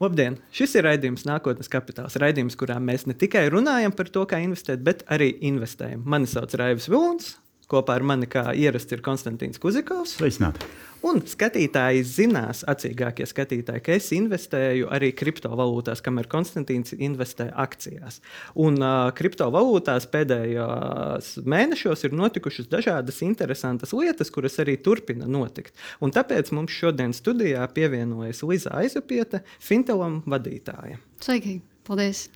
Labdien! 0.00 0.38
Šis 0.56 0.78
ir 0.78 0.86
raidījums 0.86 1.26
Nākotnes 1.28 1.68
kapitāls. 1.68 2.14
Raidījums, 2.16 2.54
kurā 2.56 2.78
mēs 2.80 3.02
ne 3.04 3.12
tikai 3.20 3.42
runājam 3.52 3.92
par 3.92 4.08
to, 4.08 4.22
kā 4.24 4.38
investēt, 4.40 4.80
bet 4.80 5.02
arī 5.12 5.34
investējam. 5.44 6.06
Mani 6.08 6.30
sauc 6.30 6.54
Raivs 6.56 6.88
Vilons. 6.88 7.34
Kopā 7.70 8.00
ar 8.00 8.02
mani, 8.02 8.26
kā 8.30 8.48
ierasts, 8.58 8.90
ir 8.90 9.02
Konstantīns 9.04 9.60
Kuzikovs. 9.62 10.16
Sveicināti! 10.18 10.66
Un 11.06 11.22
skatītāji 11.24 12.02
zinās, 12.04 12.60
acīgākie 12.68 13.24
skatītāji, 13.28 13.82
ka 13.86 13.94
es 13.96 14.10
investēju 14.12 14.90
arī 14.92 15.12
kriptovalūtās, 15.16 16.02
kamēr 16.04 16.28
Konstantīns 16.28 16.92
investē 16.98 17.46
akcijās. 17.62 18.18
Un 18.60 18.76
uh, 18.82 19.08
kriptovalūtās 19.16 20.08
pēdējos 20.12 21.30
mēnešos 21.48 22.04
ir 22.08 22.18
notikušas 22.20 22.68
dažādas 22.72 23.22
interesantas 23.24 23.94
lietas, 23.96 24.34
kuras 24.34 24.58
arī 24.60 24.76
turpina 24.82 25.30
notikt. 25.30 25.72
Un 26.04 26.12
tāpēc 26.12 26.52
mums 26.56 26.74
šodien 26.74 27.16
studijā 27.16 27.64
pievienojas 27.72 28.42
Liza 28.44 28.74
Aizapieta, 28.82 29.44
Fintelam 29.62 30.20
vadītāja. 30.28 31.00
Sveiki! 31.24 31.60
Paldies! 31.86 32.28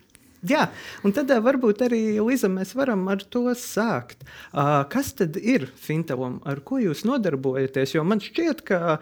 Jā, 0.45 0.67
un 1.05 1.13
tad 1.15 1.31
varbūt 1.45 1.81
arī 1.87 1.99
Līza, 2.21 2.49
mēs 2.51 2.75
varam 2.77 3.05
ar 3.09 3.23
to 3.33 3.43
sākt. 3.57 4.21
Kas 4.91 5.11
tad 5.17 5.39
ir 5.39 5.67
Fintelam, 5.81 6.37
ar 6.45 6.61
ko 6.65 6.79
jūs 6.81 7.05
nodarbojaties? 7.07 7.95
Jo 7.95 8.05
man 8.07 8.21
šķiet, 8.23 8.61
ka, 8.67 8.99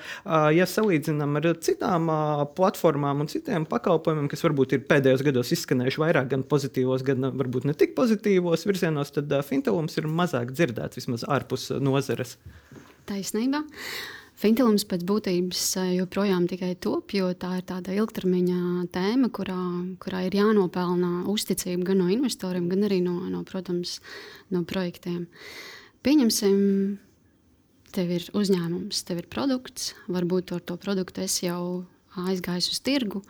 ja 0.55 0.67
salīdzinām 0.69 1.39
ar 1.41 1.49
citām 1.63 2.09
platformām 2.55 3.25
un 3.25 3.31
citiem 3.31 3.67
pakalpojumiem, 3.69 4.31
kas 4.31 4.45
varbūt 4.45 4.77
ir 4.77 4.87
pēdējos 4.89 5.25
gados 5.27 5.53
izskanējuši 5.57 6.03
vairāk 6.05 6.31
gan 6.33 6.47
pozitīvos, 6.47 7.05
gan 7.07 7.31
varbūt 7.33 7.67
ne 7.69 7.77
tik 7.77 7.95
pozitīvos 7.99 8.67
virzienos, 8.69 9.13
tad 9.17 9.33
Fintelums 9.47 9.99
ir 9.99 10.07
mazāk 10.07 10.55
dzirdēts 10.55 11.01
vismaz 11.01 11.27
ārpus 11.27 11.71
nozares. 11.83 12.37
Taisnība. 13.09 13.65
Uh, 13.67 14.22
Fintilums 14.43 14.83
pēc 14.83 15.05
būtības 15.07 15.61
eh, 15.79 15.91
joprojām 16.01 16.49
tikai 16.51 16.73
top, 16.83 17.13
jo 17.15 17.29
tā 17.39 17.61
ir 17.61 17.67
tāda 17.69 17.93
ilgtermiņa 17.95 18.89
tēma, 18.91 19.29
kurā, 19.31 19.59
kurā 20.03 20.25
ir 20.27 20.35
jānopelnā 20.35 21.23
uzticība 21.31 21.87
gan 21.87 22.01
no 22.03 22.09
investoriem, 22.11 22.67
gan 22.71 22.83
arī 22.89 22.99
no, 23.05 23.15
no, 23.31 23.45
protams, 23.47 24.01
no 24.51 24.65
projektiem. 24.67 25.29
Pieņemsim, 26.03 26.57
tev 27.95 28.11
ir 28.17 28.27
uzņēmums, 28.35 29.05
tev 29.07 29.23
ir 29.23 29.31
produkts, 29.31 29.93
varbūt 30.11 30.51
ar 30.57 30.67
to 30.67 30.75
produktu 30.81 31.23
es 31.23 31.39
jau 31.45 31.85
aizgāju 32.19 32.75
uz 32.75 32.83
tirgu. 32.83 33.23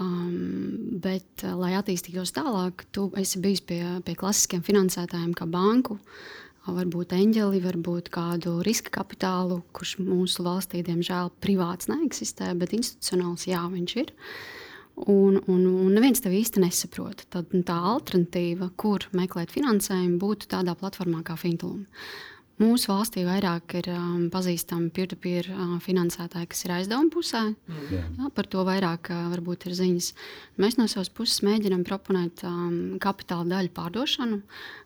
Um, 0.00 1.00
bet, 1.04 1.44
lai 1.44 1.74
attīstītos 1.78 2.32
tālāk, 2.36 2.84
tu 2.92 3.08
esi 3.20 3.40
bijis 3.40 3.64
pie, 3.64 3.80
pie 4.04 4.14
klasiskiem 4.18 4.64
finansētājiem, 4.64 5.32
kā 5.36 5.48
banku, 5.48 5.96
uh, 5.96 6.41
varbūt 6.66 7.14
eņģeli, 7.16 7.60
varbūt 7.64 8.10
kādu 8.14 8.60
riska 8.66 8.92
kapitālu, 8.94 9.62
kurš 9.74 9.96
mūsu 10.02 10.44
valstī, 10.46 10.82
diemžēl, 10.86 11.32
privāts 11.42 11.90
neeksistē, 11.90 12.52
bet 12.58 12.74
institucionāls 12.76 13.48
jā, 13.50 13.62
viņš 13.72 13.96
ir. 14.04 14.12
Un, 15.08 15.38
un, 15.48 15.62
un 15.66 15.94
neviens 15.96 16.20
tev 16.20 16.34
īsti 16.36 16.62
nesaprot. 16.62 17.24
Tad 17.32 17.54
tā 17.66 17.78
alternatīva, 17.94 18.68
kur 18.76 19.08
meklēt 19.16 19.54
finansējumu, 19.54 20.20
būtu 20.20 20.50
tādā 20.52 20.76
platformā 20.78 21.24
kā 21.26 21.38
Fintūna. 21.40 21.88
Mūsu 22.60 22.90
valstī 22.92 23.22
vairāk 23.26 23.74
ir 23.80 23.88
um, 23.94 24.26
pazīstami 24.30 24.90
peer-to-peer 24.94 25.48
uh, 25.50 25.76
finansētāji, 25.82 26.50
kas 26.52 26.64
ir 26.66 26.74
aizdevuma 26.76 27.10
pusē. 27.10 27.40
Mm. 27.54 27.86
Jā, 27.94 28.28
par 28.36 28.48
to 28.52 28.64
vairāk 28.68 29.08
uh, 29.10 29.22
varbūt 29.32 29.66
ir 29.70 29.76
ziņas. 29.78 30.10
Mēs 30.62 30.76
no 30.78 30.86
savas 30.90 31.10
puses 31.10 31.40
mēģinām 31.46 31.82
proponēt 31.88 32.44
um, 32.46 32.98
kapitāla 33.02 33.48
daļu 33.54 33.72
pārdošanu 33.78 34.42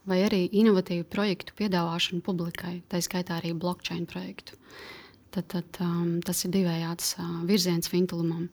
vai 0.09 0.23
arī 0.29 0.45
inovatīvu 0.63 1.09
projektu 1.11 1.57
piedāvāšanu 1.59 2.23
publikai, 2.25 2.79
tā 2.93 3.03
skaitā 3.05 3.41
arī 3.41 3.53
blockchain 3.59 4.07
projektu. 4.09 4.57
Tad, 5.35 5.49
tad, 5.53 5.79
um, 5.85 6.19
tas 6.25 6.45
ir 6.47 6.53
divējāds 6.55 7.17
uh, 7.19 7.33
virziens 7.49 7.91
Fintulumam. 7.93 8.47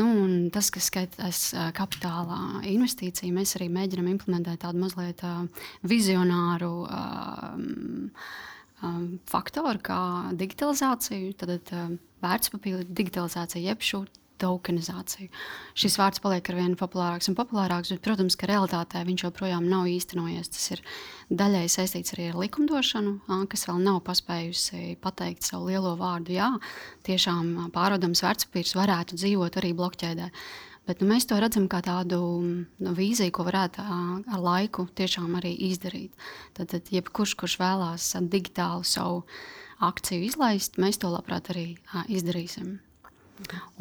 Nu, 0.00 0.06
tas, 0.54 0.70
kas 0.72 0.86
skaitas 0.88 1.42
uh, 1.52 1.66
kapitāla 1.76 2.62
investīcija, 2.64 3.34
mēs 3.34 3.56
arī 3.58 3.68
mēģinām 3.74 4.08
implementēt 4.14 4.62
tādu 4.64 4.80
mazliet 4.80 5.20
uh, 5.26 5.42
vizionāru. 5.84 6.72
Uh, 6.86 8.08
um, 8.82 9.18
faktori, 9.30 9.82
kā 9.84 10.00
digitalizācija, 10.38 11.36
tad 11.42 11.74
uh, 11.76 11.92
vērtspapīra 12.24 12.86
digitalizācija, 12.88 13.72
jeb 13.72 13.84
tokenizāciju. 14.42 15.30
Šis 15.78 15.96
vārds 16.00 16.22
paliek 16.22 16.50
ar 16.50 16.58
vien 16.58 16.74
populārāks 16.78 17.30
un 17.30 17.38
populārāks, 17.38 17.94
bet, 17.94 18.02
protams, 18.04 18.36
ka 18.38 18.50
realitātē 18.50 19.04
viņš 19.08 19.26
joprojām 19.28 19.68
nav 19.70 19.86
īstenojies. 19.90 20.50
Tas 20.52 20.66
ir 20.74 20.82
daļai 21.30 21.64
saistīts 21.72 22.16
arī 22.16 22.30
ar 22.32 22.40
likumdošanu, 22.42 23.46
kas 23.52 23.64
vēl 23.70 23.80
nav 23.86 24.02
paspējusi 24.08 24.98
pateikt 25.02 25.46
savu 25.48 25.70
lielo 25.70 25.94
vārdu. 26.00 26.34
Jā, 26.36 26.50
tiešām 27.06 27.70
pārādams 27.74 28.24
vērtspapīrs 28.26 28.76
varētu 28.78 29.22
dzīvot 29.22 29.62
arī 29.62 29.72
blokķēdē. 29.78 30.30
Bet 30.82 30.98
nu, 30.98 31.06
mēs 31.12 31.28
to 31.30 31.36
redzam 31.38 31.68
kā 31.70 31.78
tādu 31.84 32.18
nu, 32.42 32.92
vīziju, 32.98 33.30
ko 33.36 33.46
varētu 33.46 33.84
ar 33.86 34.40
laiku 34.42 34.88
tiešām 34.98 35.36
arī 35.38 35.54
izdarīt. 35.70 36.10
Tad, 36.58 36.72
tad 36.74 36.90
jebkurš, 36.90 37.36
kurš 37.38 37.58
vēlās 37.60 38.08
digitālu 38.32 38.82
savu 38.82 39.22
akciju 39.82 40.26
izlaist, 40.26 40.80
mēs 40.82 40.98
to 40.98 41.12
labprāt 41.12 41.52
arī 41.54 41.68
izdarīsim. 42.10 42.80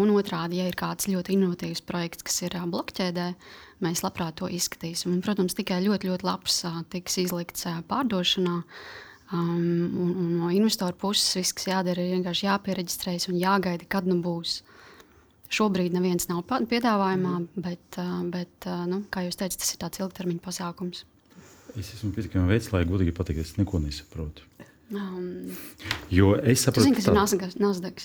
Un 0.02 0.12
otrādi, 0.16 0.60
ja 0.62 0.70
ir 0.70 0.78
kāds 0.80 1.10
ļoti 1.12 1.36
inovatīvs 1.36 1.84
projekts, 1.86 2.26
kas 2.26 2.42
ir 2.48 2.56
blokķēdē, 2.72 3.28
mēs 3.86 4.04
labprāt 4.06 4.40
to 4.42 4.50
izskatīsim. 4.50 5.14
Un, 5.14 5.22
protams, 5.26 5.56
tikai 5.58 5.82
ļoti, 5.86 6.10
ļoti 6.12 6.28
labs 6.28 6.62
tiks 6.94 7.20
izlikts 7.22 7.68
pārdošanā. 7.90 8.62
Um, 9.32 9.88
un, 9.96 10.10
un 10.12 10.32
no 10.42 10.50
investoru 10.52 10.98
puses 11.00 11.38
viss, 11.38 11.56
kas 11.56 11.70
jādara, 11.70 12.04
ir 12.04 12.18
vienkārši 12.18 12.50
jāpiereģistrējas 12.50 13.30
un 13.32 13.38
jāgaida, 13.40 13.88
kad 13.92 14.10
nu 14.10 14.18
būs. 14.24 14.60
Šobrīd 15.52 15.96
neviens 15.96 16.30
nav 16.30 16.46
piedāvājumā, 16.48 17.38
mm. 17.40 17.64
bet, 17.64 18.00
bet 18.32 18.68
nu, 18.88 19.02
kā 19.12 19.26
jūs 19.26 19.40
teicat, 19.40 19.60
tas 19.60 19.74
ir 19.74 19.82
tāds 19.84 20.04
ilgtermiņa 20.04 20.44
pasākums. 20.44 21.04
Es 21.80 21.94
esmu 21.96 22.12
pietiekami 22.16 22.52
veids, 22.52 22.72
lai 22.74 22.84
godīgi 22.88 23.16
pateiktu, 23.16 23.44
es 23.44 23.56
neko 23.60 23.80
nesaprotu. 23.84 24.48
Um, 24.92 25.52
jo 26.12 26.34
es 26.36 26.66
saprotu, 26.66 26.90
zini, 26.90 26.98
kas 27.00 27.08
tā... 27.08 27.14
ir 27.16 27.20
Nasdaq. 27.64 28.04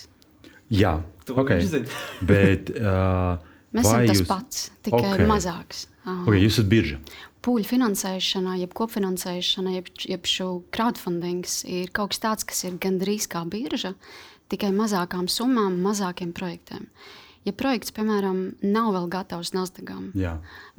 Jā, 0.73 0.97
okay. 1.31 1.63
bet 2.31 2.73
uh, 2.75 3.39
mēs 3.77 3.87
esam 3.87 4.07
tas 4.11 4.21
jūs... 4.21 4.29
pats, 4.31 4.69
tikai 4.87 5.03
okay. 5.15 5.29
mazāks. 5.31 5.87
Uh, 6.05 6.25
okay, 6.25 6.41
jūs 6.43 6.59
esat 6.59 6.71
birža. 6.71 7.01
Pūļu 7.47 7.69
finansēšana, 7.69 8.57
jeb 8.59 8.73
kopfinansēšana, 8.75 9.77
jeb, 9.77 9.91
jeb 10.03 10.27
šo 10.27 10.49
crowdfunding 10.75 11.47
ir 11.71 11.93
kaut 11.95 12.15
kas 12.15 12.23
tāds, 12.25 12.49
kas 12.49 12.65
ir 12.67 12.81
gandrīz 12.83 13.29
kā 13.31 13.45
birža, 13.47 13.93
tikai 14.51 14.73
mazākām 14.75 15.29
summām, 15.31 15.79
mazākiem 15.85 16.33
projektiem. 16.35 16.89
Ja 17.47 17.55
projekts, 17.55 17.93
piemēram, 17.95 18.57
nav 18.67 18.91
vēl 18.97 19.07
gatavs 19.13 19.53
Nasdaqam, 19.55 20.09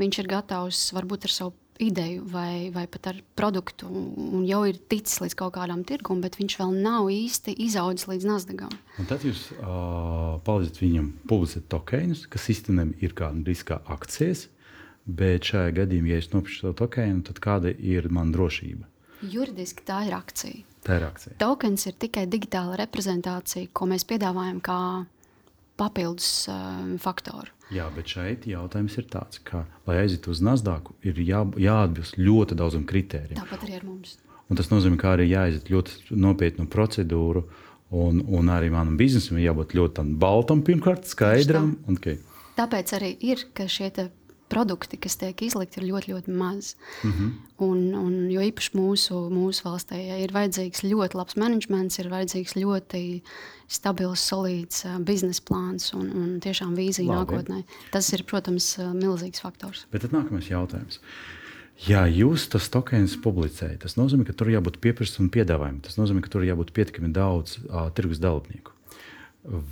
viņš 0.02 0.20
ir 0.20 0.28
gatavs 0.28 0.82
varbūt 0.98 1.30
ar 1.30 1.32
savu 1.32 1.56
ideju 1.84 2.26
vai, 2.32 2.70
vai 2.74 2.86
pat 2.92 3.10
ar 3.12 3.22
produktu, 3.38 3.88
un 3.90 4.44
jau 4.48 4.64
ir 4.70 4.80
ticis 4.90 5.22
līdz 5.24 5.38
kaut 5.40 5.56
kādam 5.58 5.84
tirgumam, 5.88 6.24
bet 6.26 6.38
viņš 6.40 6.58
vēl 6.60 6.76
nav 6.84 7.10
īsti 7.14 7.56
izaudzis 7.68 8.10
līdz 8.12 8.28
Nasdaqam. 8.30 8.76
Un 9.02 9.10
tad 9.10 9.26
jūs 9.28 9.48
uh, 9.58 10.38
palīdzat 10.48 10.82
viņam 10.84 11.10
publicēt 11.30 11.68
tokenus, 11.72 12.26
kas 12.32 12.50
īstenībā 12.54 12.98
ir 13.04 13.16
kā 13.18 13.32
riska 13.48 13.82
akcijas, 13.98 14.48
bet 15.08 15.48
šajā 15.52 15.76
gadījumā, 15.82 16.14
ja 16.14 16.22
es 16.22 16.32
nopirku 16.34 16.56
šo 16.56 16.74
tokenu, 16.78 17.24
tad 17.28 17.42
kāda 17.44 17.72
ir 17.72 18.10
man 18.14 18.34
drošība? 18.36 18.88
Juridiski 19.26 19.86
tā 19.86 20.04
ir 20.06 20.14
akcija. 20.18 20.66
Tā 20.86 21.00
ir 21.00 21.08
akcija. 21.08 21.38
Tokens 21.42 21.88
ir 21.90 21.96
tikai 22.00 22.28
digitāla 22.30 22.78
reprezentācija, 22.80 23.72
ko 23.74 23.88
mēs 23.90 24.06
piedāvājam 24.08 24.60
kā 24.64 24.80
papildus 25.78 26.48
uh, 26.52 26.96
faktoru. 27.02 27.54
Jā, 27.74 27.90
bet 27.96 28.14
šeit 28.14 28.46
jautājums 28.48 28.96
ir 29.00 29.08
tāds, 29.12 29.42
ka, 29.44 29.66
lai 29.88 30.00
aizietu 30.04 30.32
uz 30.32 30.40
Nasdaq, 30.46 30.94
ir 31.08 31.20
jā, 31.20 31.44
jāatbilst 31.60 32.20
ļoti 32.20 32.58
daudziem 32.60 32.86
kritērijiem. 32.88 33.40
Tāpat 33.40 33.66
arī 33.68 33.80
ar 33.80 33.88
mums. 33.88 34.16
Un 34.48 34.60
tas 34.60 34.70
nozīmē, 34.72 34.96
ka 35.02 35.18
arī 35.18 35.28
jāiziet 35.28 35.68
ļoti 35.72 36.16
nopietnu 36.16 36.70
procedūru, 36.72 37.44
un, 37.92 38.22
un 38.24 38.52
arī 38.54 38.72
manam 38.72 38.96
biznesam 39.00 39.40
jābūt 39.42 39.76
ļoti 39.76 40.06
baltam, 40.20 40.64
pirmkārt, 40.68 41.10
skaidram. 41.12 41.74
Okay. 41.92 42.22
Tāpēc 42.58 42.96
arī 42.96 43.12
ir, 43.28 43.44
šie 43.68 43.92
produkti, 44.52 45.00
kas 45.02 45.18
tiek 45.22 45.42
izlikti, 45.46 45.82
ir 45.82 45.88
ļoti, 45.92 46.14
ļoti 46.14 46.36
maz. 46.38 46.74
Mm 47.04 47.12
-hmm. 47.12 47.32
un, 47.68 47.80
un, 47.96 48.14
jo 48.32 48.42
īpaši 48.42 48.74
mūsu, 48.78 49.22
mūsu 49.34 49.68
valstī 49.68 50.02
ja 50.08 50.18
ir 50.24 50.34
vajadzīgs 50.36 50.84
ļoti 50.84 51.20
labs 51.20 51.36
menedžments, 51.36 52.00
ir 52.00 52.10
vajadzīgs 52.10 52.56
ļoti 52.56 53.22
stabils, 53.68 54.24
solīds 54.32 54.86
uh, 54.86 55.00
biznesa 55.00 55.44
plāns 55.44 55.94
un, 55.94 56.12
un 56.12 56.40
tiešām 56.40 56.76
vīzija 56.76 57.08
Labi. 57.08 57.20
nākotnē. 57.20 57.64
Tas 57.92 58.14
ir, 58.14 58.24
protams, 58.24 58.78
uh, 58.80 58.94
milzīgs 58.94 59.44
faktors. 59.44 59.86
Bet 59.92 60.02
tad 60.02 60.16
nākamais 60.16 60.50
jautājums. 60.50 61.02
Ja 61.86 62.08
jūs 62.10 62.48
tas 62.50 62.72
tokens 62.74 63.14
publicējat, 63.22 63.84
tas 63.84 63.98
nozīmē, 64.00 64.26
ka 64.26 64.34
tur 64.34 64.50
jābūt 64.50 64.80
pieprasījumam 64.82 65.28
un 65.28 65.34
piedāvājumam. 65.36 65.82
Tas 65.86 66.00
nozīmē, 66.00 66.24
ka 66.26 66.32
tur 66.34 66.48
jābūt 66.48 66.74
pietiekami 66.74 67.12
daudz 67.14 67.60
uh, 67.68 67.92
tirgus 67.94 68.18
dalībnieku. 68.24 68.74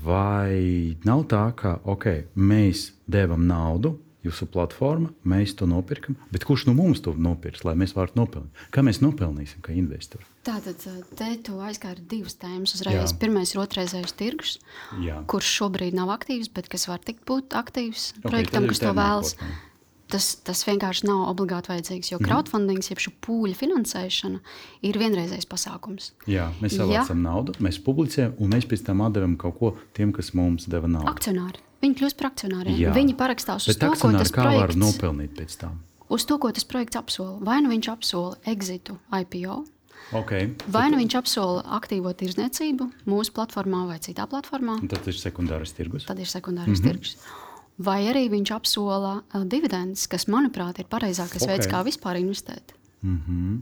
Vai 0.06 0.96
nav 1.04 1.26
tā, 1.32 1.50
ka 1.58 1.80
okay, 1.84 2.28
mēs 2.38 2.92
devam 3.12 3.48
naudu, 3.50 3.96
jūsu 4.26 4.48
platforma, 4.52 5.12
mēs 5.28 5.56
to 5.60 5.68
nopirkam, 5.70 6.18
bet 6.34 6.46
kurš 6.48 6.68
no 6.70 6.76
mums 6.78 7.04
to 7.06 7.14
nopirks, 7.18 7.66
lai 7.68 7.76
mēs 7.80 7.96
varētu 7.98 8.20
nopelnīt? 8.20 8.66
Kā 8.76 8.84
mēs 8.86 9.02
nopelnīsim, 9.04 9.62
kā 9.66 9.76
investori? 9.78 10.26
Tātad 10.46 10.82
te 11.18 11.30
tu 11.46 11.60
aizgāji 11.66 12.06
divas 12.10 12.38
tēmas. 12.42 12.76
Uzreiz. 12.78 12.98
Jā. 13.14 13.20
Pirmais 13.22 13.54
ir 13.54 13.62
otrreizējais 13.64 14.18
tirgus, 14.18 14.58
Jā. 15.02 15.22
kurš 15.32 15.54
šobrīd 15.62 15.98
nav 15.98 16.12
aktīvs, 16.18 16.52
bet 16.54 16.70
kas 16.72 16.90
var 16.90 17.02
tikt 17.06 17.26
būt 17.30 17.56
aktīvs 17.58 18.12
okay, 18.18 18.28
projektam, 18.28 18.70
kas 18.70 18.84
to 18.84 18.94
vēlas. 18.94 19.38
Nākotnē 19.40 19.64
tas, 20.12 20.28
tas 20.46 20.64
vienkārši 20.68 21.08
nav 21.10 21.26
obligāti 21.32 21.72
vajadzīgs. 21.74 22.12
Jo 22.14 22.20
mhm. 22.20 22.30
crowdfunding, 22.30 22.84
jeb 22.86 23.02
šī 23.02 23.14
pūļa 23.26 23.58
finansēšana, 23.60 24.42
ir 24.90 25.00
vienreizējs 25.02 25.50
pasākums. 25.52 26.12
Jā, 26.30 26.50
mēs 26.64 26.78
savācam 26.80 27.18
ja. 27.18 27.24
naudu, 27.30 27.56
mēs 27.64 27.82
publicējam, 27.86 28.36
un 28.40 28.56
mēs 28.56 28.68
pēc 28.70 28.86
tam 28.90 29.06
atdevam 29.06 29.38
kaut 29.42 29.60
ko 29.60 29.74
tiem, 29.98 30.14
kas 30.16 30.34
mums 30.38 30.70
deva 30.72 30.90
naudu. 30.92 31.10
Akcionāri. 31.12 31.64
Viņi 31.86 32.00
kļūst 32.02 32.20
par 32.20 32.32
akcionāriem. 32.32 32.80
Jā. 32.82 32.96
Viņi 32.96 33.16
parakstās 33.20 33.70
uz 33.70 33.76
Bet 33.76 33.84
to, 33.86 33.94
ko 34.02 34.12
tas 34.16 34.34
kā 34.34 34.48
projekts 34.48 34.66
var 34.66 34.76
nopelnīt 34.82 35.38
pēc 35.38 35.56
tam. 35.62 35.80
Uz 36.10 36.26
to, 36.30 36.38
ko 36.42 36.52
tas 36.54 36.68
projekts 36.70 36.98
apsola. 36.98 37.38
Vai 37.46 37.62
nu 37.66 37.72
viņš 37.74 37.90
apsola 37.94 38.36
exitu 38.56 39.00
IPO, 39.22 39.64
Okay. 40.14 40.52
Vai 40.70 40.84
nu 40.94 41.00
viņš 41.00 41.16
apsola 41.18 41.64
aktīvo 41.80 42.12
tirdzniecību 42.14 42.86
mūsu 43.10 43.34
platformā 43.34 43.88
vai 43.90 43.96
citā 44.04 44.28
platformā? 44.30 44.76
Un 44.84 44.92
tad 44.92 45.08
ir 45.10 45.18
sekundārais 45.18 45.74
tirgus. 45.74 46.06
Tad 46.06 46.20
ir 46.22 46.30
sekundārais 46.30 46.78
mm 46.78 46.84
-hmm. 46.84 46.92
tirgus 46.92 47.16
vai 47.82 48.06
arī 48.08 48.28
viņš 48.32 48.52
apsola 48.56 49.16
uh, 49.20 49.44
dividendus, 49.48 50.08
kas, 50.12 50.28
manuprāt, 50.32 50.80
ir 50.80 50.90
pareizākais 50.92 51.44
okay. 51.44 51.56
veids, 51.56 51.70
kā 51.72 51.84
vispār 51.88 52.20
investēt. 52.22 52.76
Mm 53.02 53.20
-hmm. 53.28 53.62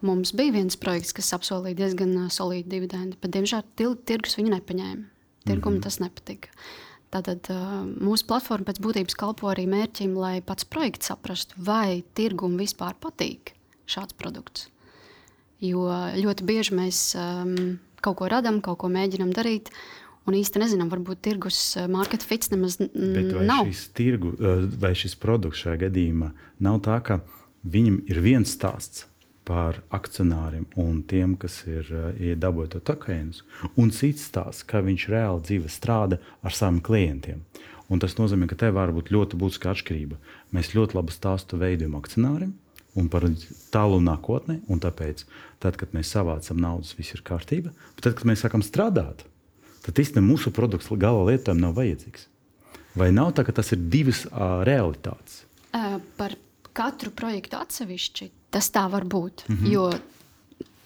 Mums 0.00 0.32
bija 0.32 0.52
viens 0.52 0.76
projekts, 0.76 1.12
kas 1.12 1.32
apsolīja 1.32 1.74
diezgan 1.74 2.16
uh, 2.16 2.30
solīdu 2.30 2.68
dividendu, 2.68 3.16
bet, 3.20 3.30
diemžēl, 3.30 3.62
tirgus 4.04 4.36
viņu 4.36 4.50
nepaņēma. 4.50 5.04
Tirgum 5.44 5.72
mm 5.72 5.78
-hmm. 5.78 5.82
tas 5.82 5.98
nepatika. 5.98 6.48
Tātad 7.12 7.48
mūsu 8.00 8.24
platforma 8.28 8.70
pēc 8.70 8.78
būtības 8.80 9.16
kalpo 9.20 9.50
arī 9.52 9.66
mērķim, 9.68 10.14
lai 10.16 10.36
pats 10.44 10.64
projekts 10.64 11.10
saprastu, 11.12 11.58
vai 11.60 12.00
tirgum 12.16 12.56
vispār 12.60 12.96
patīk 13.00 13.52
šāds 13.84 14.16
produkts. 14.16 14.70
Jo 15.62 15.84
ļoti 16.16 16.46
bieži 16.48 16.74
mēs 16.74 17.02
um, 17.20 17.76
kaut 18.02 18.16
ko 18.18 18.30
radām, 18.32 18.62
kaut 18.64 18.80
ko 18.82 18.88
mēģinām 18.90 19.34
darīt, 19.36 19.68
Un 20.22 20.36
īsti 20.38 20.60
nezinām, 20.62 20.86
varbūt 20.86 21.18
tirgus 21.26 21.56
market 21.90 22.22
fits 22.22 22.52
nemaz 22.52 22.76
vai 22.78 23.24
nav. 23.42 23.66
Šis 23.66 23.88
tirgu, 23.96 24.36
vai 24.78 24.92
šis 24.94 25.16
produkts 25.18 25.64
šajā 25.64 25.80
gadījumā 25.88 26.28
nav 26.62 26.78
tā, 26.86 27.00
ka 27.02 27.16
viņam 27.66 27.96
ir 28.06 28.20
viens 28.22 28.52
stāsts 28.54 29.08
par 29.48 29.80
akcionāriem 29.94 30.68
un 30.78 31.02
tiem, 31.08 31.34
kas 31.40 31.62
ir 31.66 31.88
eh, 31.90 32.32
dabūjuši 32.38 32.74
to 32.76 32.80
tokēnus, 32.92 33.42
un 33.76 33.92
cits 33.94 34.28
stāsts, 34.30 34.66
kā 34.68 34.82
viņš 34.84 35.08
reāli 35.12 35.46
dzīve 35.48 35.70
strādā 35.72 36.20
ar 36.42 36.56
saviem 36.56 36.80
klientiem. 36.84 37.42
Un 37.92 38.00
tas 38.00 38.14
nozīmē, 38.16 38.46
ka 38.48 38.56
te 38.56 38.70
var 38.72 38.92
būt 38.94 39.10
ļoti 39.12 39.36
būtiska 39.36 39.72
atšķirība. 39.74 40.16
Mēs 40.56 40.72
ļoti 40.72 40.96
labu 40.96 41.12
stāstu 41.12 41.58
veidojam 41.60 41.98
akcionāriem, 41.98 42.54
un 42.96 43.08
par 43.12 43.26
tālu 43.74 43.98
nākotni. 44.04 44.60
Tāpēc, 44.68 45.26
tad, 45.60 45.76
kad 45.80 45.92
mēs 45.96 46.12
savācam 46.14 46.60
naudas, 46.62 46.94
viss 46.96 47.16
ir 47.16 47.24
kārtībā. 47.26 47.74
Bet 47.96 48.06
tad, 48.06 48.16
kad 48.16 48.28
mēs 48.30 48.44
sākam 48.46 48.64
strādāt, 48.64 49.26
tad 49.84 50.00
īstenībā 50.00 50.24
mūsu 50.24 50.54
produkts 50.54 50.88
gala 50.92 51.26
lietojumam 51.28 51.66
nav 51.68 51.76
vajadzīgs. 51.80 52.28
Vai 52.96 53.08
nav 53.12 53.32
tā, 53.36 53.44
ka 53.44 53.54
tas 53.56 53.72
ir 53.72 53.84
divas 53.92 54.24
uh, 54.28 54.60
realitātes? 54.68 55.42
Uh, 55.72 55.96
par 56.18 56.34
katru 56.72 57.10
projektu 57.10 57.58
atsevišķi 57.60 58.30
tas 58.52 58.68
tā 58.72 58.86
var 58.90 59.04
būt. 59.08 59.48
Mm 59.48 59.56
-hmm. 59.56 59.72
Jo 59.72 59.92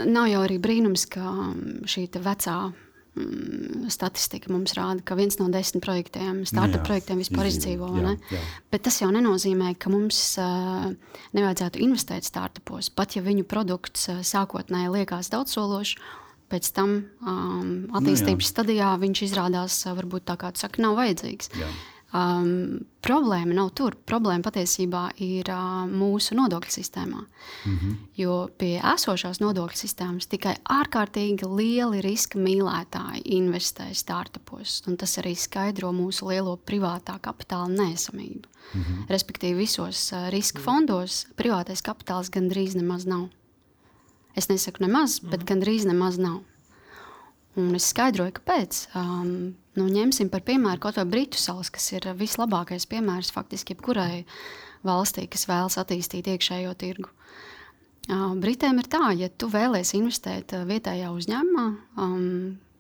nav 0.04 0.28
jau 0.30 0.42
arī 0.44 0.58
brīnums, 0.60 1.06
ka 1.08 1.54
šī 1.88 2.08
vecā 2.22 2.72
mm, 3.16 3.88
statistika 3.92 4.52
mums 4.52 4.76
rāda, 4.76 5.02
ka 5.04 5.14
viens 5.14 5.38
no 5.38 5.48
desmit 5.48 5.84
projektiem, 5.84 6.44
startup 6.46 6.84
projektiem 6.84 7.18
vispār 7.18 7.46
izdzīvo. 7.46 7.90
Jā, 7.96 8.16
jā. 8.30 8.42
Bet 8.70 8.82
tas 8.82 9.00
jau 9.00 9.10
nenozīmē, 9.10 9.74
ka 9.78 9.90
mums 9.90 10.38
uh, 10.38 10.92
nevajadzētu 11.32 11.82
investēt 11.86 12.28
startupos. 12.28 12.90
Pat 12.90 13.16
ja 13.16 13.22
viņu 13.22 13.44
produkts 13.44 14.08
uh, 14.08 14.22
sākotnēji 14.22 14.92
liekas 14.92 15.32
daudzsološs 15.34 15.96
pēc 16.46 16.72
tam 16.72 17.10
um, 17.26 17.88
attīstības 17.98 18.44
nu, 18.44 18.46
jā. 18.46 18.52
stadijā 18.52 18.92
viņš 19.02 19.22
izrādās, 19.22 19.86
uh, 19.86 19.96
varbūt 19.98 20.28
tā 20.28 20.36
kā 20.36 20.52
tu 20.52 20.62
saki, 20.62 20.84
nav 20.84 20.94
vajadzīgs. 21.00 21.50
Jā. 21.58 21.70
Um, 22.16 22.86
problēma 23.04 23.52
nav 23.52 23.72
tur. 23.76 23.96
Problēma 24.08 24.44
patiesībā 24.46 25.02
ir 25.20 25.50
uh, 25.52 25.82
mūsu 25.90 26.36
nodokļu 26.38 26.72
sistēmā. 26.72 27.18
Mm 27.66 27.74
-hmm. 27.76 27.96
Jo 28.16 28.36
pie 28.58 28.78
esošās 28.94 29.40
nodokļu 29.42 29.76
sistēmas 29.76 30.30
tikai 30.30 30.54
ārkārtīgi 30.64 31.48
lieli 31.50 32.00
riska 32.00 32.38
mīlētāji 32.38 33.22
investē 33.36 33.90
startupos. 33.94 34.82
Tas 34.98 35.18
arī 35.18 35.34
skaidro 35.36 35.92
mūsu 35.92 36.30
lielo 36.30 36.56
privātā 36.56 37.18
kapitāla 37.20 37.68
nesamību. 37.68 38.48
Mm 38.74 38.82
-hmm. 38.82 39.06
Respektīvi, 39.08 39.58
visos 39.58 40.12
uh, 40.12 40.30
riska 40.30 40.60
fondos 40.60 41.26
privātais 41.36 41.82
kapitāls 41.82 42.30
gandrīz 42.30 42.76
nemaz 42.76 43.06
nav. 43.06 43.28
Es 44.36 44.48
nesaku 44.48 44.84
nemaz, 44.84 45.20
bet 45.20 45.40
mm. 45.40 45.46
gandrīz 45.46 45.86
nemaz 45.88 46.18
nav. 46.18 46.40
Un 47.56 47.72
es 47.76 47.88
skaidroju, 47.88 48.34
kāpēc. 48.36 48.82
Um, 48.98 49.54
nu, 49.78 49.86
ņemsim 49.88 50.28
par 50.32 50.42
piemēru 50.44 50.82
kaut 50.82 50.98
vai 51.00 51.06
Britu 51.08 51.40
salas, 51.40 51.70
kas 51.72 51.88
ir 51.94 52.04
vislabākais 52.18 52.84
piemērs 52.90 53.32
faktiski 53.32 53.72
jebkurai 53.72 54.26
valstī, 54.84 55.24
kas 55.30 55.46
vēlas 55.48 55.78
attīstīt 55.80 56.28
iekšējo 56.34 56.74
tirgu. 56.76 57.12
Uh, 58.06 58.36
Britiem 58.38 58.78
ir 58.82 58.90
tā, 58.92 59.08
ja 59.18 59.30
tu 59.32 59.48
vēlēsies 59.50 59.96
investēt 59.98 60.52
uh, 60.54 60.66
vietējā 60.68 61.08
uzņēmumā, 61.16 61.66
um, 62.04 62.28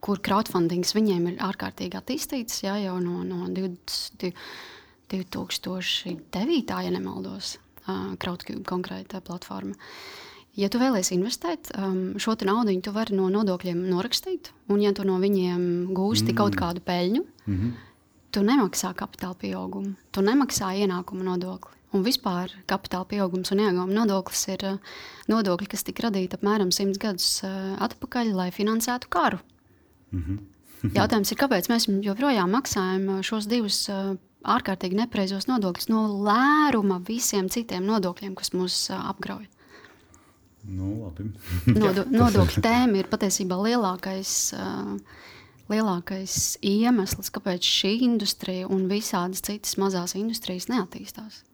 kur 0.04 0.20
crowdfundings 0.22 0.92
viņiem 0.94 1.32
ir 1.32 1.40
ārkārtīgi 1.42 1.98
attīstīts 1.98 2.60
jā, 2.62 2.76
jau 2.84 3.00
no, 3.02 3.24
no 3.26 3.48
20, 3.50 4.36
2009. 5.10 6.78
ja 6.84 6.94
nemaldos, 6.94 7.56
uh, 7.88 8.12
Crowdcube 8.22 8.62
konkrēta 8.68 9.24
platforma. 9.24 9.74
Uh, 9.74 10.25
Ja 10.56 10.70
tu 10.72 10.80
vēlēsies 10.80 11.12
investēt, 11.18 11.68
um, 11.76 12.14
šo 12.20 12.32
naudu 12.48 12.72
tu 12.80 12.92
vari 12.94 13.16
no 13.16 13.28
nodokļiem 13.28 13.82
norakstīt, 13.90 14.54
un 14.72 14.80
ja 14.80 14.94
tu 14.96 15.04
no 15.04 15.18
viņiem 15.20 15.92
gūsti 15.92 16.32
mm. 16.32 16.36
kaut 16.38 16.56
kādu 16.56 16.80
peļņu, 16.80 17.22
mm 17.22 17.56
-hmm. 17.56 17.72
tu 18.32 18.40
nemaksā 18.40 18.94
kapitāla 18.96 19.36
pieaugumu, 19.36 19.94
tu 20.12 20.24
nemaksā 20.24 20.72
ienākumu 20.80 21.26
nodokli. 21.28 21.74
Un 21.92 22.02
vispār 22.02 22.50
kapitāla 22.66 23.04
pieaugums 23.04 23.52
un 23.52 23.60
ienākuma 23.62 23.94
nodoklis 24.00 24.48
ir 24.48 24.64
uh, 24.64 24.78
nodokļi, 25.28 25.68
kas 25.68 25.84
tika 25.84 26.08
radīti 26.08 26.36
apmēram 26.36 26.72
simts 26.72 26.98
gadus 26.98 27.42
uh, 27.44 27.76
atpakaļ, 27.80 28.32
lai 28.32 28.50
finansētu 28.50 29.08
karu. 29.08 29.38
Mm 30.10 30.22
-hmm. 30.22 30.38
Jautājums 30.98 31.32
ir, 31.32 31.38
kāpēc 31.38 31.68
mēs 31.68 31.86
joprojām 32.02 32.50
maksājam 32.50 33.08
uh, 33.08 33.20
šos 33.22 33.46
divus 33.46 33.88
uh, 33.88 34.16
ārkārtīgi 34.42 34.96
nepareizos 34.96 35.46
nodokļus 35.46 35.88
no 35.88 36.06
lēruma 36.24 37.02
visiem 37.08 37.48
citiem 37.48 37.84
nodokļiem, 37.84 38.34
kas 38.34 38.52
mūs 38.52 38.90
uh, 38.90 39.10
apgrauj? 39.10 39.46
Nu, 40.66 41.78
Nodo, 41.78 42.04
nodokļu 42.10 42.62
tēma 42.64 43.00
ir 43.00 43.10
patiesībā 43.10 43.58
lielākais, 43.68 44.32
uh, 44.58 44.96
lielākais 45.72 46.56
iemesls, 46.66 47.30
kāpēc 47.34 47.66
šī 47.66 47.92
industrija 48.08 48.70
un 48.72 48.88
visādas 48.90 49.44
citas 49.46 49.76
mazās 49.80 50.16
industrijas 50.18 50.68
neattīstās. 50.72 51.45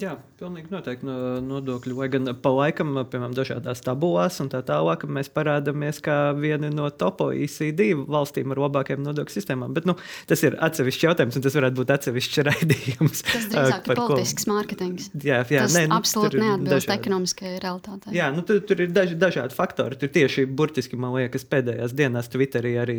Jā, 0.00 0.14
pilnīgi 0.40 0.70
noteikti 0.72 1.04
no 1.04 1.16
nodokļu. 1.44 1.94
Vai 1.98 2.06
gan 2.12 2.30
pa 2.40 2.48
laikam, 2.54 2.94
piemēram, 3.12 3.34
dažādās 3.36 3.82
tabulās 3.84 4.38
un 4.40 4.48
tā 4.52 4.62
tālāk, 4.64 5.04
mēs 5.04 5.28
parādāmies 5.34 6.00
kā 6.04 6.16
viena 6.38 6.70
no 6.72 6.86
topo 6.88 7.28
ICD 7.36 7.82
valstīm 8.08 8.54
ar 8.54 8.62
labākajām 8.64 9.02
nodokļu 9.04 9.34
sistēmām. 9.34 9.74
Bet 9.76 9.88
nu, 9.88 9.98
tas 10.30 10.44
ir 10.46 10.56
atsevišķs 10.64 11.04
jautājums, 11.04 11.36
un 11.36 11.44
tas 11.44 11.58
varētu 11.58 11.80
būt 11.82 11.92
atsevišķs 11.98 12.40
raidījums. 12.48 13.24
Tas 13.28 13.46
drīzāk 13.52 13.92
ir 13.92 14.00
politisks 14.00 14.48
ko... 14.48 14.54
mārketings. 14.54 15.12
Jā, 15.18 15.42
jā, 15.44 15.66
tas 15.66 15.76
nē, 15.76 15.84
nu, 15.90 16.00
absolūti 16.00 16.40
neatbilst 16.40 16.88
dažādi... 16.88 16.98
ekonomiskajai 17.02 17.60
realitātei. 17.66 18.16
Jā, 18.16 18.32
nu, 18.32 18.46
tur, 18.48 18.64
tur 18.64 18.84
ir 18.86 18.96
daži, 18.96 19.20
dažādi 19.20 19.58
faktori. 19.58 20.00
Tur 20.00 20.14
tieši 20.16 20.48
burtiski, 20.48 20.96
man 20.96 21.18
liekas, 21.18 21.44
pēdējās 21.52 21.96
dienās 22.00 22.32
Twitterī 22.32 22.78
arī 22.80 22.98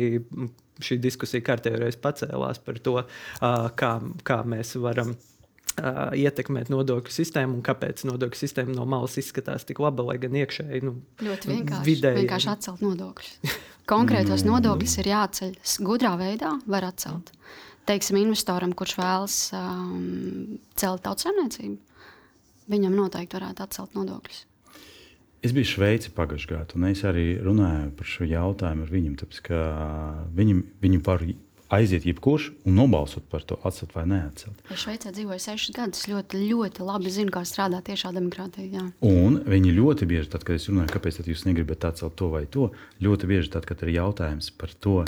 šī 0.84 1.02
diskusija 1.02 1.42
kārtējā 1.46 1.82
reiz 1.82 1.98
pacēlās 1.98 2.62
par 2.62 2.78
to, 2.86 3.00
kā, 3.78 3.94
kā 4.26 4.42
mēs 4.46 4.76
varam 4.78 5.16
ietekmēt 5.80 6.70
nodokļu 6.72 7.12
sistēmu 7.14 7.58
un 7.58 7.62
kāpēc 7.66 8.04
nodokļu 8.08 8.38
sistēma 8.38 8.74
no 8.76 8.86
malas 8.88 9.16
izskatās 9.20 9.66
tik 9.68 9.80
laba, 9.82 10.06
lai 10.10 10.16
gan 10.22 10.36
iekšēji 10.38 10.82
nu, 10.86 10.96
ļoti 11.24 11.50
vienkārši, 11.50 11.86
vidēji, 11.88 12.20
vienkārši 12.22 12.50
atcelt 12.52 12.84
nodokļus. 12.84 13.56
Konkrētos 13.92 14.46
nodokļus 14.46 14.96
ir 15.02 15.10
jāceļ 15.10 15.54
gudrā 15.84 16.14
veidā, 16.20 16.54
var 16.70 16.88
atcelt. 16.88 17.34
Teiksim, 17.84 18.16
investoram, 18.22 18.72
kurš 18.72 18.96
vēlas 18.96 19.38
um, 19.58 20.56
celt 20.80 21.04
tautsēmniecību, 21.04 21.76
viņam 22.72 22.96
noteikti 22.96 23.36
varētu 23.36 23.66
atcelt 23.66 23.98
nodokļus. 23.98 24.44
Es 25.44 25.52
biju 25.52 25.68
Šveicē 25.68 26.14
pagājušajā 26.16 26.54
gadā, 26.54 26.78
un 26.78 26.86
es 26.88 27.02
arī 27.04 27.24
runāju 27.44 27.90
par 27.98 28.08
šo 28.08 28.24
jautājumu 28.24 28.86
ar 28.86 28.92
viņiem. 28.94 29.16
Tāpēc, 29.20 29.50
viņam, 30.38 30.62
viņam 30.80 31.02
var 31.04 31.26
aiziet 31.74 32.06
jebkurš 32.08 32.50
un 32.64 32.78
nobalsot 32.78 33.26
par 33.30 33.44
to, 33.46 33.58
atcelt 33.66 33.94
vai 33.96 34.06
neatcelt. 34.10 34.64
Es 34.70 34.84
Šveicē 34.84 35.12
dzīvoju 35.14 35.42
sešus 35.42 35.74
gadus, 35.76 36.06
ļoti, 36.10 36.40
ļoti 36.50 36.86
labi 36.86 37.12
zinu, 37.12 37.34
kā 37.34 37.44
strādā 37.48 37.82
tiešā 37.84 38.14
demokrātija. 38.16 38.88
Un 39.04 39.40
viņi 39.48 39.76
ļoti 39.76 40.08
bieži, 40.10 40.30
tad, 40.32 40.46
kad 40.46 40.58
es 40.58 40.68
runāju, 40.70 40.92
kāpēc 40.94 41.22
jūs 41.24 41.46
negribat 41.48 41.88
atcelt 41.90 42.16
to 42.20 42.30
vai 42.32 42.44
to, 42.50 42.70
ļoti 43.04 43.30
bieži, 43.30 43.52
tad, 43.56 43.68
kad 43.68 43.82
ir 43.84 43.94
jautājums 43.98 44.50
par 44.58 44.74
to, 44.74 45.02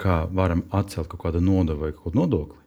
kā 0.00 0.24
varam 0.28 0.66
atcelt 0.76 1.08
kaut 1.12 1.24
kādu 1.28 1.42
nodevu 1.44 1.86
vai 1.86 1.92
kaut 1.96 2.10
kādu 2.10 2.22
nodokli, 2.22 2.62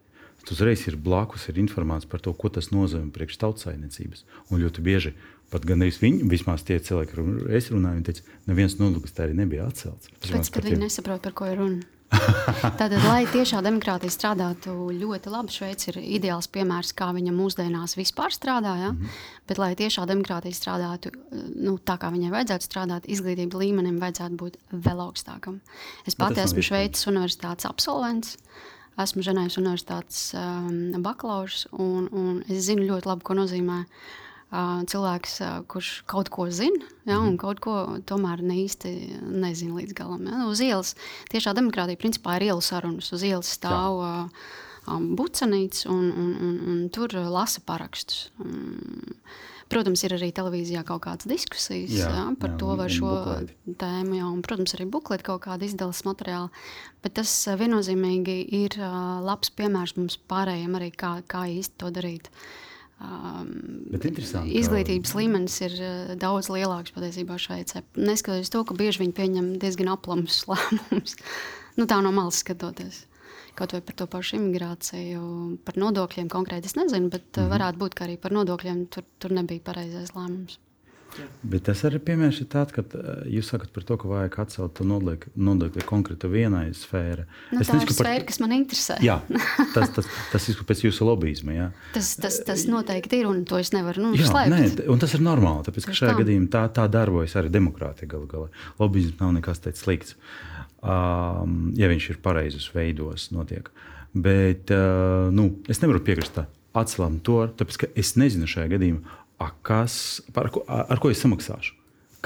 uzreiz 0.50 0.88
ir 0.90 0.96
blakus 0.98 1.46
ir 1.50 1.60
informācija 1.62 2.10
par 2.10 2.24
to, 2.26 2.34
ko 2.34 2.50
tas 2.50 2.72
nozīmē 2.74 3.12
priekš 3.14 3.38
tautsājumniecības. 3.44 4.24
Un 4.50 4.64
ļoti 4.64 4.82
bieži 4.86 5.14
pat 5.54 5.66
gan 5.66 5.84
arī 5.86 5.94
viņi, 5.94 6.26
vismaz 6.30 6.64
tie 6.66 6.80
cilvēki, 6.82 7.14
kuriem 7.14 7.54
es 7.58 7.70
runāju, 7.74 8.00
viņi 8.00 8.08
teica, 8.10 8.36
neviens 8.50 8.78
nodoklis 8.82 9.16
tā 9.18 9.26
arī 9.26 9.38
nebija 9.38 9.70
atcelts. 9.70 10.12
Tāpēc, 10.26 10.52
kad 10.54 10.68
viņi 10.70 10.84
nesaprot, 10.86 11.22
par 11.26 11.38
ko 11.38 11.50
ir 11.50 11.58
runa. 11.62 11.99
Tātad, 12.80 12.96
lai 13.06 13.24
tiešā 13.30 13.60
demokrātija 13.66 14.14
strādātu 14.14 14.74
ļoti 14.96 15.32
labi, 15.32 15.54
Šveice 15.54 15.92
ir 15.92 16.00
ideāls 16.02 16.50
piemērs, 16.52 16.92
kā 16.98 17.12
viņa 17.16 17.34
mūsdienās 17.36 17.96
vispār 18.00 18.34
strādā. 18.34 18.76
Ja? 18.80 18.92
Mm 18.92 18.98
-hmm. 18.98 19.20
Bet, 19.48 19.62
lai 19.62 19.76
tiešā 19.76 20.06
demokrātija 20.10 20.56
strādātu 20.56 21.12
nu, 21.56 21.78
tā, 21.78 21.98
kā 22.02 22.12
viņai 22.12 22.32
vajadzētu 22.34 22.66
strādāt, 22.66 23.08
izglītības 23.08 23.60
līmenim 23.62 24.00
vajadzētu 24.00 24.36
būt 24.36 24.58
vēl 24.72 25.00
augstākam. 25.06 25.60
Es 26.06 26.16
pati 26.16 26.42
esmu 26.42 26.62
Šveices 26.62 27.08
universitātes 27.08 27.66
absolvents. 27.66 28.38
Esmu 29.00 29.22
Ženēvas 29.22 29.58
universitātes 29.58 30.34
um, 30.36 31.02
bakalaurs, 31.02 31.68
un, 31.72 32.10
un 32.12 32.44
es 32.50 32.66
zinu 32.66 32.84
ļoti 32.84 33.06
labi, 33.08 33.24
ko 33.24 33.34
nozīmē 33.34 33.80
uh, 33.80 33.88
cilvēks, 34.50 35.36
kurš 35.70 35.90
kaut 36.10 36.32
ko 36.34 36.48
zina, 36.50 36.88
ja, 37.06 37.20
un 37.20 37.36
mhm. 37.36 37.42
kaut 37.42 37.60
ko 37.62 37.76
tomēr 38.10 38.42
ne 38.42 38.58
īsti 38.64 38.94
nezina 39.22 39.78
līdz 39.78 39.98
galam. 39.98 40.26
Ja. 40.26 40.46
Uz 40.50 40.64
ielas 40.66 40.96
tiešā 41.30 41.54
demokrātija 41.58 42.00
principā 42.02 42.40
ir 42.40 42.50
ielu 42.50 42.64
sarunas. 42.66 43.12
Uz 43.14 43.26
ielas 43.28 43.52
stāv 43.60 44.02
um, 44.02 45.12
bucenīts 45.20 45.86
un, 45.90 46.10
un, 46.10 46.32
un, 46.34 46.56
un 46.72 46.82
tur 46.94 47.14
lasa 47.30 47.62
parakstus. 47.62 48.32
Protams, 49.70 50.02
ir 50.02 50.16
arī 50.16 50.32
televīzijā 50.34 50.82
kaut 50.82 51.04
kādas 51.04 51.28
diskusijas 51.30 51.92
jā, 51.94 52.08
jā, 52.10 52.24
par 52.42 52.56
jā, 52.56 52.58
to 52.58 52.70
vai 52.80 52.88
šo 52.90 53.12
bukleti. 53.12 53.76
tēmu, 53.78 54.16
jā, 54.18 54.30
un, 54.32 54.40
protams, 54.42 54.74
arī 54.74 54.88
bukleti 54.90 55.28
kaut 55.28 55.44
kāda 55.44 55.68
izdeles 55.68 56.00
materiāla. 56.08 56.50
Bet 57.06 57.20
tas 57.20 57.36
viennozīmīgi 57.62 58.40
ir 58.64 58.80
labs 58.82 59.54
piemērs 59.54 59.94
mums 60.00 60.18
pārējiem 60.26 60.80
arī, 60.80 60.90
kā, 60.98 61.20
kā 61.30 61.44
īsti 61.54 61.78
to 61.86 61.94
darīt. 61.94 62.34
Uh, 62.34 62.66
Um, 63.00 63.52
izglītības 63.96 65.14
līmenis 65.16 65.54
ir 65.64 65.76
uh, 65.80 66.10
daudz 66.20 66.50
lielāks 66.52 66.92
patiesībā 66.92 67.38
Šveicē. 67.40 67.86
Neskatoties 67.96 68.52
to, 68.52 68.66
ka 68.68 68.76
bieži 68.76 69.06
viņi 69.06 69.16
pieņem 69.16 69.48
diezgan 69.62 69.94
aplamus 69.94 70.42
lēmumus, 70.50 71.16
nu, 71.80 71.88
tā 71.88 72.02
no 72.04 72.12
malas 72.16 72.42
skatoties. 72.44 73.06
Kaut 73.56 73.72
vai 73.76 73.80
par 73.84 73.96
to 74.00 74.08
pašu 74.08 74.36
imigrāciju, 74.38 75.22
par 75.68 75.80
nodokļiem 75.80 76.28
konkrēti 76.32 76.68
es 76.68 76.76
nezinu, 76.76 77.08
bet 77.12 77.24
mm 77.32 77.44
-hmm. 77.44 77.54
varētu 77.56 77.80
būt, 77.80 77.96
ka 77.96 78.06
arī 78.06 78.18
par 78.20 78.36
nodokļiem 78.36 78.86
tur, 78.92 79.08
tur 79.20 79.32
nebija 79.36 79.64
pareizais 79.64 80.12
lēmums. 80.16 80.60
Bet 81.42 81.66
tas 81.68 81.82
arī 81.88 82.00
piemērs 82.04 82.40
ir 82.44 82.48
tāds, 82.52 82.74
ka 82.76 82.84
uh, 82.84 83.22
jūs 83.30 83.50
sakat 83.52 83.72
par 83.76 83.86
to, 83.88 83.98
ka 84.00 84.10
vajag 84.10 84.38
atcelt 84.44 84.82
nodokli 84.86 85.86
konkrēti 85.88 86.30
vienai 86.32 86.68
sfērai. 86.78 87.26
Nu, 87.54 87.62
es 87.64 87.72
tā 87.72 87.80
ir 87.80 87.92
sfēra, 87.92 88.20
par... 88.20 88.28
kas 88.30 88.40
man 88.44 88.56
interesē. 88.56 89.00
jā, 89.04 89.18
tas, 89.76 89.94
tas, 89.96 90.10
tas 90.34 90.48
ir 90.52 90.62
pēc 90.70 90.84
jūsu 90.88 91.08
lobbyisma. 91.08 91.56
Jā. 91.56 91.68
Tas, 91.96 92.12
tas, 92.22 92.40
tas 92.48 92.66
noteikti 92.70 93.22
ir, 93.24 93.30
un 93.32 93.42
to 93.50 93.60
es 93.62 93.74
nevaru 93.76 94.10
nu, 94.10 94.14
jā, 94.20 94.30
slēpt. 94.30 94.54
Nē, 94.54 94.90
un 94.94 95.02
tas 95.02 95.16
ir 95.18 95.26
normāli, 95.26 95.66
tāpēc, 95.70 95.90
ka 95.90 95.98
šajā 96.02 96.14
tā. 96.14 96.20
gadījumā 96.22 96.52
tā, 96.56 96.64
tā 96.80 96.88
darbojas 96.92 97.36
arī 97.40 97.54
demokrātija 97.54 98.12
galu 98.14 98.30
galā. 98.30 98.52
Lobbyisms 98.82 99.20
nav 99.24 99.34
nekas 99.40 99.64
tāds 99.66 99.84
slikts, 99.86 100.16
um, 100.84 101.74
ja 101.80 101.92
viņš 101.92 102.12
ir 102.14 102.22
pareizos 102.26 102.70
veidos 102.76 103.30
notiek. 103.36 103.72
Bet 104.14 104.72
uh, 104.74 105.30
nu, 105.34 105.52
es 105.70 105.82
nevaru 105.84 106.02
piekrist 106.06 106.38
tā 106.38 106.48
atcēlām 106.78 107.20
to, 107.26 107.42
tāpēc 107.60 107.82
ka 107.82 107.90
es 107.98 108.14
nezinu 108.20 108.50
šajā 108.50 108.74
gadījumā, 108.76 109.18
kas, 109.64 110.20
par, 110.36 110.50
ko, 110.54 110.64
ar 110.68 111.00
ko 111.00 111.12
es 111.14 111.22
samaksāšu. 111.24 111.76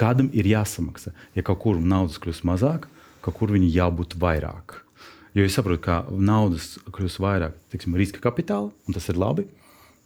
Kādam 0.00 0.30
ir 0.34 0.48
jāsamaksā? 0.50 1.12
Ja 1.36 1.44
kaut 1.46 1.60
kur 1.62 1.78
naudas 1.78 2.18
kļūst 2.22 2.46
mazāk, 2.48 2.88
kaut 3.22 3.36
kur 3.38 3.52
viņa 3.54 3.70
jābūt 3.76 4.16
vairāk. 4.18 4.80
Jo 5.34 5.46
es 5.46 5.54
saprotu, 5.54 5.82
ka 5.86 6.00
naudas 6.10 6.74
kļūst 6.94 7.20
vairāk, 7.22 7.54
teiksim, 7.70 7.94
riska 7.98 8.22
kapitāla, 8.22 8.72
un 8.86 8.96
tas 8.96 9.06
ir 9.10 9.18
labi, 9.18 9.46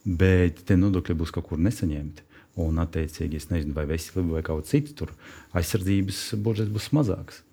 bet 0.05 0.63
tie 0.69 0.77
nodokļi 0.77 1.17
būs 1.21 1.33
kaut 1.35 1.49
kur 1.49 1.61
nesaņemti. 1.61 2.25
Un, 2.59 2.81
attiecīgi, 2.83 3.39
es 3.39 3.51
nezinu, 3.53 3.75
vai 3.77 3.85
veselība 3.87 4.39
vai 4.39 4.45
kaut 4.47 4.65
kas 4.65 4.73
cits, 4.73 4.95
tur 4.99 5.13
aizsardzības 5.57 6.23
budžets 6.43 6.73
būs 6.75 6.89
mazāks. 6.97 7.45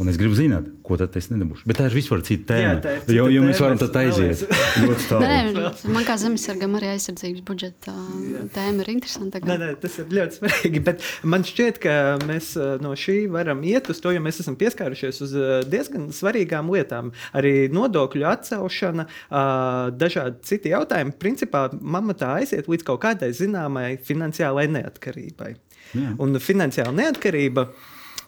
Un 0.00 0.08
es 0.08 0.16
gribu 0.16 0.32
zināt, 0.32 0.64
ko 0.80 0.96
tad 0.96 1.12
es 1.18 1.26
nedabūšu. 1.28 1.66
Bet 1.68 1.76
tā 1.76 1.90
ir 1.90 1.92
vispār 1.92 2.22
cita 2.24 2.54
tēma. 2.54 2.68
Jā, 2.80 2.92
cita 3.02 3.16
jo, 3.18 3.26
jo 3.28 3.42
mēs 3.44 3.58
varam 3.60 3.80
tad 3.82 3.98
aiziet 4.00 4.44
ļoti 4.80 5.08
tālu. 5.10 5.64
Man 5.92 6.06
kā 6.08 6.16
zemesargam 6.22 6.78
arī 6.78 6.88
aizsardzības 6.94 7.44
budžeta 7.44 7.92
tēma 8.54 8.86
ir 8.86 8.90
interesanta. 8.94 9.42
Nē, 9.44 9.58
nē, 9.60 9.68
tas 9.82 9.98
ir 10.00 10.08
ļoti 10.16 10.38
svarīgi. 10.38 10.82
Bet 10.88 11.04
man 11.34 11.44
šķiet, 11.44 11.82
ka 11.84 11.98
mēs 12.24 12.54
no 12.80 12.94
šī 12.96 13.18
varam 13.34 13.60
iet 13.68 13.92
uz 13.92 14.00
to, 14.00 14.14
jo 14.16 14.24
mēs 14.24 14.40
esam 14.40 14.56
pieskārušies 14.60 15.20
uz 15.28 15.36
diezgan 15.68 16.08
svarīgām 16.16 16.72
lietām. 16.72 17.12
Arī 17.36 17.68
nodokļu 17.68 18.24
atcelšana, 18.32 19.08
dažādi 20.00 20.40
citi 20.48 20.72
jautājumi. 20.72 21.16
Principā 21.20 21.66
mamatā 21.76 22.38
aiziet 22.40 22.72
līdz 22.72 22.88
kaut 22.88 23.04
kādai 23.04 23.34
zināmai 23.36 23.98
finansiālai 24.00 24.64
neatkarībai. 24.80 25.54
Jā. 25.92 26.16
Un 26.22 26.40
finansiāla 26.40 26.96
neatkarība 27.04 27.68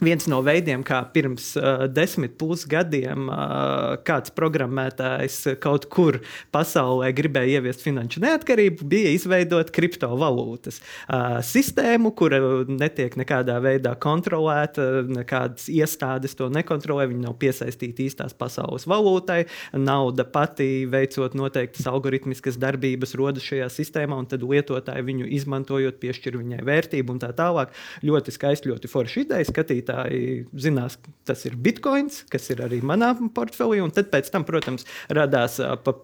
viens 0.03 0.27
no 0.31 0.41
veidiem, 0.45 0.83
kā 0.87 1.01
pirms 1.15 1.53
uh, 1.59 1.85
desmit 1.91 2.35
pusgadiem 2.41 3.29
uh, 3.31 3.95
kāds 4.07 4.33
programmētājs 4.35 5.39
kaut 5.63 5.87
kur 5.93 6.19
pasaulē 6.55 7.13
gribēja 7.17 7.61
ieviest 7.61 7.85
finanšu 7.85 8.23
neatkarību, 8.25 8.87
bija 8.89 9.13
izveidot 9.15 9.71
kriptovalūtas 9.75 10.81
uh, 10.83 11.39
sistēmu, 11.47 12.13
kura 12.19 12.41
netiek 12.67 13.17
nekādā 13.21 13.59
veidā 13.63 13.95
kontrolēta, 14.03 15.05
nekādas 15.07 15.69
iestādes 15.73 16.37
to 16.39 16.51
nekontrolē, 16.53 17.07
viņi 17.11 17.27
nav 17.27 17.39
piesaistīti 17.43 18.09
īstās 18.09 18.35
pasaules 18.39 18.89
valūtai, 18.91 19.45
nauda 19.79 20.27
pati 20.27 20.85
veicot 20.91 21.37
noteiktas 21.39 21.87
algoritmiskas 21.91 22.59
darbības 22.61 23.15
rodas 23.19 23.47
šajā 23.47 23.71
sistēmā, 23.73 24.19
un 24.19 24.29
tad 24.31 24.45
lietotāji 24.47 25.07
viņu 25.07 25.31
izmantojot, 25.39 26.01
piešķir 26.03 26.41
viņai 26.41 26.63
vērtību 26.67 27.15
un 27.15 27.23
tā 27.23 27.31
tālāk. 27.37 27.73
Ļoti 28.03 28.35
skaisti, 28.35 28.71
ļoti 28.73 28.91
forši 28.91 29.25
ideja 29.27 29.49
skatītājai 29.49 29.92
klausītāji 29.93 30.47
zinās, 30.57 30.99
tas 31.27 31.45
ir 31.47 31.57
bitkoins, 31.57 32.25
kas 32.31 32.51
ir 32.51 32.63
arī 32.65 32.81
manā 32.83 33.13
portfelī. 33.35 33.81
Un 33.83 33.93
tad, 33.93 34.11
tam, 34.33 34.45
protams, 34.45 34.85
radās, 35.09 35.61
pa, 35.85 35.95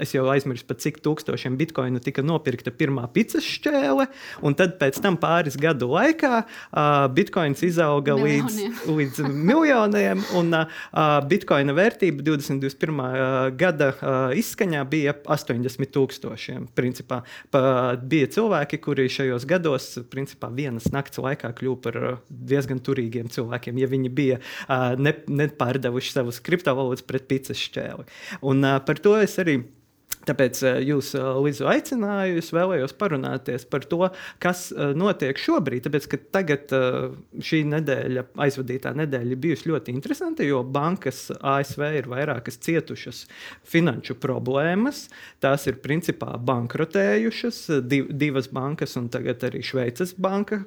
es 0.00 0.14
jau 0.14 0.26
aizmirsu, 0.28 0.66
pat 0.68 0.80
cik 0.82 1.00
tūkstošiem 1.04 1.56
bitkoinu 1.58 2.00
tika 2.00 2.22
nopirkta 2.22 2.70
pirmā 2.70 3.08
pizzas 3.12 3.46
šķēle. 3.46 4.08
Un 4.42 4.56
tad, 4.58 4.76
pēc 4.80 5.00
tam 5.00 5.16
pāris 5.20 5.56
gadu 5.58 5.88
laikā, 5.92 6.44
bitkoins 7.14 7.62
izauga 7.62 8.16
miljoniem. 8.18 8.74
līdz, 8.88 9.22
līdz 9.22 9.32
miljoniem. 9.32 10.24
Un 10.38 10.52
bitkoina 11.28 11.74
vērtība 11.76 12.24
2021. 12.26 13.56
gada 13.58 13.92
izskaņā 14.36 14.84
bija 14.88 15.16
80 15.24 15.94
tūkstošiem. 15.94 16.68
Principā, 16.76 17.22
pa, 17.52 17.62
bija 17.98 18.28
cilvēki, 18.36 18.82
kuri 18.84 19.08
šajos 19.12 19.48
gados, 19.48 19.90
principā, 20.12 20.50
vienas 20.52 20.90
nakts 20.92 21.20
laikā 21.22 21.54
kļuva 21.56 21.80
par 21.88 22.00
diezgan 22.28 22.82
turīgiem 22.84 23.27
tiem 23.28 23.34
cilvēkiem, 23.36 23.78
ja 23.78 23.88
viņi 23.88 24.12
bija 24.12 24.38
uh, 24.40 24.96
ne, 24.98 25.14
nepārdevuši 25.28 26.14
savus 26.16 26.40
kriptovalūtas 26.44 27.06
pret 27.06 27.28
pizzas 27.28 27.60
šķēli. 27.68 28.08
Un 28.48 28.64
uh, 28.64 28.78
par 28.84 28.98
to 29.04 29.16
es 29.20 29.38
arī 29.38 29.60
Tāpēc 30.28 30.60
eh, 30.66 30.78
jūs, 30.90 31.12
eh, 31.16 31.26
Lizu, 31.44 31.66
aicināju, 31.70 32.38
es 32.42 32.50
vēlējos 32.52 32.94
parunāties 33.00 33.64
par 33.70 33.86
to, 33.88 34.02
kas 34.42 34.68
eh, 34.72 34.92
notiek 34.98 35.38
šobrīd. 35.40 35.86
Tāpēc, 35.86 36.08
ka 36.12 36.20
tagad 36.38 36.74
šī 37.48 37.62
nedēļa, 37.70 38.24
aizvadītā 38.44 38.92
nedēļa, 38.98 39.38
bijusi 39.40 39.70
ļoti 39.70 39.94
interesanta, 39.94 40.44
jo 40.46 40.60
bankas 40.64 41.28
ASV 41.38 41.84
ir 42.00 42.08
vairākas 42.10 42.60
cietušas 42.64 43.24
finanšu 43.68 44.18
problēmas. 44.20 45.06
Tās 45.42 45.66
ir 45.70 45.80
principā 45.84 46.34
bankrotējušas. 46.50 47.60
Div, 47.88 48.10
divas 48.20 48.50
bankas, 48.52 48.96
un 49.00 49.08
tagad 49.12 49.44
arī 49.48 49.62
Šveices 49.64 50.14
banka 50.20 50.60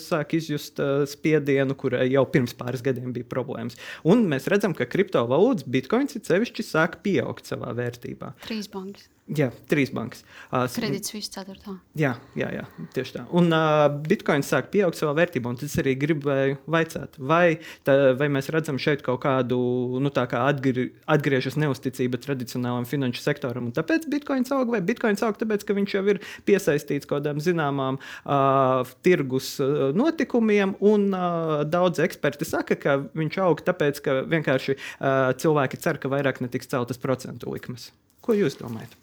sāk 0.00 0.36
izjust 0.38 0.80
spiedienu, 1.10 1.76
kurai 1.78 2.06
jau 2.12 2.24
pirms 2.32 2.54
pāris 2.56 2.84
gadiem 2.84 3.12
bija 3.14 3.28
problēmas. 3.28 3.78
Un 4.08 4.24
mēs 4.30 4.48
redzam, 4.52 4.76
ka 4.76 4.88
kriptovalūtas, 4.88 5.68
bitkoins, 5.68 6.16
ir 6.16 6.24
sevišķi 6.28 6.66
sāk 6.66 7.00
pieaugt 7.04 7.50
savā 7.50 7.74
vērtībā. 7.76 8.34
Trīs 8.46 8.70
bankas. 8.72 9.01
Jā, 9.30 9.52
trīs 9.70 9.92
bankas. 9.94 10.24
Uh, 10.50 10.64
Kredits 10.66 11.12
viss 11.14 11.30
ceturtā. 11.30 11.76
Jā, 11.96 12.10
jā, 12.36 12.48
jā, 12.52 12.64
tieši 12.92 13.14
tā. 13.14 13.22
Un 13.38 13.54
uh, 13.54 13.84
bitkoins 14.02 14.50
sāk 14.50 14.72
pieaugt 14.72 14.98
savā 14.98 15.14
vērtībā, 15.20 15.52
un 15.52 15.60
tas 15.60 15.76
arī 15.78 15.94
gribēju 16.00 16.58
vaicāt, 16.74 17.16
vai, 17.22 17.60
tā, 17.86 17.94
vai 18.18 18.28
mēs 18.34 18.50
redzam 18.52 18.80
šeit 18.82 19.04
kaut 19.06 19.22
kādu, 19.22 19.60
nu 20.02 20.12
tā 20.12 20.26
kā 20.28 20.42
atgri, 20.50 20.88
atgriežas 21.06 21.56
neusticība 21.62 22.18
tradicionālam 22.20 22.84
finanšu 22.88 23.22
sektoram, 23.22 23.70
un 23.70 23.78
tāpēc 23.78 24.10
bitkoins 24.10 24.50
aug, 24.58 24.74
vai 24.74 24.82
bitkoins 24.90 25.22
aug 25.22 25.38
tāpēc, 25.38 25.64
ka 25.70 25.78
viņš 25.78 25.96
jau 25.96 26.04
ir 26.12 26.22
piesaistīts 26.50 27.06
kaut 27.06 27.22
kādām 27.22 27.40
zināmām 27.40 28.02
uh, 28.02 28.82
tirgus 29.06 29.54
uh, 29.62 29.90
notikumiem, 29.96 30.74
un 30.82 31.12
uh, 31.14 31.60
daudz 31.62 32.02
eksperti 32.02 32.52
saka, 32.52 32.74
ka 32.74 33.00
viņš 33.14 33.42
aug 33.46 33.62
tāpēc, 33.70 34.02
ka 34.02 34.22
vienkārši 34.34 34.76
uh, 34.76 35.30
cilvēki 35.38 35.80
cer, 35.80 36.02
ka 36.02 36.10
vairāk 36.10 36.42
netiks 36.42 36.74
celtas 36.74 37.00
procentu 37.00 37.54
likmes. 37.54 37.92
Ko 38.22 38.36
jūs 38.38 38.58
domājat? 38.60 38.98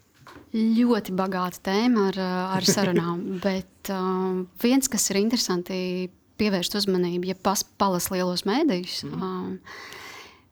Ļoti 0.54 1.14
bagāta 1.14 1.60
tēma 1.70 2.08
ar, 2.10 2.18
ar 2.56 2.66
sarunām, 2.66 3.22
bet 3.46 3.92
uh, 3.92 4.42
viens, 4.62 4.90
kas 4.90 5.06
ir 5.12 5.20
interesanti, 5.20 6.10
pievērst 6.40 6.74
uzmanību, 6.80 7.30
ja 7.30 7.36
palas 7.78 8.08
lielos 8.10 8.46
mēdījus, 8.48 9.04
mm. 9.06 9.20
uh, 9.20 9.88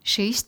šīs 0.07 0.45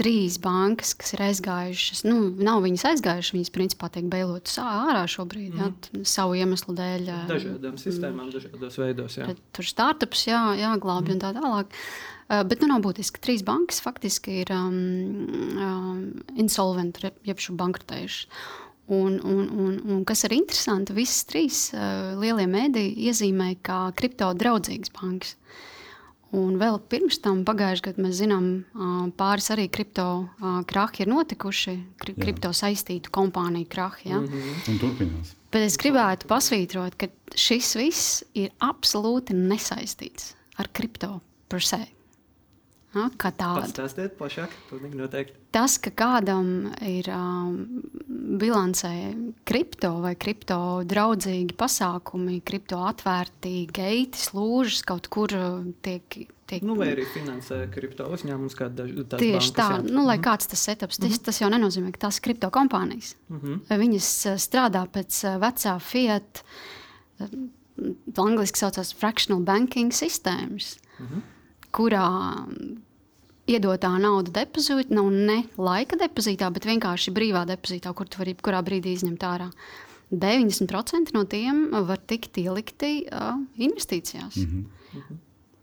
trīs 0.00 0.38
bankas, 0.40 0.94
kas 0.96 1.12
ir 1.14 1.24
aizgājušas. 1.26 2.04
Nu, 2.08 2.30
nav 2.40 2.62
viņas 2.64 2.86
aizgājušas, 2.92 3.34
viņas 3.36 3.52
principā 3.54 3.90
tiek 3.92 4.06
beilotas 4.10 4.56
ārā 4.62 5.02
šobrīd, 5.10 5.52
mm. 5.52 5.60
jā, 5.60 6.04
savu 6.08 6.38
iemeslu 6.40 6.74
dēļ. 6.78 7.10
Dažādām 7.28 7.76
sistēmām, 7.80 8.30
dažādos 8.32 8.80
veidos. 8.80 9.18
Jā. 9.20 9.28
Tur 9.56 9.68
startups 9.68 10.24
jā, 10.30 10.40
jāglābj 10.62 11.10
mm. 11.10 11.18
un 11.18 11.22
tā 11.26 11.34
tālāk. 11.36 11.76
Uh, 12.30 12.44
bet 12.46 12.62
nu, 12.62 12.68
nav 12.70 12.84
būtiski. 12.84 13.18
Trīs 13.18 13.42
bankas 13.42 13.80
faktiski 13.82 14.44
ir 14.44 14.52
um, 14.54 14.74
um, 15.58 15.96
insolventi, 16.38 17.10
jeb 17.26 17.42
šo 17.42 17.56
bankrotējušas. 17.58 18.28
Un, 18.90 19.16
un, 19.22 19.48
un, 19.50 19.74
un 19.90 20.04
kas 20.06 20.22
ir 20.26 20.36
interesanti, 20.36 20.94
visas 20.94 21.26
trīs 21.26 21.64
uh, 21.74 22.12
lielie 22.18 22.46
mēdīji 22.50 23.08
iezīmē 23.10 23.56
kā 23.66 23.80
kripto 23.98 24.30
draudzīgas 24.38 24.94
bankas. 24.94 25.34
Un 26.30 26.54
vēl 26.60 26.78
pirms 26.86 27.18
tam, 27.18 27.42
pagājušajā 27.42 27.88
gadā, 27.88 28.02
mēs 28.04 28.20
zinām, 28.20 28.44
pāris 29.18 29.50
arī 29.50 29.64
kripto 29.66 30.04
krahi 30.70 31.02
ir 31.02 31.10
notikuši, 31.10 31.74
kri, 31.98 32.14
Jā. 32.14 32.22
kripto 32.22 32.52
saistītu 32.54 33.10
kompāniju 33.10 33.66
krahi. 33.66 34.12
Ja? 34.12 34.20
Mm 34.20 34.28
-hmm. 34.30 34.78
Turpinās. 34.78 35.34
Bet 35.50 35.66
es 35.66 35.74
gribētu 35.74 36.30
pasvītrot, 36.30 36.94
ka 36.94 37.08
šis 37.34 37.74
viss 37.74 38.22
ir 38.34 38.54
absolūti 38.62 39.34
nesaistīts 39.34 40.36
ar 40.54 40.70
kripto 40.72 41.20
per 41.48 41.66
se. 41.66 41.88
Ja, 42.90 43.04
kā 43.14 43.30
tāda. 43.30 43.62
Pastāstiet 43.62 44.16
plašāk, 44.18 44.54
noteikti. 44.98 45.36
Tas, 45.54 45.76
ka 45.82 45.92
kādam 45.94 46.72
ir 46.82 47.06
um, 47.14 47.60
bilancē 48.40 48.90
kripto 49.46 49.92
vai 50.02 50.16
kripto 50.18 50.58
draudzīgi 50.90 51.54
pasākumi, 51.58 52.40
kripto 52.46 52.80
atvērti 52.88 53.54
geiti, 53.70 54.18
slūžas 54.18 54.82
kaut 54.90 55.06
kur 55.12 55.30
tiek. 55.86 56.18
tiek 56.50 56.66
nu, 56.66 56.74
vai 56.78 56.90
arī 56.96 57.06
finansē 57.14 57.62
kripto 57.70 58.10
uzņēmumus, 58.10 58.58
kāda 58.58 58.88
ir 58.90 59.06
tā 59.06 59.22
līnija. 59.22 59.38
Tieši 59.38 59.54
tā, 59.54 59.70
nu, 59.86 60.02
lai 60.02 60.18
mhm. 60.18 60.26
kāds 60.26 60.50
tas 60.50 60.66
setups, 60.66 60.98
tas, 60.98 61.06
mm 61.06 61.14
-hmm. 61.14 61.24
tas 61.30 61.40
jau 61.44 61.54
nenozīmē, 61.54 61.94
ka 61.94 62.08
tās 62.08 62.18
kripto 62.18 62.50
kompānijas. 62.50 63.14
Mm 63.28 63.40
-hmm. 63.40 63.82
Viņas 63.86 64.12
strādā 64.34 64.86
pēc 64.90 65.24
vecā 65.38 65.78
Fiat, 65.78 66.42
angļuiski 68.18 68.58
saucās 68.58 68.94
fractional 68.94 69.44
banking 69.44 69.92
sistēmas. 69.92 70.78
Mm 70.98 71.06
-hmm 71.06 71.39
kurā 71.74 72.06
iedotā 73.50 73.92
nauda 74.00 74.32
depozītā 74.42 74.94
nav 74.94 75.10
ne 75.14 75.38
laika 75.58 75.98
depozītā, 76.00 76.50
bet 76.54 76.68
vienkārši 76.68 77.14
brīvā 77.14 77.46
depozītā, 77.50 77.92
kur 77.96 78.10
tu 78.10 78.20
vari 78.22 78.34
jebkurā 78.36 78.62
brīdī 78.66 78.94
izņemt 78.96 79.26
ārā. 79.26 79.50
90% 80.10 81.14
no 81.14 81.24
tiem 81.30 81.68
var 81.86 82.00
tikt 82.10 82.38
ielikti 82.42 83.04
uh, 83.06 83.36
investīcijās. 83.62 84.36
Mm 84.42 84.64
-hmm. 84.92 85.18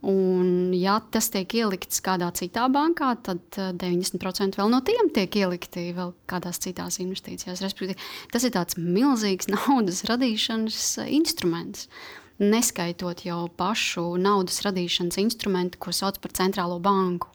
Un, 0.08 0.74
ja 0.78 1.02
tas 1.12 1.28
tiek 1.30 1.54
ielikts 1.54 2.00
kādā 2.06 2.30
citā 2.32 2.68
bankā, 2.72 3.16
tad 3.24 3.42
90% 3.58 4.56
vēl 4.56 4.70
no 4.70 4.80
tiem 4.82 5.10
tiek 5.10 5.36
ielikti 5.36 5.92
vēl 5.98 6.14
kādās 6.30 6.62
citās 6.64 7.00
investīcijās. 7.00 7.62
Respektīvi, 7.62 7.98
tas 8.32 8.44
ir 8.44 8.52
tāds 8.52 8.78
milzīgs 8.78 9.50
naudas 9.56 10.04
radīšanas 10.04 10.98
instruments. 11.08 11.88
Uh, 11.88 12.27
neskaitot 12.40 13.24
jau 13.26 13.46
pašu 13.58 14.10
naudas 14.22 14.62
radīšanas 14.66 15.20
instrumentu, 15.22 15.82
ko 15.82 15.96
sauc 15.96 16.20
par 16.24 16.36
centrālo 16.38 16.80
banku. 16.84 17.32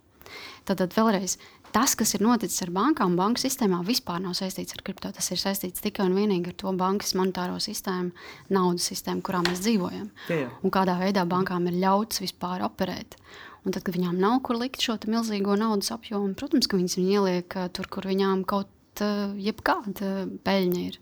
Tātad 0.69 0.95
vēlreiz. 0.97 1.39
Tas, 1.73 1.95
kas 1.97 2.11
ir 2.13 2.21
noticis 2.21 2.61
ar 2.67 2.69
bankām, 2.75 3.15
banku 3.17 3.41
sistēmā, 3.41 3.79
vispār 3.87 4.19
nav 4.21 4.35
saistīts 4.37 4.77
ar 4.77 4.83
kripto. 4.85 5.09
Tas 5.17 5.31
ir 5.33 5.41
saistīts 5.41 5.81
tikai 5.81 6.05
un 6.05 6.19
vienīgi 6.19 6.53
ar 6.53 6.57
to 6.61 6.73
bankas 6.77 7.15
monetāro 7.17 7.57
sistēmu, 7.65 8.13
naudas 8.53 8.91
sistēmu, 8.91 9.25
kurā 9.25 9.41
mēs 9.47 9.63
dzīvojam. 9.65 10.11
Jā, 10.29 10.43
jā. 10.43 10.51
Un 10.61 10.75
kādā 10.75 10.99
veidā 11.01 11.25
bankām 11.29 11.71
ir 11.71 11.79
ļauts 11.81 12.21
vispār 12.21 12.67
operēt. 12.69 13.17
Un 13.65 13.73
tad, 13.73 13.87
kad 13.87 13.97
viņām 13.97 14.21
nav 14.21 14.43
kur 14.45 14.61
likt 14.61 14.85
šo 14.85 14.99
milzīgo 15.09 15.57
naudas 15.57 15.95
apjomu, 15.95 16.35
protams, 16.37 16.69
ka 16.69 16.77
viņas 16.77 16.99
viņu 16.99 17.17
ieliek 17.17 17.57
uh, 17.57 17.71
tur, 17.73 17.89
kur 17.89 18.11
viņām 18.11 18.45
kaut 18.53 19.01
uh, 19.01 19.33
jebkāda 19.41 20.27
peļņa 20.45 20.87
ir. 20.91 21.01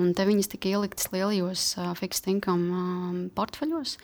Un 0.00 0.14
te 0.16 0.26
viņas 0.26 0.50
tika 0.54 0.70
ieliktas 0.72 1.10
lielajos 1.14 1.74
uh, 1.78 1.92
fixed 1.98 2.26
income 2.30 2.70
um, 2.74 3.18
portfeļos, 3.34 3.96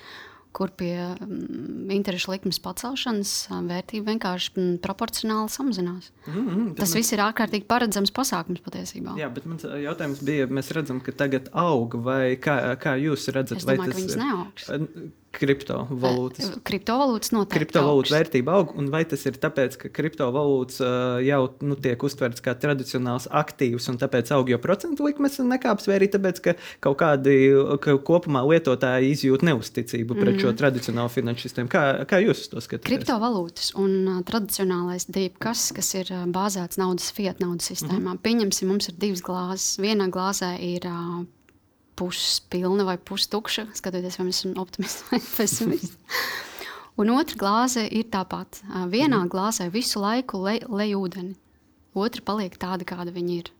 kur 0.55 0.71
pie 0.75 0.95
um, 1.15 1.91
interešu 1.95 2.33
likmes 2.35 2.61
pacelšanas 2.63 3.33
uh, 3.51 3.61
vērtība 3.67 4.13
vienkārši 4.13 4.53
um, 4.57 4.69
proporcionāli 4.83 5.50
samazinās. 5.50 6.11
Mm 6.26 6.49
-hmm, 6.49 6.69
Tas 6.79 6.95
viss 6.95 7.15
ir 7.15 7.23
ārkārtīgi 7.26 7.67
paredzams 7.71 8.15
pasākums 8.15 8.63
patiesībā. 8.63 9.17
Jā, 9.19 9.31
bet 9.35 9.47
mans 9.50 9.67
jautājums 9.67 10.23
bija, 10.23 10.47
mēs 10.47 10.71
redzam, 10.76 11.00
ka 11.00 11.13
tagad 11.13 11.50
aug, 11.53 11.95
vai 11.95 12.37
kā, 12.37 12.76
kā 12.79 12.95
jūs 12.99 13.26
redzat, 13.35 13.59
es 13.59 13.67
domāju, 13.67 13.79
vai 13.79 13.89
tas... 13.89 13.99
viņas 13.99 14.17
neaugs? 14.23 14.71
Kriptovalūtas. 15.30 16.49
Kriptovalūtas 16.66 17.30
noteikti. 17.30 17.60
Kriptovalūtas 17.60 18.12
vērtība 18.16 18.56
aug, 18.58 18.73
un 18.78 18.88
vai 18.90 19.04
tas 19.08 19.23
ir 19.28 19.38
tāpēc, 19.40 19.76
ka 19.78 19.90
kriptovalūtas 19.95 20.80
uh, 20.82 21.21
jau 21.23 21.40
nu, 21.62 21.76
tiek 21.78 22.02
uztverts 22.02 22.43
kā 22.45 22.56
tradicionāls 22.58 23.28
aktīvs, 23.40 23.86
un 23.93 24.00
tāpēc 24.00 24.32
aug 24.34 24.50
jau 24.50 24.58
procentu 24.62 25.06
likmes 25.06 25.38
nekāps, 25.38 25.86
vai 25.86 26.00
arī 26.00 26.10
tāpēc, 26.10 26.43
ka 26.45 26.56
kaut 26.82 26.99
kādi 27.02 27.36
ka 27.82 27.95
kopumā 28.06 28.43
lietotāji 28.49 29.14
izjūt 29.14 29.47
neusticību 29.47 30.19
pret 30.19 30.34
mm 30.34 30.38
šo 30.40 30.49
mhm. 30.52 30.56
tradicionālo 30.56 31.10
finanšu 31.12 31.45
sistēmu? 31.45 31.69
Kā, 31.73 31.82
kā 32.08 32.21
jūs 32.23 32.47
to 32.49 32.62
skatāties? 32.62 32.88
Kriptovalūtas 32.88 33.73
un 33.78 34.23
tradicionālais 34.26 35.04
dīp, 35.10 35.36
kas, 35.43 35.66
kas 35.76 35.93
ir 35.99 36.12
bāzēts 36.32 36.80
naudas 36.80 37.10
fiat 37.14 37.43
naudas 37.43 37.69
sistēmā. 37.69 38.14
Mm. 38.14 38.23
Pieņemsim, 38.25 38.71
mums 38.71 38.88
ir 38.88 38.97
divas 39.00 39.23
glāzes. 39.26 39.75
Vienā 39.82 40.08
glāzē 40.12 40.54
ir 40.64 40.86
puspilna 41.99 42.87
vai 42.89 42.97
pustukša, 42.97 43.69
skatoties, 43.76 44.19
vai 44.19 44.29
mēs 44.29 44.43
esam 44.43 44.57
optimisti 44.61 45.07
vai 45.11 45.21
pesimisti. 45.37 45.97
Un 47.00 47.13
otra 47.15 47.39
glāze 47.41 47.87
ir 47.87 48.11
tāpat. 48.13 48.63
Vienā 48.93 49.23
mhm. 49.23 49.31
glāzē 49.33 49.71
visu 49.73 50.03
laiku 50.03 50.43
lej, 50.45 50.65
lej 50.69 50.97
ūdeni, 50.99 51.37
otra 51.97 52.25
paliek 52.26 52.59
tāda, 52.61 52.87
kāda 52.89 53.15
viņa 53.15 53.37
ir. 53.39 53.53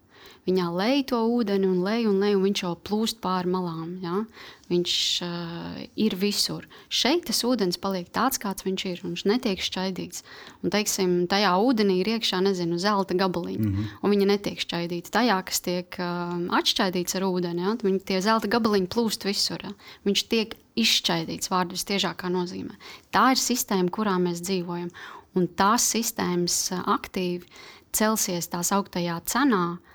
Viņā 0.49 0.71
lej 0.73 1.03
to 1.11 1.19
ūdeni 1.29 1.69
un 1.69 1.83
lej 1.85 2.07
un 2.09 2.17
lej, 2.23 2.33
un 2.39 2.45
viņš 2.47 2.63
jau 2.63 2.73
plūst 2.89 3.19
pāri 3.21 3.51
malām. 3.53 3.91
Ja? 4.01 4.23
Viņš 4.71 4.93
uh, 5.27 5.81
ir 6.01 6.15
visur. 6.17 6.65
Šeit 6.89 7.27
tas 7.29 7.43
ūdens 7.45 7.77
paliek 7.83 8.09
tāds, 8.15 8.41
kāds 8.41 8.65
viņš 8.65 8.85
ir. 8.89 9.03
Viņš 9.05 9.25
netiek 9.29 9.61
šķaidīts. 9.61 10.25
Un, 10.65 10.73
teiksim, 10.73 11.13
tajā 11.31 11.51
ūdenī 11.61 11.99
ir 12.01 12.13
iekšā, 12.15 12.41
nezinu, 12.47 12.79
zelta 12.81 13.17
gabaliņi, 13.21 13.67
mm 13.67 13.75
-hmm. 13.75 13.91
un 14.01 14.15
viņi 14.15 14.31
netiek 14.31 14.65
šķaidīti. 14.65 15.13
Tajā, 15.13 15.37
kas 15.45 15.61
tiek 15.67 16.01
uh, 16.01 16.33
atšķaidīts 16.57 17.21
ar 17.21 17.29
ūdeni, 17.29 17.67
ja? 17.67 17.77
viņi 17.83 18.01
tie 18.01 18.23
zelta 18.25 18.49
gabaliņi 18.49 18.89
plūst 18.89 19.29
visur. 19.29 19.61
Ja? 19.61 19.75
Viņš 20.09 20.25
tiek 20.33 20.57
izšķaidīts 20.81 21.53
vārdu 21.53 21.77
vistiešākā 21.77 22.33
nozīmē. 22.33 22.81
Tā 23.13 23.35
ir 23.37 23.45
sistēma, 23.45 23.93
kurā 23.93 24.17
mēs 24.17 24.41
dzīvojam. 24.41 24.89
Un 25.37 25.47
tās 25.47 25.85
sistēmas 25.93 26.73
aktīvi 26.81 27.45
celsies 27.93 28.49
tās 28.49 28.73
augtajā 28.73 29.21
cenā, 29.27 29.77
uh, 29.77 29.90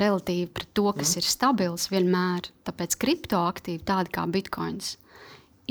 relatīvi 0.00 0.48
pret 0.52 0.70
to, 0.76 0.86
kas 0.96 1.14
mm. 1.14 1.20
ir 1.20 1.28
stabils 1.30 1.88
vienmēr. 1.92 2.48
Tāpēc 2.66 2.96
kriptoaktīvi, 3.02 3.84
tādi 3.86 4.12
kā 4.14 4.24
bitkoins, 4.30 4.96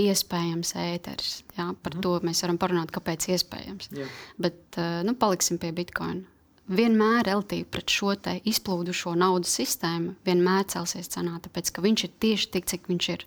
iespējams 0.01 0.75
ēteris. 0.81 1.33
Jā, 1.57 1.71
par 1.81 1.97
mm. 1.97 2.05
to 2.05 2.15
mēs 2.27 2.43
varam 2.45 2.59
parunāt, 2.61 2.93
kāpēc 2.95 3.29
iespējams. 3.35 3.91
Yeah. 3.95 4.15
Bet 4.41 4.79
uh, 4.79 5.01
nu, 5.07 5.15
paliksim 5.19 5.59
pie 5.61 5.71
bitkoina. 5.75 6.25
Vienmēr 6.65 7.27
relatīvi 7.27 7.67
pret 7.69 7.93
šo 7.93 8.15
izplūdušo 8.49 9.13
naudas 9.21 9.51
sistēmu, 9.53 10.15
vienmēr 10.25 10.65
celsies 10.73 11.11
cenā, 11.13 11.37
tāpēc 11.43 11.69
ka 11.75 11.83
viņš 11.85 12.07
ir 12.07 12.13
tieši 12.25 12.49
tik, 12.55 12.65
cik 12.71 12.89
viņš 12.89 13.09
ir 13.13 13.25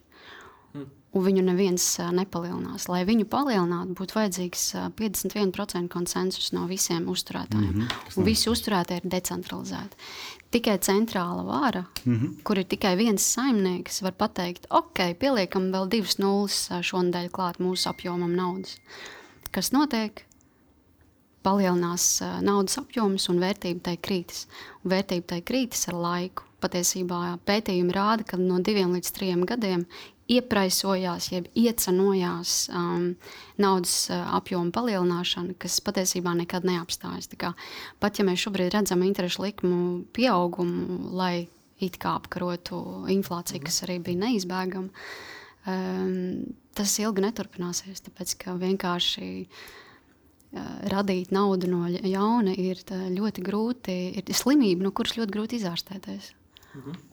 un 1.19 1.25
viņu 1.27 1.43
neviens 1.45 1.85
nepalielinās. 2.15 2.89
Lai 2.91 3.03
viņu 3.09 3.27
palielinātu, 3.31 3.97
būtu 3.99 4.19
vajadzīgs 4.19 4.65
51% 4.99 5.91
konsensus 5.93 6.53
no 6.55 6.67
visiem 6.71 7.09
uzturētājiem. 7.11 7.75
Mm 7.75 7.87
-hmm. 7.87 8.25
Visi 8.25 8.51
uzturētāji 8.51 9.05
ir 9.05 9.11
decentralizēti. 9.11 9.97
Tikai 10.51 10.79
centrāla 10.79 11.45
vara, 11.45 11.85
mm 12.05 12.15
-hmm. 12.15 12.43
kur 12.43 12.59
ir 12.59 12.65
tikai 12.65 12.97
viens 12.97 13.23
saimnieks, 13.35 14.03
var 14.03 14.13
pateikt, 14.13 14.67
ok, 14.71 15.19
pieliekam 15.19 15.73
vēl 15.73 15.89
divas 15.89 16.19
nulles 16.19 16.69
šonadēļ 16.71 17.29
klāt 17.31 17.59
mūsu 17.61 17.89
apjomam 17.89 18.33
naudas. 18.33 18.79
Kas 19.51 19.73
notiek? 19.73 20.25
Palielinās 21.43 22.23
naudas 22.41 22.79
apjoms 22.79 23.29
un 23.29 23.39
vērtība 23.41 23.81
tai 23.83 23.97
krītas. 23.97 24.47
Un 24.85 24.91
vērtība 24.91 25.27
tai 25.27 25.41
krītas 25.43 25.89
ar 25.89 25.95
laiku. 25.95 26.43
Patiesībā 26.61 27.39
pētījumi 27.47 27.95
rāda, 27.95 28.25
ka 28.25 28.37
no 28.37 28.59
diviem 28.59 28.93
līdz 28.93 29.13
trim 29.15 29.45
gadiem 29.47 29.87
iepraisojās, 30.29 31.31
jeb 31.33 31.49
iecenojās 31.57 32.69
um, 32.75 33.15
naudas 33.61 33.95
uh, 34.13 34.21
apjoma 34.37 34.73
palielināšana, 34.77 35.57
kas 35.61 35.81
patiesībā 35.85 36.35
nekad 36.37 36.69
neapstājas. 36.69 37.31
Kā, 37.41 37.55
pat 38.03 38.21
ja 38.21 38.27
mēs 38.29 38.45
šobrīd 38.45 38.75
redzam 38.77 39.05
interešu 39.07 39.47
likmu 39.47 39.81
pieaugumu, 40.17 41.15
lai 41.17 41.49
it 41.81 41.97
kā 42.03 42.17
apkarotu 42.19 43.07
inflāciju, 43.15 43.65
kas 43.65 43.83
arī 43.87 43.99
bija 44.05 44.25
neizbēgama, 44.27 45.05
um, 45.73 46.15
tas 46.77 46.97
ilgi 47.01 47.25
neturpināsies. 47.25 48.05
Tāpēc 48.09 48.37
ka 48.43 48.57
vienkārši 48.61 49.29
uh, 49.47 49.63
radīt 50.93 51.33
naudu 51.35 51.71
no 51.73 51.87
jauna 51.89 52.53
ir 52.53 52.81
ļoti 52.89 53.45
grūti, 53.45 54.01
ir 54.21 54.35
slimība, 54.37 54.85
no 54.85 54.93
kuras 54.93 55.17
ļoti 55.17 55.35
grūti 55.35 55.63
izārstēties. 55.63 56.35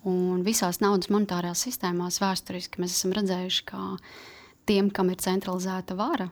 Un 0.06 0.42
visās 0.46 0.82
naudas 0.84 1.10
monetārās 1.14 1.64
sistēmās 1.66 2.20
vēsturiski 2.22 2.82
mēs 2.84 2.98
esam 2.98 3.14
redzējuši, 3.16 3.64
ka 3.70 3.96
tiem, 4.70 4.90
kam 4.92 5.10
ir 5.14 5.22
centralizēta 5.24 5.96
vara, 5.98 6.30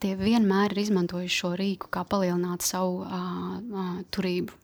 tie 0.00 0.14
vienmēr 0.16 0.72
ir 0.72 0.82
izmantojuši 0.86 1.36
šo 1.42 1.52
rīku, 1.60 1.90
kā 1.92 2.04
palielināt 2.08 2.64
savu 2.66 3.04
uh, 3.04 3.60
uh, 3.60 3.94
turību. 4.14 4.56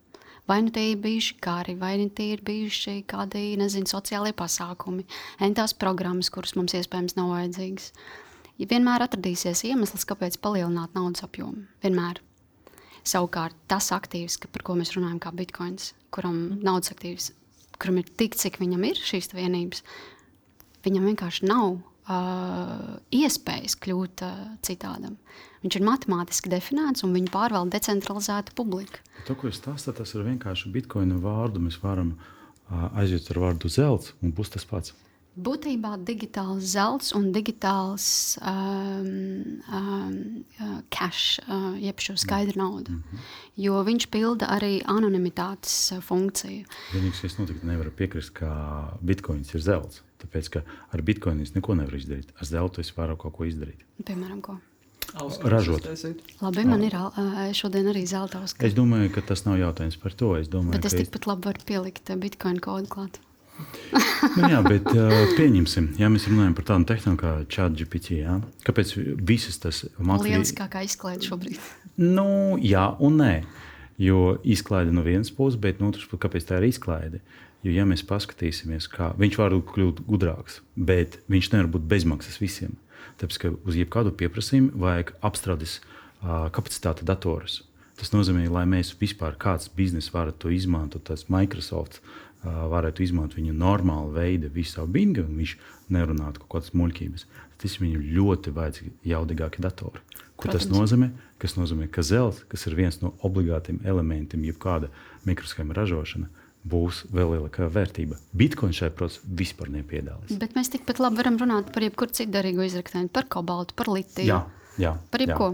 Vai 0.46 0.60
nu 0.62 0.70
tie 0.70 0.92
ir 0.92 1.00
bijuši 1.02 1.40
kari, 1.42 1.74
vai 1.74 1.96
nu 1.98 2.06
tie 2.14 2.36
ir 2.36 2.42
bijuši 2.46 3.00
kādi 3.10 3.56
nezinu, 3.58 3.88
sociālie 3.90 4.30
pasākumi, 4.36 5.02
entās 5.42 5.74
programmas, 5.74 6.30
kuras 6.30 6.54
mums 6.54 6.76
iespējams 6.78 7.16
nav 7.18 7.32
vajadzīgas. 7.34 7.90
Ja 8.56 8.68
vienmēr 8.70 9.04
atradīsies 9.04 9.64
iemesls, 9.66 10.06
kāpēc 10.08 10.38
palielināt 10.40 10.94
naudas 10.96 11.26
apjomu. 11.26 11.66
Vienmēr. 11.82 12.22
Savukārt 13.06 13.58
tas 13.70 13.90
aktīvs, 13.94 14.38
par 14.46 14.64
ko 14.66 14.78
mēs 14.78 14.94
runājam, 14.94 15.18
kā 15.22 15.34
bitkoins, 15.34 15.92
kuram 16.14 16.38
naudas 16.62 16.94
aktīvs, 16.94 17.32
kuram 17.82 18.00
ir 18.00 18.08
tik, 18.18 18.36
cik 18.38 18.60
viņam 18.62 18.84
ir 18.88 19.00
šīs 19.00 19.32
vienības, 19.34 19.82
viņam 20.86 21.08
vienkārši 21.10 21.48
nav 21.48 21.76
uh, 21.76 22.96
iespējas 23.14 23.76
kļūt 23.82 24.24
uh, 24.26 24.42
citādam. 24.66 25.16
Viņš 25.64 25.78
ir 25.78 25.86
matemātiski 25.86 26.52
definēts 26.52 27.04
un 27.06 27.14
viņa 27.16 27.32
pārvalda 27.34 27.78
decentralizēta 27.78 28.54
publika. 28.58 29.02
To, 29.26 29.34
ko 29.34 29.50
jūs 29.50 29.58
stāstāt, 29.58 29.98
tas 29.98 30.14
ir 30.14 30.26
vienkārši 30.26 30.70
bitkoina 30.74 31.18
vārdu. 31.22 31.62
Mēs 31.64 31.80
varam 31.82 32.14
uh, 32.14 32.88
aiziet 33.00 33.30
ar 33.32 33.42
vārdu 33.48 33.72
zelts 33.72 34.14
un 34.22 34.34
būs 34.36 34.54
tas 34.54 34.68
pats. 34.68 34.94
Būtībā 35.36 35.98
digitāls 36.00 36.64
zelts 36.72 37.10
un 37.16 37.26
digitāls 37.34 38.06
um, 38.40 39.58
um, 39.68 40.14
cash, 40.88 41.42
uh, 41.44 41.74
jeb 41.76 42.00
šo 42.00 42.16
skaidru 42.16 42.56
naudu. 42.56 42.92
Mm 42.92 43.02
-hmm. 43.02 43.26
Jo 43.56 43.82
viņš 43.84 44.06
pilda 44.10 44.46
arī 44.46 44.82
anonimitātes 44.84 45.92
funkciju. 46.00 46.64
Vienīgais, 46.92 47.20
kas 47.20 47.38
notiek, 47.38 47.62
nevar 47.62 47.90
piekrist, 47.90 48.30
ka 48.30 48.98
bitkoins 49.02 49.54
ir 49.54 49.60
zelts. 49.60 50.02
Tāpēc, 50.22 50.48
ka 50.48 50.62
ar 50.92 51.02
bitkoinu 51.02 51.42
es 51.42 51.54
neko 51.54 51.74
nevaru 51.74 51.96
izdarīt. 51.96 52.32
Ar 52.40 52.46
zeltu 52.46 52.80
es 52.80 52.96
varu 52.96 53.16
kaut 53.16 53.36
ko 53.36 53.44
izdarīt. 53.44 53.84
Piemēram, 54.04 54.40
ko? 54.40 54.58
Ražot. 55.44 55.86
Labi, 56.40 56.64
man 56.64 56.82
ir 56.82 56.96
šodien 57.56 57.86
arī 57.92 58.06
zelta 58.06 58.40
uzskats. 58.42 58.64
Es 58.64 58.74
domāju, 58.74 59.12
ka 59.14 59.20
tas 59.20 59.44
nav 59.46 59.58
jautājums 59.60 59.96
par 60.02 60.12
to. 60.12 60.34
Es 60.36 60.48
domāju, 60.48 60.72
bet 60.72 60.84
es 60.84 60.92
tikpat 60.98 61.26
labi 61.26 61.48
varu 61.50 61.60
pielikt 61.68 62.10
bitkoinu 62.16 62.60
kodu 62.60 62.90
klāt. 62.90 63.20
Nu, 64.36 64.48
jā, 64.50 64.60
bet 64.66 64.88
pieņemsim, 65.36 65.92
ja 66.00 66.10
mēs 66.12 66.26
runājam 66.30 66.56
par 66.56 66.66
tādu 66.70 66.88
tehnoloģiju 66.90 67.20
kā 67.22 67.32
ChatGPT. 67.52 68.20
Ja? 68.20 68.38
Kāpēc 68.66 68.94
visas 69.28 69.60
tas 69.62 69.84
mākslinieks? 69.96 70.52
Lieliskākā 70.52 70.84
izklaide 70.86 71.28
šobrīd. 71.28 71.60
nu, 72.02 72.28
jā 72.62 72.88
un 73.00 73.20
nē. 73.22 73.34
Jo 73.96 74.36
izklaide 74.44 74.92
no 74.92 75.00
vienas 75.06 75.30
puses, 75.32 75.56
bet 75.60 75.78
no 75.80 75.88
otras 75.88 76.04
puses, 76.04 76.20
kāpēc 76.20 76.48
tā 76.48 76.58
ir 76.60 76.68
izklaide? 76.68 77.22
Jo, 77.64 77.72
ja 77.72 77.86
mēs 77.88 78.04
paskatīsimies, 78.06 78.90
kā 78.92 79.14
viņš 79.16 79.38
var 79.40 79.56
kļūt 79.70 80.02
gudrāks, 80.06 80.60
bet 80.76 81.16
viņš 81.32 81.54
nevar 81.54 81.70
būt 81.72 81.86
bezmaksas 81.88 82.36
visiem. 82.42 82.76
Tāpēc, 83.16 83.38
ka 83.40 83.54
uz 83.64 83.78
jebkādu 83.78 84.12
pieprasījumu 84.12 84.76
vajag 84.82 85.14
apstrādes 85.24 85.78
uh, 85.80 86.52
kapacitāti 86.52 87.08
datorus. 87.08 87.62
Tas 87.96 88.12
nozīmē, 88.12 88.44
lai 88.52 88.66
mēs 88.68 88.92
vispār 89.00 89.38
kāds 89.40 89.70
bizness 89.72 90.12
varētu 90.12 90.42
to 90.44 90.52
izmantot, 90.52 91.06
tas 91.08 91.30
Microsoft 91.32 92.02
uh, 92.02 92.25
varētu 92.44 93.04
izmantot 93.04 93.38
viņu 93.40 93.54
normālu 93.56 94.12
veidu, 94.14 94.50
visu 94.52 94.76
savu 94.76 94.92
bingu, 94.92 95.24
un 95.26 95.38
viņš 95.40 95.56
nerunātu 95.94 96.42
kaut 96.42 96.56
kādas 96.56 96.74
muļķības. 96.76 97.26
Tas 97.62 97.78
viņam 97.80 98.02
ļoti 98.16 98.52
vajadzīgi 98.56 98.92
jaudīgāki 99.12 99.62
datori. 99.64 100.02
Ko 100.36 100.50
Protams. 100.50 100.66
tas 100.66 100.72
nozīmē? 100.72 101.10
Tas 101.40 101.56
nozīmē, 101.56 101.88
ka 101.92 102.04
zelts, 102.04 102.42
kas 102.50 102.66
ir 102.68 102.76
viens 102.76 103.00
no 103.00 103.14
obligātiem 103.24 103.80
elementiem, 103.88 104.44
jebkāda 104.50 104.90
mikroshēma 105.28 105.76
ražošana, 105.76 106.28
būs 106.66 107.04
vēl 107.14 107.36
lielāka 107.36 107.70
vērtība. 107.72 108.18
Bitcoin 108.36 108.74
šai 108.76 108.90
procesā 108.96 109.24
vispār 109.38 109.70
nepiedalās. 109.72 110.34
Bet 110.40 110.56
mēs 110.58 110.72
tikpat 110.74 111.00
labi 111.00 111.22
varam 111.22 111.40
runāt 111.40 111.72
par 111.72 111.86
jebkuru 111.86 112.12
citu 112.16 112.34
derīgu 112.36 112.66
izraktēju, 112.66 113.08
par 113.14 113.28
kobaltu, 113.32 113.76
par 113.78 113.92
litiju. 113.92 114.28
Jā. 114.28 114.44
Jā, 114.76 114.92
par 115.08 115.22
jebko. 115.24 115.46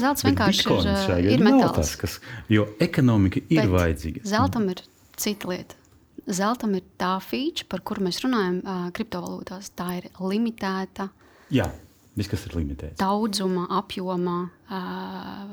Zelts 0.00 0.24
vienkārši 0.24 0.62
ir, 1.20 1.26
ir 1.34 1.42
metāls. 1.44 1.74
Tas, 1.76 1.90
kas, 2.00 2.14
jo 2.48 2.64
ekonomika 2.80 3.42
ir 3.44 3.60
Bet 3.60 3.72
vajadzīga. 3.74 4.22
Zeltam 4.24 4.70
ir 4.72 4.80
cita 5.20 5.50
lieta. 5.50 5.76
Zeltam 6.24 6.76
ir 6.78 6.84
tā 7.00 7.16
feature, 7.20 7.66
par 7.68 7.82
kuru 7.84 8.06
mēs 8.06 8.22
runājam 8.24 8.60
uh, 8.62 8.86
kriptovalūtās. 8.96 9.72
Tā 9.76 9.88
ir 9.98 10.08
limitēta. 10.20 11.10
Jā, 11.52 11.66
viss, 12.16 12.30
kas 12.32 12.46
ir 12.48 12.56
limitēts. 12.56 12.96
Daudzuma, 13.00 13.66
apjoma 13.80 14.38
uh, 14.48 15.52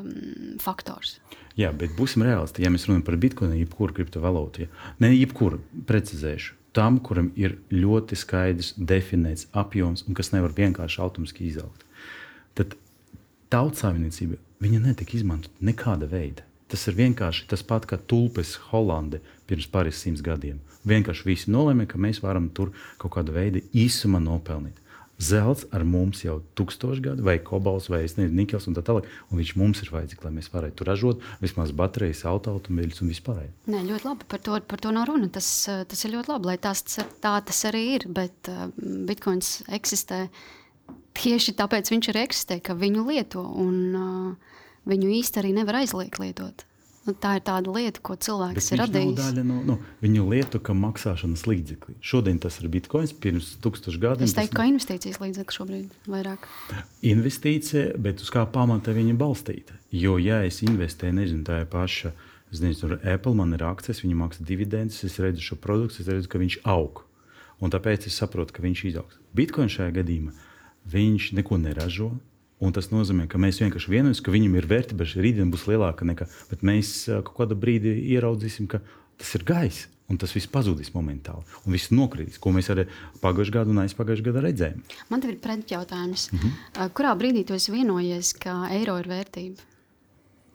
faktors. 0.64 1.18
Jā, 1.60 1.74
bet 1.76 1.96
būsim 1.98 2.24
realisti. 2.24 2.64
Ja 2.64 2.72
mēs 2.72 2.88
runājam 2.88 3.06
par 3.10 3.20
bitkoinu, 3.22 3.60
jebkuru 3.60 3.98
kriptovalūtu, 4.00 4.66
ja? 4.66 4.92
ne 5.04 5.12
jebkuru, 5.14 5.60
precizēšu. 5.90 6.56
Tam, 6.72 7.02
kuram 7.04 7.34
ir 7.36 7.58
ļoti 7.74 8.16
skaidrs, 8.16 8.72
definēts 8.80 9.50
apjoms 9.52 10.06
un 10.08 10.16
kas 10.16 10.32
nevar 10.32 10.54
vienkārši 10.56 11.02
automātiski 11.04 11.50
izaugt. 11.50 11.84
Tad 12.56 12.78
tautsāvniecība 13.52 14.40
netika 14.64 15.18
izmantota 15.18 15.68
nekāda 15.68 16.08
veida. 16.08 16.46
Tas 16.72 16.88
ir 16.88 16.96
vienkārši 16.98 17.48
tas 17.52 17.64
pats, 17.68 17.90
kā 17.90 18.00
tulpes 18.00 18.56
Holandē 18.70 19.20
pirms 19.50 19.68
pāris 19.72 20.00
simts 20.00 20.24
gadiem. 20.24 20.62
Vienkārši 20.88 21.28
visi 21.28 21.52
nolēma, 21.52 21.86
ka 21.90 22.00
mēs 22.02 22.22
varam 22.24 22.48
tur 22.56 22.72
kaut 23.02 23.18
kādu 23.18 23.36
veidu 23.36 23.62
īsumā 23.76 24.22
nopelnīt 24.24 24.80
zelts 25.22 25.68
ar 25.76 25.84
mums 25.86 26.24
jau 26.24 26.40
tūkstoši 26.58 27.04
gadu, 27.06 27.26
vai 27.26 27.38
kobalts, 27.46 27.90
vai 27.92 28.02
nezinu, 28.04 28.30
nikels 28.42 28.68
un 28.70 28.76
tā 28.78 28.84
tālāk. 28.86 29.08
Un 29.30 29.40
viņš 29.40 29.54
mums 29.60 29.82
ir 29.84 29.92
vajadzīgs, 29.94 30.24
lai 30.26 30.34
mēs 30.36 30.50
varētu 30.54 30.88
ražot 30.88 31.26
vismaz 31.44 31.74
baterijas, 31.78 32.24
automobiļus 32.30 33.04
un 33.06 33.12
vispār. 33.14 33.44
Nē, 33.72 33.84
ļoti 33.90 34.10
labi. 34.10 34.28
Par 34.32 34.42
to, 34.44 34.58
par 34.68 34.82
to 34.82 34.94
nav 34.96 35.08
runa. 35.10 35.30
Tas, 35.34 35.50
tas 35.68 36.06
ir 36.06 36.16
ļoti 36.16 36.34
labi, 36.34 36.52
lai 36.52 36.58
tās, 36.62 36.84
tā 37.22 37.36
tas 37.48 37.62
arī 37.70 37.84
ir. 37.98 38.08
Bet 38.12 38.52
uh, 38.52 38.68
bitkoins 39.10 39.60
eksistē 39.72 40.26
tieši 41.18 41.56
tāpēc 41.60 41.94
viņš 41.94 42.12
ir 42.12 42.24
eksistē, 42.24 42.62
ka 42.64 42.78
viņu 42.78 43.06
lieto 43.12 43.44
un 43.46 43.78
uh, 43.98 44.51
viņu 44.90 45.16
īsti 45.22 45.42
arī 45.42 45.56
nevar 45.56 45.82
aizliegt 45.84 46.20
lietot. 46.22 46.66
Nu, 47.02 47.16
tā 47.18 47.40
ir 47.40 47.42
tāda 47.42 47.72
lieta, 47.74 47.98
ko 48.06 48.14
cilvēks 48.14 48.68
Bet 48.68 48.74
ir 48.76 48.80
radījis. 48.84 49.16
Daļa 49.18 49.44
no 49.48 49.56
nu, 49.66 49.76
viņu 50.04 50.26
lietu, 50.30 50.60
ka 50.62 50.76
maksāšanas 50.78 51.48
līdzekļi. 51.50 51.96
Šodien 52.06 52.38
tas 52.44 52.60
ir 52.62 52.68
bitkoins, 52.70 53.16
pirms 53.18 53.56
tūkstošiem 53.64 54.04
gadiem. 54.04 54.28
Es 54.28 54.36
teiktu, 54.38 54.54
tas... 54.54 54.60
ka 54.60 54.68
investīcijas 54.70 55.18
līdzekļi 55.24 55.58
šobrīd 55.58 55.96
vairāk. 56.14 56.46
Investīcija, 57.10 57.96
bet 58.06 58.22
uz 58.22 58.30
kā 58.34 58.46
pamata 58.54 58.94
viņa 58.94 59.18
balstīta. 59.18 59.80
Jo, 59.90 60.20
ja 60.22 60.44
es 60.46 60.62
investēju, 60.68 61.18
nezinu, 61.18 61.42
tā 61.48 61.64
ir 61.64 61.72
paša, 61.74 62.14
es 62.54 62.62
nezinu, 62.62 62.80
tur 62.84 62.98
Apple 63.02 63.34
man 63.40 63.58
ir 63.58 63.66
akcijas, 63.66 64.04
viņi 64.06 64.22
maksā 64.22 64.46
dividendus, 64.46 65.02
es 65.08 65.18
redzu 65.26 65.42
šo 65.42 65.58
produktu, 65.64 66.06
es 66.06 66.12
redzu, 66.12 66.30
ka 66.30 66.42
viņš 66.44 66.62
aug. 66.70 67.02
Un 67.66 67.74
tāpēc 67.74 68.06
es 68.10 68.22
saprotu, 68.22 68.54
ka 68.54 68.62
viņš 68.62 68.86
izaugs. 68.92 69.18
Bitcoin 69.38 69.74
šajā 69.74 69.90
gadījumā 69.98 70.38
viņš 70.94 71.34
neko 71.38 71.58
neražo, 71.62 72.14
Un 72.62 72.74
tas 72.76 72.92
nozīmē, 72.94 73.26
ka 73.30 73.40
mēs 73.42 73.58
vienkārši 73.64 73.90
vienojamies, 73.90 74.22
ka 74.22 74.34
viņam 74.34 74.60
ir 74.60 74.68
vērtība, 74.70 75.06
ka 75.10 75.24
rītdiena 75.26 75.50
būs 75.50 75.66
lielāka 75.66 76.06
nekā. 76.06 76.28
Bet 76.52 76.62
mēs 76.68 76.94
kaut 77.10 77.34
kādā 77.40 77.58
brīdī 77.58 77.96
ieraudzīsim, 78.14 78.68
ka 78.70 78.84
tas 79.18 79.34
ir 79.38 79.46
gaisa. 79.48 79.90
Un 80.12 80.18
tas 80.20 80.34
viss 80.36 80.50
pazudīs 80.52 80.92
momentāli. 80.92 81.46
Un 81.64 81.72
viss 81.72 81.88
nokritīs, 81.94 82.36
ko 82.42 82.52
mēs 82.52 82.68
arī 82.74 82.84
pagājušajā 83.24 83.56
gadā 83.56 83.72
un 83.72 83.80
aizpagājušajā 83.86 84.28
gadā 84.28 84.42
redzējām. 84.44 84.82
Man 85.08 85.24
te 85.24 85.30
ir 85.32 85.38
pretjautājums. 85.40 86.26
Mm 86.34 86.40
-hmm. 86.40 86.92
Kurā 86.98 87.14
brīdī 87.16 87.46
tu 87.48 87.56
esi 87.56 87.72
vienojies, 87.72 88.34
ka 88.34 88.68
eiro 88.76 88.98
ir 89.00 89.08
vērtība? 89.08 89.70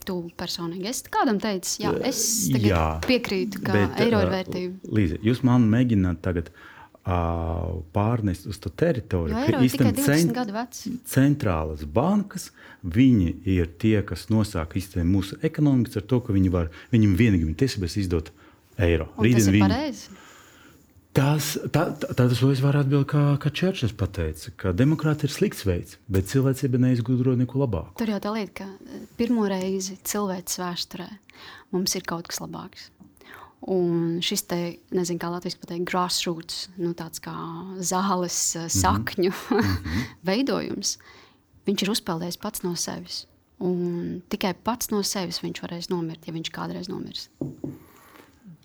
Tu 0.05 0.31
personīgi 0.39 0.87
esi 0.87 1.09
kādam 1.11 1.41
teicis, 1.41 1.81
jā, 1.81 1.91
es 2.05 2.51
jā, 2.53 3.01
piekrītu, 3.07 3.63
ka 3.65 3.73
bet, 3.73 4.01
eiro 4.01 4.21
ir 4.21 4.31
vērtība. 4.31 4.93
Līdzi, 4.93 5.19
jūs 5.23 5.43
man 5.43 5.65
mēģināt 5.73 6.21
tagad 6.23 6.53
uh, 6.53 6.76
pārnest 7.07 8.49
uz 8.51 8.59
to 8.59 8.71
teritoriju. 8.71 9.39
Jo 9.53 9.63
īstenībā 9.63 10.03
cent, 10.03 10.81
centrālas 11.07 11.85
bankas, 11.87 12.51
viņi 12.83 13.31
ir 13.47 13.71
tie, 13.79 14.01
kas 14.07 14.27
nosaka 14.33 14.79
īstenībā 14.81 15.07
mūsu 15.07 15.39
ekonomikas 15.47 16.01
ar 16.01 16.07
to, 16.11 16.21
ka 16.25 16.35
viņi 16.35 16.53
var, 16.53 16.71
viņam 16.95 17.17
vienīgi 17.19 17.47
ir 17.47 17.59
tiesības 17.63 17.99
izdot 18.03 18.33
eiro. 18.83 19.11
Rītdien 19.23 19.55
viņi... 19.55 20.25
Tas, 21.17 21.55
tā, 21.73 21.87
tā, 21.97 22.11
tas 22.13 22.35
es 22.37 22.61
varu 22.61 22.83
atbildēt, 22.83 23.07
kā, 23.09 23.21
kā 23.41 23.49
Čērčs 23.49 23.95
teica, 23.97 24.51
ka 24.61 24.73
demokrātija 24.77 25.31
ir 25.31 25.33
slikts 25.33 25.65
veids, 25.65 25.97
bet 26.13 26.29
cilvēcība 26.29 26.77
neizgudro 26.83 27.33
neko 27.41 27.63
labāku. 27.63 27.95
Tur 27.97 28.13
jau 28.13 28.19
tā 28.21 28.35
lieta, 28.35 28.67
ka 28.67 28.99
pirmo 29.17 29.47
reizi 29.49 29.97
cilvēks 30.05 30.59
vēsturē 30.61 31.09
mums 31.73 31.97
ir 31.97 32.05
kaut 32.05 32.29
kas 32.29 32.43
labāks. 32.45 32.91
Un 33.61 34.19
šis 34.23 34.45
te, 34.47 34.59
nezinu, 34.95 35.19
kā 35.19 35.31
Latvijas 35.33 35.57
pateikt, 35.59 35.87
grassroots, 35.89 36.67
nu, 36.77 36.93
tāds 36.95 37.23
kā 37.25 37.35
zāles 37.81 38.37
mm 38.55 38.61
-hmm. 38.61 38.81
sakņu 38.81 39.31
mm 39.31 39.63
-hmm. 39.63 40.05
veidojums, 40.29 40.99
viņš 41.67 41.83
ir 41.83 41.91
uzpeldējis 41.91 42.37
pats 42.37 42.63
no 42.63 42.75
sevis. 42.75 43.27
Un 43.59 44.23
tikai 44.29 44.55
pats 44.55 44.91
no 44.91 45.03
sevis 45.03 45.43
viņš 45.43 45.63
varēs 45.63 45.91
nomirt, 45.91 46.27
ja 46.27 46.33
viņš 46.33 46.51
kādreiz 46.53 46.89
nomirs. 46.89 47.29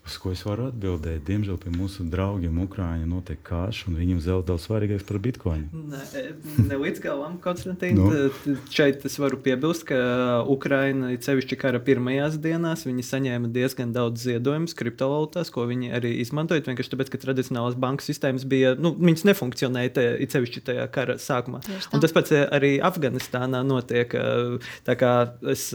Uz 0.01 0.15
ko 0.17 0.31
es 0.33 0.41
varu 0.41 0.65
atbildēt? 0.71 1.21
Diemžēl 1.27 1.59
pie 1.61 1.71
mūsu 1.75 2.03
draugiem 2.09 2.55
Ukrāņiem 2.63 3.11
notiek 3.11 3.37
kāš, 3.45 3.83
un 3.87 3.99
viņiem 3.99 4.21
zelta 4.23 4.49
daudz 4.49 4.65
svarīgāks 4.65 5.05
par 5.05 5.19
bitkoinu. 5.21 5.83
Ne, 5.91 6.23
ne 6.65 6.79
līdz 6.81 7.03
galam, 7.03 7.35
Konstantīns. 7.43 8.01
Nu. 8.01 8.55
Šeit 8.73 9.05
es 9.05 9.19
varu 9.21 9.37
piebilst, 9.45 9.85
ka 9.91 10.41
Ukraina, 10.49 11.13
sevišķi 11.21 11.59
kara 11.61 11.81
pirmajās 11.85 12.39
dienās, 12.41 12.87
viņi 12.89 13.05
saņēma 13.05 13.53
diezgan 13.53 13.93
daudz 13.93 14.25
ziedojumus 14.25 14.75
kriptovalūtās, 14.81 15.53
ko 15.53 15.67
viņi 15.69 15.93
arī 15.99 16.15
izmantoja. 16.25 16.65
Vienkārši 16.65 16.95
tāpēc, 16.95 17.13
ka 17.13 17.21
tradicionālās 17.21 17.77
banku 17.77 18.05
sistēmas 18.05 18.47
bija, 18.49 18.73
nu, 18.81 18.95
viņas 18.97 19.27
nefunkcionēja 19.29 19.95
te, 19.99 20.07
sevišķi 20.33 20.65
tajā 20.71 20.89
kara 20.97 21.19
sākumā. 21.21 21.61
Un 21.93 22.01
tas 22.01 22.15
pats 22.15 22.33
arī 22.41 22.79
Afganistānā 22.81 23.61
notiek. 23.67 24.17
Tā 24.87 24.97
kā 24.97 25.13
es 25.53 25.69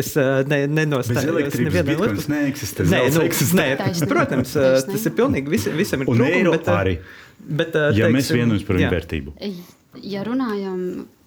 Es 0.00 0.12
uh, 0.20 0.42
ne, 0.46 0.60
nenostājos 0.70 1.56
nevienā 1.56 1.96
lietā. 1.96 2.26
Neeksistē. 2.30 2.84
Nē, 2.90 3.00
nu, 3.14 3.24
nē, 3.60 3.68
protams, 4.10 4.52
Taisnība. 4.54 4.92
tas 4.92 5.06
ir 5.08 5.14
pilnīgi 5.18 5.54
visiem, 5.54 5.78
visiem 5.80 6.04
ir 6.04 6.10
un 6.12 6.20
trūkumi, 6.20 6.52
bet, 6.52 6.68
arī. 6.74 6.96
Bet, 7.40 7.72
uh, 7.74 7.88
ja 7.88 8.06
teiksim, 8.06 8.18
mēs 8.18 8.30
vienojamies 8.36 8.66
par 8.68 8.78
viņu 8.78 8.90
vērtību. 8.94 9.34
Ja 10.06 10.22
runājam 10.28 10.82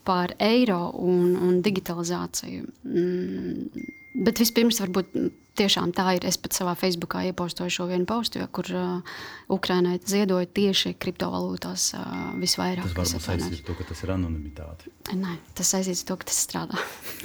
par 0.08 0.36
eiro 0.44 0.80
un, 1.02 1.34
un 1.48 1.58
digitalizāciju, 1.66 2.70
mm, 2.88 3.88
bet 4.24 4.40
vispirms 4.44 4.80
varbūt 4.84 5.18
tiešām 5.58 5.94
tā 5.96 6.16
ir. 6.18 6.26
Es 6.28 6.38
pat 6.42 6.56
savā 6.56 6.74
Facebookā 6.80 7.24
iepostoju 7.30 7.74
šo 7.74 7.88
vienu 7.92 8.08
postu, 8.10 8.42
ja, 8.42 8.48
kur 8.52 8.68
uh, 8.74 9.16
Ukrainai 9.54 10.00
ziedoja 10.00 10.48
tieši 10.50 10.96
kriptovalūtās 11.02 11.90
uh, 11.98 12.16
visvairāk. 12.42 12.88
Tas 12.88 12.98
varbūt 12.98 13.28
saistīts 13.28 13.62
ar 13.62 13.66
to, 13.68 13.78
ka 13.78 13.88
tas 13.92 14.04
ir 14.06 14.14
anonimitāte. 14.16 14.92
Nē, 15.14 15.36
tas 15.58 15.74
saistīts 15.76 16.04
ar 16.06 16.10
to, 16.10 16.18
ka 16.22 16.30
tas 16.30 16.40
strādā. 16.46 16.80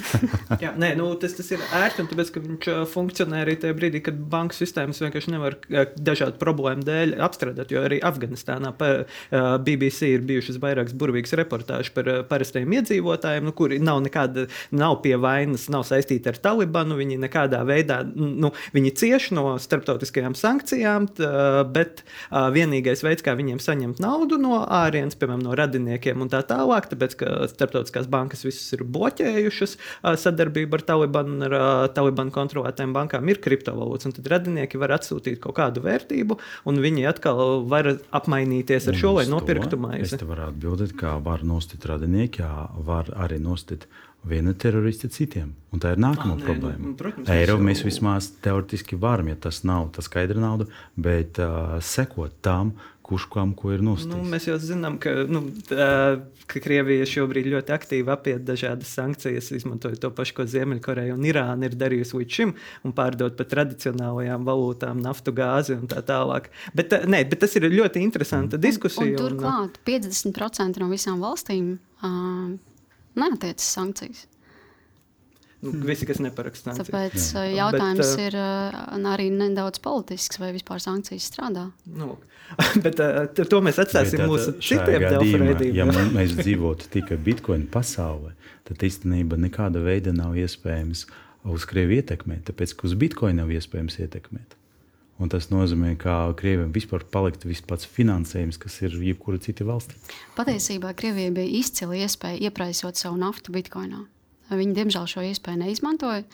Jā, 0.63 0.73
nē, 0.79 0.91
nu, 0.99 1.09
tas, 1.21 1.33
tas 1.37 1.49
ir 1.55 1.63
ērti, 1.63 2.03
un 2.03 2.09
tāpēc, 2.11 2.33
ka 2.35 2.43
viņš 2.43 2.69
uh, 2.73 2.81
funkcionē 2.91 3.43
arī 3.45 3.55
tajā 3.61 3.77
brīdī, 3.77 4.03
kad 4.05 4.19
banku 4.31 4.57
sistēmas 4.57 5.01
vienkārši 5.03 5.33
nevar 5.33 5.57
uh, 5.57 5.85
dažādu 5.97 6.39
problēmu 6.41 6.85
dēļ 6.87 7.15
apstrādāt, 7.25 7.73
jo 7.73 7.83
arī 7.87 8.01
Afganistānā 8.05 8.73
pa, 8.77 8.91
uh, 9.05 9.49
BBC 9.63 10.13
ir 10.15 10.25
bijušas 10.27 10.59
vairākas 10.61 10.97
burvīgas 10.99 11.35
reportāžas 11.39 11.93
par 11.95 12.11
uh, 12.11 12.21
parastajiem 12.29 12.77
iedzīvotājiem, 12.79 13.47
nu, 13.47 13.55
kuri 13.57 13.79
nav 13.83 14.03
nekāda, 14.05 14.45
nav 14.75 14.99
pie 15.05 15.15
vainas, 15.19 15.69
nav 15.71 15.87
saistīti 15.87 16.29
ar 16.29 16.39
Talibanu, 16.43 16.99
viņi 16.99 17.19
nekādā 17.23 17.63
veidā 17.67 18.03
nu, 18.19 18.51
viņi 18.75 18.93
cieš 18.99 19.29
no 19.35 19.55
starptautiskajām 19.61 20.35
sankcijām, 20.37 21.07
tā, 21.17 21.31
bet 21.69 22.03
uh, 22.03 22.49
vienīgais 22.53 23.03
veids, 23.05 23.25
kā 23.25 23.35
viņiem 23.39 23.61
saņemt 23.63 24.01
naudu 24.03 24.39
no 24.41 24.61
ārienes, 24.65 25.17
piemēram, 25.19 25.43
no 25.45 25.55
radiniekiem 25.57 26.21
un 26.23 26.31
tā 26.31 26.41
tālāk, 26.47 26.89
tāpēc 26.91 27.15
ka 27.19 27.35
starptautiskās 27.51 28.09
bankas 28.11 28.45
visas 28.47 28.67
ir 28.75 28.85
bloķējušas 28.87 29.75
uh, 29.77 30.13
sadarbību 30.19 30.79
ar 30.79 30.85
Talibanu 30.91 31.37
un 31.37 31.47
ar 31.47 31.57
uh, 31.57 31.85
Talibanu 31.95 32.33
kontrolētām 32.35 32.93
bankām, 32.95 33.29
ir 33.31 33.41
kriptovalūtas. 33.43 34.17
Tad 34.19 34.29
radinieki 34.33 34.79
var 34.81 34.95
atsūtīt 34.97 35.39
kaut 35.43 35.57
kādu 35.59 35.83
vērtību, 35.85 36.39
un 36.69 36.83
viņi 36.83 37.07
atkal 37.09 37.63
var 37.69 37.93
apmainīties 38.15 38.89
ar 38.89 38.97
un 38.97 39.01
šo, 39.03 39.15
lai 39.19 39.27
nopirktu 39.31 39.79
maizi. 39.79 40.15
Es 40.15 40.21
te 40.21 40.27
varu 40.29 40.49
atbildēt, 40.49 40.95
kā 40.99 41.17
var 41.23 41.45
nostīt 41.47 41.87
radinieki, 41.89 42.43
jā, 42.43 42.67
var 42.85 43.11
arī 43.19 43.39
nostīt 43.43 43.87
viena 44.27 44.53
terorista 44.53 45.09
citiem. 45.11 45.53
Un 45.69 45.81
tā 45.81 45.93
ir 45.93 46.01
nākamā 46.01 46.35
ah, 46.35 46.43
problēma. 46.43 46.81
Nu, 46.81 46.93
protams, 46.97 47.29
Eiro 47.31 47.57
jau... 47.57 47.65
mēs 47.65 47.83
vismaz 47.85 48.31
teorētiski 48.43 48.97
varam, 48.99 49.29
ja 49.31 49.37
tas 49.47 49.61
nav 49.67 49.91
tā 49.95 50.03
skaidra 50.05 50.41
nauda, 50.41 50.65
bet 50.97 51.39
uh, 51.43 51.77
sekot 51.85 52.39
tam, 52.45 52.73
kurš 53.09 53.25
kam 53.33 53.55
ko 53.57 53.71
ir 53.73 53.81
nostājis. 53.85 54.11
Nu, 54.11 54.29
mēs 54.29 54.45
jau 54.45 54.57
zinām, 54.61 54.99
ka, 55.01 55.13
nu, 55.29 55.41
tā, 55.65 55.87
ka 56.49 56.61
Krievija 56.61 57.07
šobrīd 57.09 57.49
ļoti 57.49 57.73
aktīvi 57.73 58.13
apiet 58.13 58.43
dažādas 58.45 58.91
sankcijas, 58.97 59.49
izmantojot 59.57 60.01
to 60.03 60.11
pašu, 60.13 60.35
ko 60.37 60.45
Ziemeļkoreja 60.49 61.15
un 61.15 61.25
Irāna 61.25 61.69
ir 61.69 61.77
darījusi 61.79 62.19
līdz 62.19 62.37
šim, 62.37 62.53
un 62.85 62.95
pārdot 62.97 63.37
par 63.39 63.49
tradicionālajām 63.49 64.45
valūtām, 64.45 65.01
naftu, 65.05 65.33
gāzi 65.37 65.77
un 65.79 65.89
tā 65.89 66.03
tālāk. 66.05 66.51
Bet, 66.77 66.93
nē, 67.09 67.23
bet 67.31 67.41
tas 67.45 67.57
ir 67.57 67.69
ļoti 67.73 68.03
interesanta 68.05 68.61
diskusija. 68.61 69.15
Un, 69.15 69.17
un 69.17 69.21
turklāt 69.23 69.81
50% 69.89 70.81
no 70.83 70.93
visām 70.93 71.25
valstīm. 71.25 71.77
Uh, 71.99 72.57
neatiecas 73.21 73.71
sankcijas. 73.77 74.25
Nu, 75.59 75.73
visi, 75.83 76.07
kas 76.07 76.21
neparaksta 76.23 76.71
sankcijas. 76.71 76.87
Tāpēc 76.87 77.17
Jā. 77.19 77.41
Uh, 77.41 77.53
jautājums 77.57 77.99
bet, 77.99 78.13
uh, 78.15 78.27
ir 78.29 78.35
uh, 78.39 79.07
arī 79.11 79.27
nedaudz 79.35 79.81
politisks, 79.83 80.39
vai 80.39 80.53
vispār 80.55 80.79
sankcijas 80.83 81.27
strādā. 81.33 81.65
Nu, 81.99 82.13
bet 82.85 83.01
to 83.51 83.59
mēs 83.65 83.81
atstāsim 83.83 84.23
bet, 84.23 84.31
mūsu 84.31 84.53
citiem 84.63 85.03
delfrēdiem. 85.03 85.73
Ja 85.75 85.87
mēs 85.89 86.37
dzīvotu 86.39 86.87
tikai 86.95 87.19
bitkoinu 87.25 87.67
pasaulē, 87.73 88.31
tad 88.69 88.87
īstenībā 88.87 89.39
nekāda 89.41 89.83
veida 89.83 90.15
nav 90.15 90.39
iespējams 90.39 91.03
uz 91.49 91.67
Krieviju 91.67 92.05
ietekmēt, 92.05 92.45
tāpēc 92.47 92.77
ka 92.79 92.87
uz 92.87 92.95
bitkoinu 92.99 93.41
nav 93.41 93.51
iespējams 93.55 93.99
ietekmēt. 93.99 94.58
Un 95.19 95.27
tas 95.31 95.49
nozīmē, 95.51 95.97
ka 95.99 96.31
Krievijam 96.39 96.71
vispār 96.75 97.03
palikt 97.11 97.43
vispār 97.47 97.83
finansējums, 97.83 98.59
kas 98.61 98.77
ir 98.85 98.95
jebkura 99.03 99.41
cita 99.43 99.67
valsts. 99.67 99.97
Patiesībā 100.37 100.93
Krievijai 100.95 101.33
bija 101.35 101.59
izcila 101.59 101.99
iespēja 101.99 102.47
iepraisot 102.47 102.99
savu 102.99 103.19
naftu 103.19 103.51
bitkoinā. 103.55 104.05
Viņi, 104.49 104.73
diemžēl, 104.77 105.05
šo 105.09 105.25
iespēju 105.29 105.61
neizmantoja. 105.61 106.25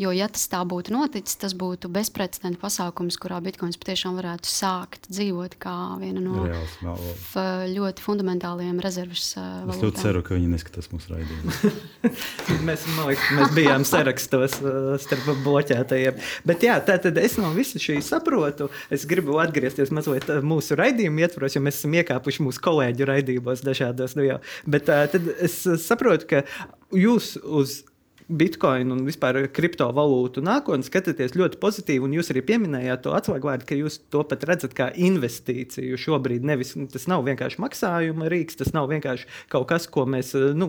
Jo, 0.00 0.08
ja 0.16 0.24
tas 0.32 0.46
tā 0.48 0.62
būtu 0.64 0.94
noticis, 0.94 1.36
tas 1.36 1.52
būtu 1.52 1.90
bezprecedenta 1.92 2.56
pasākums, 2.62 3.18
kurā 3.20 3.42
bitkoins 3.44 3.76
patiešām 3.76 4.16
varētu 4.16 4.48
sākt 4.48 5.04
dzīvot 5.12 5.58
kā 5.60 5.74
viena 6.00 6.22
no 6.24 6.46
Reāls, 6.46 7.36
ļoti 7.74 8.04
fundamentālajiem 8.04 8.80
rezerves 8.80 9.34
valūtām. 9.36 9.76
Es 9.76 9.84
ļoti 9.84 10.04
ceru, 10.06 10.24
ka 10.24 10.38
viņi 10.38 10.48
neskatās 10.54 10.88
mūsu 10.94 11.12
raidījumu. 11.12 11.74
mēs, 12.70 12.88
liekas, 13.02 13.28
mēs 13.36 13.54
bijām 13.60 13.84
sarakstos 13.88 14.58
starp 15.04 15.30
bloķētajiem. 15.44 16.24
Bet 16.48 16.64
jā, 16.64 16.80
tā 16.88 16.96
tad 16.96 17.20
es 17.20 17.36
no 17.36 17.52
visa 17.52 17.80
šī 17.82 18.00
saprotu. 18.00 18.72
Es 18.88 19.04
gribu 19.08 19.36
atgriezties 19.44 19.92
mazliet 19.92 20.32
mūsu 20.40 20.80
raidījumu 20.80 21.26
ietvaros, 21.26 21.58
jo 21.58 21.66
mēs 21.68 21.82
esam 21.82 22.00
iekāpuši 22.00 22.48
mūsu 22.48 22.64
kolēģu 22.64 23.12
raidījumos 23.12 23.66
dažādos. 23.68 24.16
Nu 24.16 24.24
jau. 24.24 24.40
Bet 24.64 24.88
tā, 24.88 25.02
tad 25.12 25.34
es 25.36 25.60
saprotu, 25.84 26.32
ka 26.32 26.46
jūs 26.92 27.36
uz 27.42 27.82
Bitcoin 28.28 28.92
un 28.94 29.02
vispār 29.06 29.40
kriptovalūtu 29.54 30.42
nākotni 30.44 30.86
skatāties 30.86 31.34
ļoti 31.36 31.58
pozitīvi, 31.62 32.10
jūs 32.16 32.30
arī 32.32 32.42
pieminējāt 32.46 33.02
to 33.04 33.14
atslēgvārdu, 33.16 33.66
ka 33.68 33.78
jūs 33.78 33.98
to 34.12 34.22
pat 34.28 34.44
redzat 34.48 34.76
kā 34.78 34.88
investīciju. 34.94 35.98
Šobrīd 36.00 36.46
nevis, 36.46 36.74
tas 36.92 37.08
nav 37.10 37.24
vienkārši 37.26 37.60
maksājuma 37.62 38.30
rīks, 38.32 38.58
tas 38.60 38.72
nav 38.76 38.88
vienkārši 38.92 39.28
kaut 39.52 39.66
kas, 39.72 39.88
ko 39.90 40.04
mēs, 40.10 40.32
nu, 40.58 40.68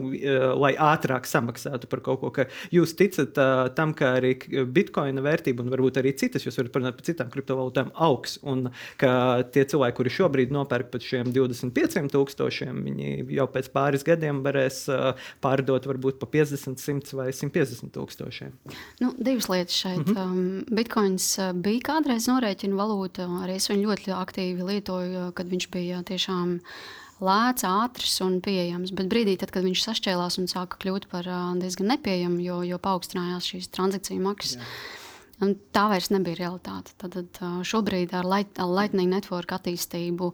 lai 0.59 0.73
ātrāk 0.79 1.29
samaksātu 1.29 1.89
par 1.91 2.03
kaut 2.05 2.23
ko. 2.23 2.47
Jūs 2.73 2.95
ticat 2.97 3.37
uh, 3.37 3.67
tam, 3.77 3.93
ka 3.97 4.15
arī 4.17 4.33
Bitcoina 4.73 5.21
vērtība 5.23 5.63
un 5.63 5.71
varbūt 5.73 5.99
arī 6.01 6.15
citas, 6.17 6.47
jūs 6.47 6.57
varat 6.59 6.73
parunāt 6.73 6.97
par 6.97 7.07
citām 7.07 7.29
kriptovalūtām, 7.33 7.93
augs, 8.01 8.39
un 8.41 8.69
ka 9.01 9.43
tie 9.53 9.65
cilvēki, 9.69 9.97
kuri 9.99 10.13
šobrīd 10.17 10.53
nopērk 10.55 10.89
pat 10.93 11.05
šiem 11.05 11.29
25 11.35 12.09
tūkstošiem, 12.13 12.81
viņi 12.87 13.11
jau 13.37 13.47
pēc 13.53 13.69
pāris 13.75 14.05
gadiem 14.07 14.41
varēs 14.45 14.83
uh, 14.91 15.29
pārdot 15.43 15.85
varbūt 15.89 16.19
pa 16.21 16.29
50, 16.33 16.81
100 16.81 17.17
vai 17.19 17.29
100. 17.31 17.42
150 17.43 17.93
tūkstošiem. 17.95 18.55
Nu, 19.03 19.11
divas 19.19 19.49
lietas 19.51 19.75
šeit. 19.83 20.07
Mm 20.07 20.15
-hmm. 20.15 20.75
Bitcoins 20.75 21.27
uh, 21.39 21.53
bija 21.53 21.85
kādreiz 21.91 22.27
norēķina 22.31 22.79
valūta. 22.79 23.27
Arī 23.43 23.59
es 23.59 23.69
viņu 23.69 23.89
ļoti 23.89 24.15
aktīvi 24.15 24.67
lietoju, 24.71 25.31
kad 25.35 25.47
viņš 25.47 25.69
bija 25.69 26.03
tiešām 26.03 26.59
lēts, 27.23 27.63
ātrs 27.67 28.17
un 28.25 28.41
pieejams. 28.41 28.91
Bet 28.95 29.11
brīdī, 29.11 29.37
tad, 29.39 29.51
kad 29.51 29.63
viņš 29.63 29.85
sašķēlās 29.85 30.39
un 30.41 30.49
sāka 30.51 30.79
kļūt 30.81 31.07
par 31.11 31.27
uh, 31.27 31.53
diezgan 31.59 31.87
nepieejamu, 31.93 32.41
jo, 32.43 32.61
jo 32.63 32.77
paaugstinājās 32.77 33.49
šīs 33.53 33.71
transakciju 33.73 34.21
maksas. 34.21 34.57
Tā 35.75 35.87
vairs 35.91 36.11
nebija 36.13 36.39
realitāte. 36.39 36.93
Tad, 37.01 37.17
tad 37.17 37.41
uh, 37.41 37.63
šobrīd 37.65 38.13
ar 38.15 38.27
Lightning 38.27 39.11
Network 39.11 39.51
attīstību, 39.51 40.31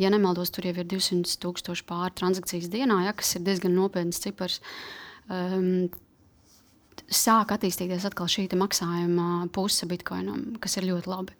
ja 0.00 0.10
nemaldos, 0.12 0.50
tur 0.50 0.68
jau 0.68 0.74
ir 0.74 0.88
200 0.90 1.38
tūkstoši 1.40 1.86
pāri 1.88 2.16
transakcijas 2.18 2.68
dienā, 2.72 3.04
ja, 3.06 3.16
kas 3.16 3.36
ir 3.36 3.46
diezgan 3.46 3.76
nopietns 3.76 4.20
cipars. 4.20 4.60
Um, 5.30 5.88
sāk 7.08 7.52
attīstīties 7.54 8.04
atkal 8.08 8.28
šī 8.30 8.46
maksājuma 8.58 9.48
puse 9.54 9.86
bitkoinam, 9.90 10.56
kas 10.62 10.76
ir 10.78 10.88
ļoti 10.90 11.10
labi. 11.10 11.36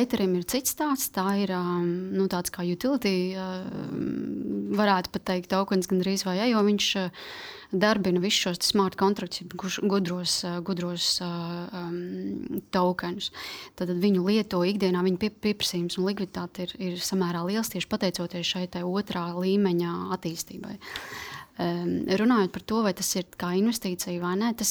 Ethereum 0.00 0.36
ir 0.38 0.48
cits 0.48 0.74
stāsts, 0.76 1.12
tā 1.14 1.26
ir 1.42 1.54
um, 1.56 1.86
nu, 2.14 2.28
tāds 2.30 2.52
kā 2.54 2.64
utility, 2.66 3.32
um, 3.34 4.74
varētu 4.78 5.14
pat 5.14 5.26
teikt, 5.32 5.50
tokens 5.52 5.90
gandrīz 5.90 6.26
vai 6.26 6.38
ja, 6.38 6.46
jo 6.50 6.62
viņš 6.66 6.90
uh, 7.00 7.24
darbina 7.72 8.22
visus 8.22 8.44
šos 8.44 8.62
smart 8.72 8.98
kontraktus, 9.00 9.42
gudros, 9.82 10.40
uh, 10.46 10.60
gudros 10.66 11.08
uh, 11.24 11.66
um, 11.80 12.60
tokenus. 12.74 13.30
Tad 13.78 13.94
viņu 14.02 14.26
lieto 14.26 14.62
ikdienā, 14.66 15.02
pie, 15.18 15.30
pieprasījums 15.30 15.98
un 15.98 16.10
likviditāte 16.10 16.68
ir, 16.68 16.76
ir 16.78 17.02
samērā 17.02 17.44
liels 17.48 17.72
tieši 17.72 17.90
pateicoties 17.90 18.54
šai 18.54 18.68
otrā 18.84 19.30
līmeņa 19.38 19.96
attīstībai. 20.16 20.78
Um, 20.78 21.39
runājot 21.60 22.52
par 22.54 22.62
to, 22.64 22.78
vai 22.84 22.92
tas 22.96 23.08
ir 23.18 23.26
kā 23.38 23.50
investīcija 23.58 24.20
vai 24.22 24.32
nē, 24.40 24.52
tas 24.60 24.70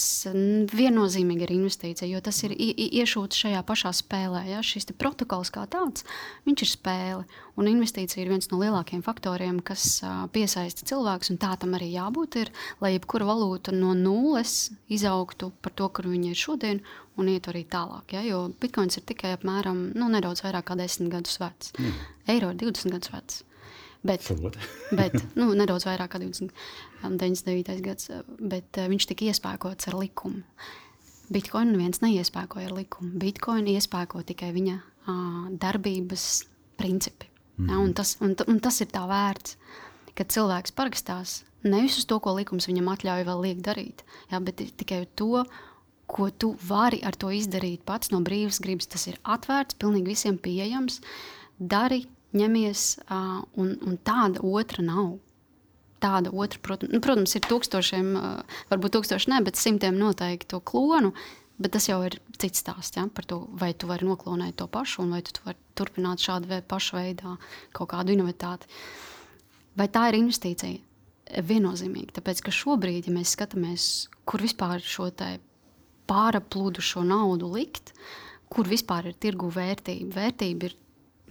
viennozīmīgi 0.74 1.46
ir 1.46 1.54
investīcija, 1.54 2.10
jo 2.10 2.22
tas 2.26 2.40
ir 2.48 2.56
iešūts 2.58 3.44
šajā 3.44 3.62
pašā 3.68 3.92
spēlē. 3.94 4.46
Ja? 4.50 4.64
Šis 4.66 4.90
protokols 4.98 5.52
kā 5.54 5.68
tāds, 5.70 6.06
viņš 6.48 6.66
ir 6.66 6.72
spēle. 6.72 7.28
Un 7.60 7.68
investīcija 7.68 8.24
ir 8.24 8.32
viens 8.32 8.50
no 8.50 8.62
lielākajiem 8.62 9.04
faktoriem, 9.06 9.60
kas 9.66 10.00
piesaista 10.34 10.88
cilvēkus, 10.88 11.34
un 11.34 11.42
tā 11.42 11.52
tam 11.60 11.76
arī 11.78 11.92
jābūt. 11.94 12.40
Ir, 12.42 12.54
lai 12.82 12.96
jebkura 12.96 13.28
valūta 13.28 13.76
no 13.76 13.94
nulles 13.98 14.72
izaugtu 14.90 15.52
par 15.62 15.76
to, 15.76 15.92
kur 15.94 16.10
viņa 16.10 16.32
ir 16.32 16.40
šodien, 16.40 16.82
un 17.20 17.30
iet 17.30 17.52
arī 17.52 17.66
tālāk. 17.70 18.16
Ja? 18.16 18.24
Jo 18.26 18.48
bitkoins 18.62 18.98
ir 18.98 19.06
tikai 19.10 19.36
apmēram 19.36 19.90
nu, 19.94 20.10
nedaudz 20.10 20.42
vairāk 20.46 20.72
kā 20.72 20.80
10 20.80 21.12
gadus 21.14 21.38
vecs. 21.42 21.76
Mm. 21.78 22.02
Eiro 22.34 22.54
ir 22.56 22.60
20 22.64 22.96
gadus 22.96 23.14
vecs. 23.14 23.44
Bet, 24.06 24.24
bet 25.00 25.18
nu, 25.36 25.50
nedaudz 25.60 25.88
vairāk 25.88 26.14
kā 26.14 26.22
20, 26.22 26.54
99. 27.04 27.74
Um, 27.74 27.82
gads, 27.84 28.12
bet 28.40 28.80
uh, 28.80 28.88
viņš 28.92 29.10
tika 29.12 29.28
iespēkots 29.30 29.92
ar 29.92 30.00
likumu. 30.00 30.44
Bitcoin 31.30 31.76
neviens 31.76 32.02
neiespēkoja 32.02 32.72
ar 32.72 32.78
likumu. 32.80 33.12
Bitcoin 33.22 33.68
iespēko 33.70 34.24
tikai 34.26 34.50
viņa 34.56 34.80
uh, 34.80 35.44
darbības 35.62 36.26
principi. 36.80 37.30
Mm 37.30 37.66
-hmm. 37.66 37.72
ja, 37.72 37.80
un, 37.84 37.94
tas, 37.94 38.18
un, 38.22 38.36
un 38.48 38.60
tas 38.60 38.82
ir 38.82 38.88
tā 38.88 39.04
vērts, 39.08 39.58
ka 40.16 40.24
cilvēks 40.24 40.72
parakstās 40.72 41.44
nevis 41.64 41.98
uz 42.00 42.06
to, 42.06 42.20
ko 42.20 42.34
likums 42.38 42.68
viņam 42.68 42.88
atļauj 42.94 43.26
vēl 43.28 43.42
liek 43.42 43.60
darīt, 43.64 44.04
ja, 44.32 44.40
bet 44.40 44.64
tikai 44.80 45.06
to, 45.16 45.44
ko 46.10 46.30
tu 46.30 46.56
vari 46.68 47.02
ar 47.06 47.16
to 47.16 47.30
izdarīt 47.30 47.84
pats 47.86 48.12
no 48.12 48.22
brīvas 48.26 48.60
gribas. 48.64 48.88
Tas 48.88 49.06
ir 49.08 49.20
atvērts, 49.24 49.78
pilnīgi 49.78 50.16
visiem 50.16 50.40
pieejams. 50.42 51.02
Dari 51.60 52.06
ņemies, 52.36 52.86
uh, 53.08 53.42
un, 53.60 53.74
un 53.86 53.98
tāda 54.06 54.44
otra 54.46 54.86
nav. 54.86 55.18
Tāda 56.00 56.32
otra, 56.32 56.62
protams, 56.64 56.94
nu, 56.94 57.02
protams 57.04 57.36
ir 57.36 57.44
tūkstošiem, 57.48 58.10
uh, 58.16 58.58
varbūt 58.72 58.96
tūkstoši 58.96 59.34
ne, 59.34 59.42
bet 59.46 59.60
simtiem 59.60 59.98
noteikti 60.00 60.54
to 60.54 60.62
klonu. 60.64 61.14
Bet 61.60 61.74
tas 61.76 61.90
jau 61.90 61.98
ir 62.08 62.16
cits 62.40 62.62
stāsts 62.64 62.96
ja, 62.96 63.04
par 63.12 63.26
to, 63.28 63.42
vai 63.60 63.74
tu 63.76 63.90
vari 63.90 64.08
noklonēt 64.08 64.56
to 64.62 64.68
pašu, 64.72 65.04
vai 65.12 65.20
tu 65.28 65.44
vari 65.44 65.60
turpināt 65.76 66.24
šādu 66.24 66.62
pašu 66.70 66.96
veidā 66.96 67.34
kaut 67.76 67.92
kādu 67.92 68.16
inovatāti. 68.16 68.70
Vai 69.76 69.90
tā 69.92 70.08
ir 70.08 70.22
investīcija? 70.22 70.86
Viennozīmīgi, 71.46 72.16
tāpēc 72.16 72.40
ka 72.42 72.54
šobrīd, 72.56 73.06
ja 73.06 73.14
mēs 73.14 73.36
skatāmies, 73.36 73.84
kur 74.26 74.42
vispār 74.42 74.82
šo 74.82 75.12
pāraplūdušo 76.10 77.04
naudu 77.06 77.52
likt, 77.54 77.94
kur 78.50 78.66
vispār 78.66 79.12
ir 79.12 79.20
tirgu 79.22 79.52
vērtība, 79.54 80.16
vērtība 80.16 80.72
ir 80.72 80.78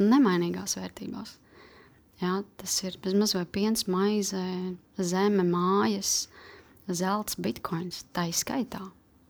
nemainīgās 0.03 0.79
vērtībās. 0.79 1.37
Jā, 2.19 2.41
tas 2.59 2.75
ir 2.83 2.97
bezmaz 3.03 3.37
vai 3.37 3.45
piens, 3.47 3.85
maize, 3.91 4.41
zeme, 4.99 5.45
mājas, 5.47 6.27
zelts, 6.91 7.39
bitkoins. 7.39 8.03
Tā 8.15 8.27
ir 8.31 8.39
skaitā. 8.39 8.83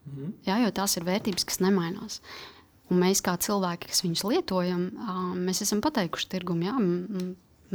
Mhm. 0.08 0.30
Jā, 0.46 0.60
jo 0.64 0.70
tās 0.72 0.96
ir 0.96 1.04
vērtības, 1.08 1.44
kas 1.48 1.60
nemainās. 1.60 2.22
Un 2.88 3.02
mēs 3.02 3.20
kā 3.20 3.34
cilvēki, 3.36 3.90
kas 3.90 4.00
viņus 4.00 4.24
lietojam, 4.24 4.86
mēs 5.44 5.60
esam 5.60 5.82
pateikuši 5.84 6.30
tirgumam, 6.32 6.64
jā, 6.64 7.26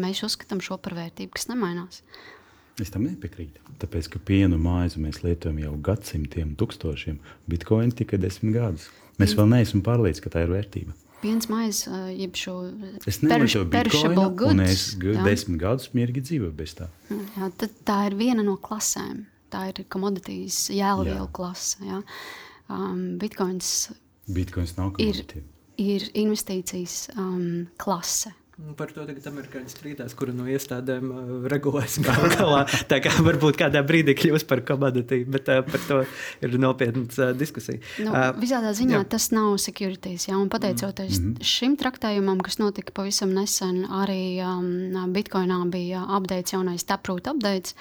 mēs 0.02 0.24
uzskatām 0.26 0.64
šo 0.66 0.80
par 0.82 0.96
vērtību, 0.98 1.36
kas 1.36 1.46
nemainās. 1.52 2.02
Es 2.82 2.90
tam 2.90 3.06
nepiekrītu. 3.06 3.62
Tāpēc, 3.78 4.10
ka 4.16 4.18
pienu 4.26 4.58
maizi 4.58 4.98
mēs 5.04 5.22
lietojam 5.22 5.60
jau 5.62 5.76
gadsimtiem, 5.86 6.56
tūkstošiem, 6.58 7.20
bitkoinu 7.46 7.94
tikai 7.94 8.18
desmit 8.18 8.58
gadus. 8.58 8.90
Mēs 9.22 9.38
vēl 9.38 9.52
neesam 9.52 9.86
pārliecināti, 9.86 10.26
ka 10.26 10.34
tā 10.34 10.48
ir 10.48 10.56
vērtība 10.56 10.98
piens 11.24 11.48
maize, 11.52 11.90
jeb 12.14 12.36
šo 12.38 12.58
perishable 13.72 14.30
goods. 14.30 14.52
Un 14.52 14.64
es 14.66 14.86
desmit 15.00 15.62
gadus 15.64 15.92
mierīgi 15.96 16.26
dzīvoju 16.30 16.56
bez 16.58 16.76
tā. 16.78 16.90
Jā, 17.10 17.50
tā 17.88 18.00
ir 18.10 18.18
viena 18.20 18.46
no 18.46 18.58
klasēm. 18.62 19.26
Tā 19.54 19.68
ir 19.70 19.84
komoditīs 19.94 20.66
jēlvielu 20.74 21.28
klase. 21.36 21.84
Jā. 21.86 22.00
Um, 22.74 23.18
Bitcoins, 23.22 23.92
Bitcoins 24.34 24.74
nav 24.80 24.98
ir, 25.04 25.20
ir 25.78 26.08
investīcijas 26.18 27.12
um, 27.18 27.68
klase. 27.82 28.34
Nu, 28.62 28.76
par 28.78 28.92
to 28.94 29.02
tagad 29.02 29.26
amerikāņi 29.32 29.72
strīdās, 29.72 30.14
kura 30.14 30.34
no 30.36 30.44
iestādēm 30.46 31.08
uh, 31.10 31.30
regulēs 31.50 31.96
galā. 32.06 32.60
Tā 32.92 33.00
kā 33.02 33.10
varbūt 33.26 33.58
kādā 33.58 33.82
brīdī 33.82 34.14
kļūs 34.20 34.46
par 34.46 34.62
komoditīvu, 34.68 35.26
bet 35.34 35.50
uh, 35.50 35.64
par 35.66 35.82
to 35.88 35.98
ir 36.46 36.54
nopietnas 36.62 37.18
uh, 37.18 37.32
diskusija. 37.34 37.82
Nu, 38.06 38.14
uh, 38.14 38.30
visādā 38.38 38.76
ziņā 38.78 39.00
jā. 39.00 39.08
tas 39.16 39.32
nav 39.34 39.56
securities. 39.64 40.28
Jā, 40.30 40.38
un 40.38 40.54
pateicoties 40.54 41.18
mm 41.18 41.32
-hmm. 41.32 41.50
šim 41.50 41.78
traktējumam, 41.82 42.46
kas 42.46 42.62
notika 42.62 42.94
pavisam 42.94 43.34
nesen, 43.34 43.88
arī 43.90 44.38
um, 44.46 45.14
Bitcoinā 45.14 45.58
bija 45.74 46.06
updates, 46.06 46.54
jaunais 46.54 46.86
taprūt 46.86 47.34
updates 47.34 47.74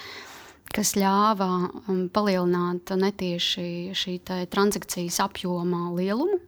kas 0.73 0.95
ļāva 0.97 1.69
um, 1.69 2.09
palielināt 2.09 2.95
netieši 2.97 3.93
šī 3.93 4.19
transakcijas 4.49 5.21
apjoma 5.21 5.91
lielumu. 5.93 6.41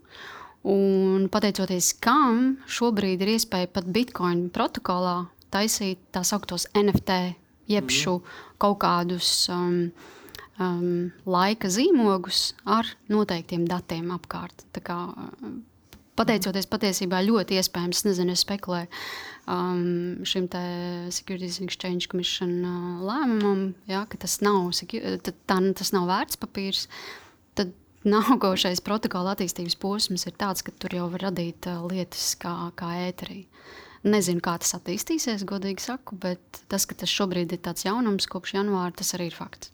Un 0.64 1.28
pateicoties 1.28 1.92
kam 2.00 2.56
šobrīd 2.70 3.20
ir 3.20 3.34
iespēja 3.34 3.68
pat 3.74 3.88
Bitcoin 3.92 4.46
protokolā 4.54 5.26
taisīt 5.52 6.00
tā 6.14 6.22
sauktos 6.24 6.66
NFT, 6.72 7.18
jeb 7.70 7.90
mm. 7.90 8.32
kaut 8.62 8.78
kādus 8.82 9.28
um, 9.52 9.92
um, 10.56 11.12
laika 11.28 11.68
zīmogus 11.68 12.54
ar 12.64 12.88
noteiktiem 13.12 13.68
datiem 13.68 14.08
apkārt. 14.14 14.64
Tā 14.74 14.82
kā, 14.84 14.98
pateicoties 16.18 16.68
patiesībā 16.70 17.22
ļoti 17.26 17.58
iespējams, 17.60 18.04
nezinu, 18.08 18.34
es 18.34 18.44
spekulēju 18.46 18.88
um, 19.50 20.24
šim 20.26 20.48
te 20.48 20.62
Securities 21.14 21.60
Exchange 21.64 22.08
Commission 22.10 22.56
uh, 22.62 23.04
lēmumam, 23.04 23.74
ja, 23.90 24.04
ka 24.08 24.20
tas 24.24 24.40
nav, 24.44 24.72
tā, 24.80 25.34
tas 25.48 25.94
nav 25.94 26.08
vērts 26.10 26.40
papīrs. 26.40 26.88
Tad 26.88 27.23
nākošais 28.08 28.82
protokola 28.84 29.34
attīstības 29.34 29.76
posms 29.80 30.26
ir 30.28 30.36
tāds, 30.40 30.64
ka 30.64 30.72
tur 30.78 30.96
jau 30.96 31.08
var 31.12 31.28
radīt 31.30 31.68
uh, 31.70 31.82
lietas 31.90 32.34
kā, 32.40 32.54
kā 32.78 32.92
ēterī. 33.08 33.44
Nezinu, 34.04 34.42
kā 34.44 34.58
tas 34.60 34.76
attīstīsies, 34.76 35.46
godīgi 35.48 35.80
saku, 35.80 36.18
bet 36.20 36.64
tas, 36.68 36.84
ka 36.84 36.96
tas 37.00 37.12
šobrīd 37.12 37.56
ir 37.56 37.62
tāds 37.64 37.86
jaunums 37.86 38.28
kopš 38.30 38.58
janvāra, 38.58 38.92
tas 38.96 39.14
arī 39.16 39.30
ir 39.32 39.38
fakts. 39.38 39.73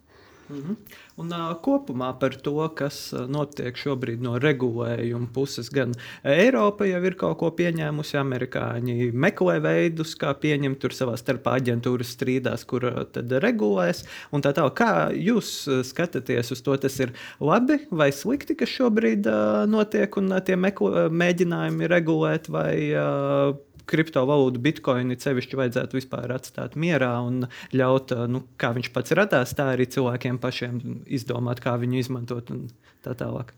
Mm 0.51 0.63
-hmm. 0.63 0.77
Un 1.17 1.33
uh, 1.33 1.55
kopumā 1.63 2.19
par 2.19 2.35
to, 2.35 2.69
kas 2.75 3.15
notiek 3.29 3.77
šobrīd 3.77 4.21
no 4.21 4.39
regulējuma 4.39 5.29
puses, 5.33 5.71
gan 5.71 5.95
Eiropa 6.25 6.87
jau 6.87 7.05
ir 7.05 7.15
kaut 7.15 7.39
ko 7.39 7.51
pieņēmusi, 7.51 8.17
amerikāņi 8.19 9.13
meklē 9.13 9.61
veidus, 9.61 10.17
kā 10.17 10.35
pieņemt 10.35 10.79
tur 10.79 10.91
savā 10.91 11.17
starpā 11.17 11.61
aģentūras 11.61 12.17
strīdās, 12.17 12.65
kur 12.67 13.05
tad 13.13 13.33
regulēs. 13.33 14.05
Tā 14.43 14.53
tā, 14.53 14.71
kā 14.75 15.11
jūs 15.15 15.69
skatāties 15.85 16.53
uz 16.53 16.63
to, 16.63 16.77
tas 16.77 17.01
ir 17.01 17.13
labi 17.41 17.79
vai 17.91 18.13
slikti, 18.13 18.55
kas 18.55 18.69
šobrīd 18.69 19.27
uh, 19.27 19.67
notiek 19.67 20.17
un 20.17 20.33
uh, 20.33 20.41
tie 20.41 20.57
meklo, 20.57 21.09
mēģinājumi 21.11 21.87
regulēt 21.87 22.49
vai 22.49 22.93
uh, 22.95 23.70
kriptovalūtu, 23.91 24.63
bitkoinu 24.63 25.17
sevišķi 25.21 25.59
vajadzētu 25.61 25.99
vispār 25.99 26.35
atstāt 26.35 26.77
mierā 26.81 27.13
un 27.27 27.47
ļaut, 27.75 28.15
nu, 28.31 28.45
kā 28.61 28.73
viņš 28.77 28.91
pats 28.95 29.17
radās, 29.19 29.55
tā 29.59 29.73
arī 29.75 29.89
cilvēkiem 29.91 30.41
pašiem 30.43 30.81
izdomāt, 31.11 31.63
kā 31.65 31.77
viņu 31.81 32.01
izmantot 32.01 32.53
un 32.55 32.69
tā 33.05 33.15
tālāk. 33.19 33.55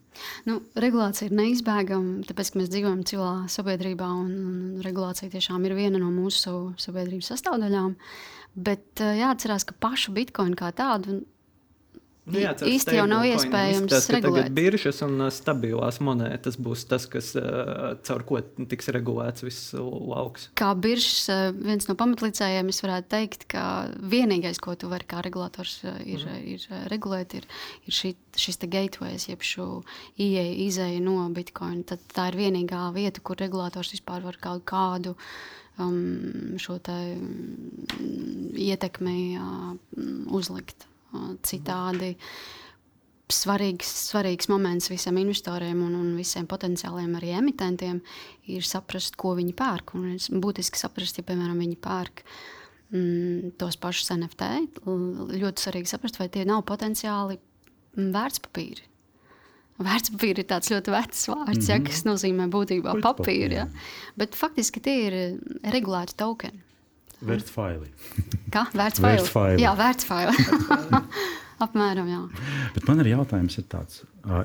Nu, 0.47 0.59
regulācija 0.79 1.31
ir 1.31 1.37
neizbēgama, 1.38 2.23
tāpēc, 2.29 2.53
mēs 2.59 2.71
dzīvojam 2.73 3.03
civilā 3.09 3.35
sabiedrībā, 3.53 4.09
un, 4.23 4.33
un 4.49 4.85
regulācija 4.85 5.33
tiešām 5.33 5.64
ir 5.66 5.77
viena 5.79 6.01
no 6.03 6.12
mūsu 6.12 6.75
sabiedrības 6.83 7.33
sastāvdaļām. 7.33 7.97
Bet 8.53 9.01
jāatcerās, 9.01 9.64
ka 9.64 9.77
pašu 9.81 10.12
bitkoinu 10.12 10.59
kā 10.59 10.68
tādu 10.77 11.23
Nu, 12.23 12.39
jā, 12.39 12.53
īsti 12.55 12.95
jau 12.95 13.05
nav 13.11 13.25
iespējams 13.27 13.91
tas, 13.91 14.05
regulēt. 14.15 14.45
Tagad 14.47 14.55
biržas 14.55 15.01
un 15.03 15.17
uh, 15.25 15.31
stabilās 15.35 15.97
monētas 16.07 16.55
būs 16.55 16.85
tas, 16.87 17.09
kas 17.11 17.33
uh, 17.35 17.97
caur 18.07 18.23
ko 18.29 18.39
tiks 18.71 18.93
regulēts 18.95 19.43
viss 19.43 19.73
lauks. 19.75 20.45
Kā 20.59 20.69
biržas 20.79 21.25
uh, 21.35 21.49
viens 21.51 21.89
no 21.91 21.97
pamatlicējiem, 21.99 22.71
es 22.71 22.79
varētu 22.85 23.11
teikt, 23.11 23.47
ka 23.51 23.65
vienīgais, 24.13 24.61
ko 24.63 24.77
tu 24.79 24.91
vari 24.93 25.09
kā 25.11 25.25
regulators 25.27 25.81
ir, 25.83 26.23
mm. 26.23 26.45
ir, 26.53 26.69
regulēt, 26.93 27.35
ir, 27.41 27.49
ir 27.91 27.99
šī, 27.99 28.13
šis 28.39 28.63
te 28.63 28.71
gateways, 28.71 29.27
jeb 29.27 29.43
šo 29.43 29.67
ieeja, 30.15 30.47
izēja 30.69 31.03
no 31.03 31.27
Bitcoin. 31.35 31.83
Tad 31.91 32.07
tā 32.15 32.29
ir 32.31 32.39
vienīgā 32.45 32.85
vieta, 32.95 33.25
kur 33.27 33.43
regulators 33.43 33.91
vispār 33.97 34.23
var 34.23 34.39
kaut 34.47 34.63
kādu 34.71 35.17
um, 35.83 36.55
šo 36.63 36.79
te 36.87 37.01
um, 37.17 38.55
ietekmi 38.55 39.19
uh, 39.43 39.75
uzlikt. 40.39 40.87
Citādi 41.47 42.14
svarīgs, 43.33 43.90
svarīgs 44.11 44.49
moments 44.53 44.90
visiem 44.92 45.18
investoriem 45.23 45.81
un, 45.85 45.95
un 45.97 46.11
visiem 46.18 46.47
potenciāliem 46.49 47.14
arī 47.18 47.33
emitentiem 47.38 48.01
ir 48.53 48.66
saprast, 48.66 49.16
ko 49.21 49.35
viņi 49.38 49.55
pērk. 49.57 49.95
Un 49.99 50.42
būtiski 50.42 50.81
saprast, 50.81 51.18
ja 51.18 51.27
piemēram 51.27 51.61
viņi 51.62 51.79
pērk 51.83 52.25
mm, 52.92 53.55
tos 53.61 53.79
pašus 53.81 54.12
NFT. 54.16 54.51
Ļoti 54.85 55.66
svarīgi 55.66 55.92
saprast, 55.92 56.21
vai 56.21 56.29
tie 56.33 56.45
nav 56.49 56.64
potenciāli 56.68 57.38
vērtspapīri. 57.97 58.88
Vērtspapīri 59.83 60.45
ir 60.45 60.49
tāds 60.49 60.71
ļoti 60.71 60.92
vecs 60.92 61.25
vārds, 61.31 61.47
mm 61.49 61.62
-hmm. 61.62 61.71
ja, 61.71 61.79
mhm. 61.79 61.87
kas 61.88 62.05
nozīmē 62.07 62.49
būtībā 62.53 62.99
papīru. 63.03 63.62
Ja. 63.62 63.68
Bet 64.16 64.37
faktiski 64.38 64.81
tie 64.81 64.99
ir 65.07 65.16
regulēti 65.73 66.16
tokeni. 66.16 66.62
Vērts 67.29 67.53
faili. 67.55 67.89
Kā? 68.53 68.67
Vērts 68.75 69.01
Vērts 69.03 69.03
faili. 69.03 69.29
faili. 69.31 69.63
Jā, 69.63 69.73
vērts 69.79 70.09
faili. 70.09 70.35
Apmēram, 71.63 72.09
jā. 72.11 72.21
Bet 72.75 72.89
man 72.89 72.99
ir 73.05 73.13
jautājums, 73.13 73.55
ir 73.61 73.67
tāds, 73.71 74.01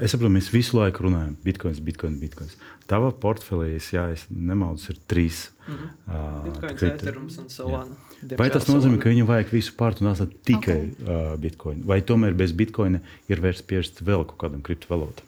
es 0.06 0.12
saprotu, 0.13 0.30
mēs 0.36 0.52
visu 0.54 0.78
laiku 0.78 1.08
runājam, 1.08 1.32
bitkoins, 1.42 1.80
bitkoins, 1.82 2.20
bitkoins. 2.22 2.54
Tava 2.88 3.10
portfelī, 3.12 3.72
ja 3.92 4.04
es 4.13 4.28
nemaldos, 4.30 4.86
ir 4.94 5.00
trīs. 5.10 5.48
Mhm. 5.67 5.88
ā, 6.13 6.19
Bitcoins, 6.46 6.78
kripto- 6.80 6.92
Ethereums 6.94 7.40
un 7.42 7.50
Solana. 7.50 7.98
Vai 8.38 8.50
tas 8.54 8.69
nozīmē, 8.69 9.00
ka 9.02 9.10
viņam 9.10 9.28
vajag 9.30 9.50
visu 9.54 9.73
pārtunāt 9.78 10.21
tikai 10.46 10.78
Ok. 10.78 10.94
okay. 11.02 11.15
uh, 11.15 11.34
bitkoinu? 11.42 11.84
Vai 11.90 12.00
tomēr 12.02 12.38
bez 12.38 12.54
bitkoina 12.58 13.02
ir 13.30 13.42
vērts 13.44 13.65
piešķirt 13.67 14.06
vēl 14.08 14.23
kaut 14.30 14.38
kādam 14.46 14.62
kriptovalūtam? 14.65 15.25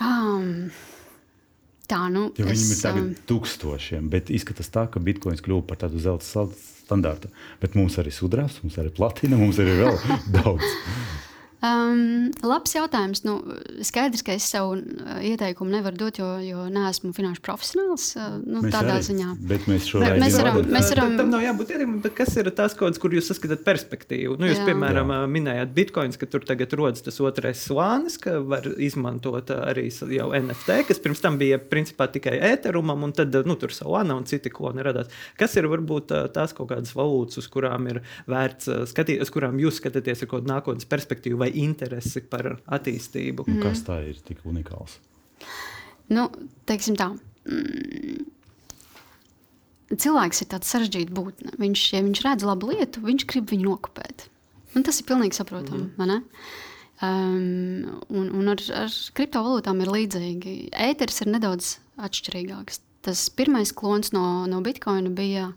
Um, 0.00 0.70
tā, 1.88 2.00
nu, 2.12 2.28
Jo 2.38 2.48
viņam 2.48 2.72
ir 2.74 2.80
tagad 2.82 3.04
um, 3.04 3.14
tūkstošiem, 3.30 4.10
bet 4.12 4.32
izskatās 4.34 4.70
tā, 4.74 4.86
ka 4.92 5.02
bitkoins 5.02 5.42
kļuva 5.44 5.66
par 5.68 5.80
tādu 5.84 6.00
zelta 6.02 6.46
standārtu. 6.88 7.30
Bet 7.62 7.76
mums 7.78 7.98
arī 8.00 8.12
sudrabs, 8.14 8.60
mums 8.64 8.78
arī 8.80 8.92
platina, 8.94 9.38
mums 9.40 9.60
arī 9.62 9.78
vēl 9.82 9.98
daudz. 10.38 10.68
Um, 11.58 12.28
labs 12.46 12.70
jautājums. 12.76 13.24
Nu, 13.26 13.32
skaidrs, 13.82 14.22
ka 14.22 14.36
es 14.38 14.44
savu 14.46 14.76
uh, 14.78 15.16
ieteikumu 15.26 15.72
nevaru 15.72 15.98
dot, 15.98 16.20
jo, 16.20 16.28
jo 16.44 16.66
neesmu 16.70 17.10
finanšu 17.16 17.42
profesionāls. 17.42 18.12
Uh, 18.14 18.36
nu, 18.46 18.60
Mēs 18.62 18.74
tādā 18.76 18.94
arī, 18.94 19.06
ziņā. 19.08 19.32
Bet 19.50 19.66
mēs 19.66 19.88
šo 19.90 20.02
mēs 20.04 20.36
varam- 20.38 20.60
mēs 20.70 20.90
varam- 20.94 21.16
Tam 21.18 21.32
nav 21.32 21.42
jābūt 21.42 21.72
ietekmei, 21.74 22.02
bet 22.04 22.14
kas 22.14 22.36
ir 22.38 22.50
tās 22.54 22.76
kādas, 22.78 23.00
kur 23.02 23.10
jūs 23.10 23.26
saskatāt 23.32 23.64
perspektīvu? 23.66 24.36
Nu, 24.38 24.46
jūs, 24.46 24.60
Jā. 24.60 24.68
piemēram, 24.70 25.10
Jā. 25.10 25.26
minējāt 25.34 25.72
bitkoins, 25.74 26.16
ka 26.20 26.26
tur 26.30 26.46
tagad 26.46 26.70
rodas 26.78 27.02
tas 27.02 27.18
otrais 27.18 27.58
slānis, 27.66 28.20
ka 28.22 28.38
var 28.40 28.62
izmantot 28.78 29.50
arī 29.50 29.88
jau 30.14 30.30
NFT, 30.38 30.84
kas 30.86 31.02
pirms 31.02 31.20
tam 31.20 31.38
bija 31.42 31.58
principā 31.58 32.06
tikai 32.06 32.38
ēterumam, 32.38 33.02
un 33.02 33.12
tad 33.12 33.34
nu, 33.34 33.56
tur 33.58 33.74
Solana 33.74 34.14
un 34.14 34.22
citi 34.30 34.48
kloni 34.54 34.84
radās. 34.86 35.10
Kas 35.36 35.56
ir 35.56 35.64
varbūt 35.64 36.14
tās 36.32 36.54
kaut 36.54 36.68
kādas 36.70 36.94
valūtas, 36.94 37.38
uz 37.42 37.48
kurām 37.50 37.90
ir 37.90 38.00
vērts 38.30 38.70
skatīties, 38.94 39.22
uz 39.26 39.30
kurām 39.34 39.58
jūs 39.58 39.82
skatāties 39.82 40.22
ar 40.22 40.28
kaut 40.30 40.44
kādu 40.46 40.54
nākotnes 40.54 40.86
perspektīvu 40.86 41.47
vai 41.48 41.56
interesi 41.64 42.22
par 42.28 42.52
attīstību? 42.66 43.48
Nu, 43.48 43.60
kas 43.64 43.84
tā 43.86 44.00
ir 44.10 44.20
tik 44.26 44.44
unikāls? 44.48 44.98
Nu, 46.12 46.28
teiksim 46.68 46.96
tā. 46.98 47.10
Mm, 47.48 48.24
cilvēks 49.96 50.42
ir 50.44 50.50
tāds 50.52 50.72
sarežģīts 50.72 51.14
būtne. 51.14 51.54
Viņš, 51.60 51.84
ja 51.94 52.02
viņš 52.04 52.24
redz 52.26 52.48
labu 52.48 52.72
lietu, 52.72 53.04
viņš 53.04 53.28
grib 53.30 53.52
viņu 53.52 53.70
nokopēt. 53.70 54.28
Un 54.76 54.84
tas 54.84 55.00
ir 55.00 55.08
pilnīgi 55.08 55.38
saprotami. 55.38 55.88
Mm. 55.96 56.32
Um, 56.98 58.02
un 58.10 58.30
un 58.34 58.52
ar, 58.52 58.62
ar 58.74 58.94
kriptovalūtām 59.16 59.84
ir 59.84 59.92
līdzīgi. 59.94 60.54
Ēteris 60.74 61.22
ir 61.22 61.32
nedaudz 61.32 61.76
atšķirīgāks. 62.04 62.82
Tas 63.06 63.28
pirmais 63.32 63.70
klons 63.72 64.10
no, 64.12 64.44
no 64.50 64.58
Bitcoina 64.64 65.12
bija 65.14 65.52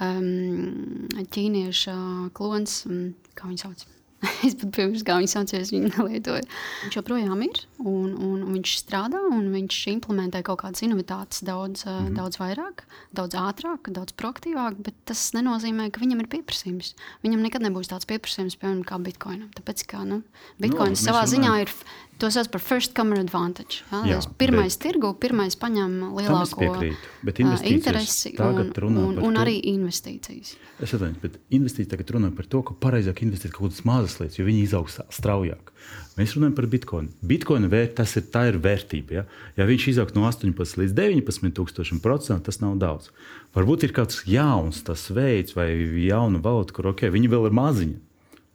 um, 0.00 1.06
ķīnieša 1.36 1.96
klons, 2.34 2.82
um, 2.88 3.10
kā 3.36 3.50
viņi 3.50 3.62
sauc. 3.66 3.84
es 4.46 4.56
pat 4.60 4.72
pirms 4.76 5.04
kā 5.06 5.16
viņi 5.16 5.30
sauc, 5.32 5.52
jo 5.54 5.60
es 5.64 5.70
viņu 5.72 5.90
nelietoju. 5.94 6.44
Viņš 6.84 6.98
joprojām 6.98 7.44
ir, 7.46 7.62
un, 7.80 8.10
un, 8.12 8.42
un 8.44 8.50
viņš 8.58 8.74
strādā, 8.82 9.20
un 9.32 9.48
viņš 9.54 9.78
implementē 9.94 10.42
kaut 10.46 10.60
kādas 10.64 10.84
inovatīvas 10.84 11.40
daudz, 11.46 11.86
mm 11.86 11.94
-hmm. 11.94 12.18
daudz 12.18 12.40
vairāk, 12.40 12.84
daudz 13.16 13.38
ātrāk, 13.40 13.88
daudz 13.88 14.12
proaktīvāk, 14.20 14.82
bet 14.84 14.98
tas 15.08 15.24
nenozīmē, 15.36 15.88
ka 15.90 16.04
viņam 16.04 16.20
ir 16.24 16.30
pieprasījums. 16.36 16.94
Viņam 17.24 17.46
nekad 17.48 17.64
nebūs 17.64 17.92
tāds 17.92 18.08
pieprasījums, 18.10 18.58
piemēram, 18.60 18.84
kā 18.84 19.00
bitkoinam. 19.00 19.48
Tāpēc, 19.56 19.86
ka 19.88 20.04
nu, 20.04 20.22
bitkoins 20.60 21.00
mēs 21.00 21.08
savā 21.08 21.24
runājam- 21.24 21.34
ziņā 21.34 21.60
ir. 21.64 21.74
To 22.20 22.28
sauc 22.28 22.50
par 22.52 22.60
first 22.60 22.92
comer 22.96 23.22
advantage. 23.22 23.80
Ja? 23.88 24.02
Jā, 24.04 24.18
Jā, 24.18 24.32
pirmais 24.40 24.74
bet- 24.76 24.82
tirgu, 24.84 25.14
pirmais 25.16 25.56
paņem 25.56 25.94
lielāko 26.18 26.60
piekrītu. 26.60 27.12
Bet 27.24 27.40
investīcijas 27.40 27.78
interesi 27.78 28.34
un, 28.36 28.98
un, 29.06 29.20
un 29.24 29.40
arī 29.40 29.56
investīcijas. 29.72 30.52
Es 30.80 30.92
atvainojos, 30.92 31.22
bet 31.22 31.38
investīcija 31.56 31.94
tagad 31.94 32.12
runā 32.16 32.30
par 32.36 32.48
to, 32.52 32.60
ka 32.66 32.76
pareizāk 32.76 33.22
investēt 33.24 33.54
kaut 33.56 33.70
kādas 33.70 33.86
mazas 33.88 34.18
lietas, 34.20 34.36
jo 34.36 34.44
viņi 34.48 34.66
izaugs 34.66 35.00
straujāk. 35.16 35.72
Mēs 36.18 36.34
runājam 36.36 36.56
par 36.58 36.66
bitkoinu. 36.68 37.08
Bitkoina 37.24 37.70
vērt, 37.72 37.94
tas 38.02 38.12
ir, 38.20 38.26
tā 38.32 38.44
ir 38.50 38.58
vērtība. 38.60 39.14
Ja, 39.14 39.24
ja 39.56 39.66
viņš 39.68 39.86
izaug 39.94 40.12
no 40.16 40.26
18 40.28 40.76
līdz 40.82 40.96
19 40.98 41.56
tūkstošiem 41.56 42.02
procentu, 42.04 42.50
tas 42.50 42.60
nav 42.60 42.76
daudz. 42.82 43.08
Varbūt 43.56 43.86
ir 43.88 43.96
kāds 43.96 44.20
jauns 44.28 44.82
tas 44.84 45.06
veids 45.14 45.56
vai 45.56 45.70
jauna 46.04 46.42
valūta, 46.44 46.76
kur 46.76 46.90
okay, 46.92 47.12
viņi 47.14 47.32
vēl 47.32 47.48
ir 47.48 47.56
maziņi. 47.56 47.98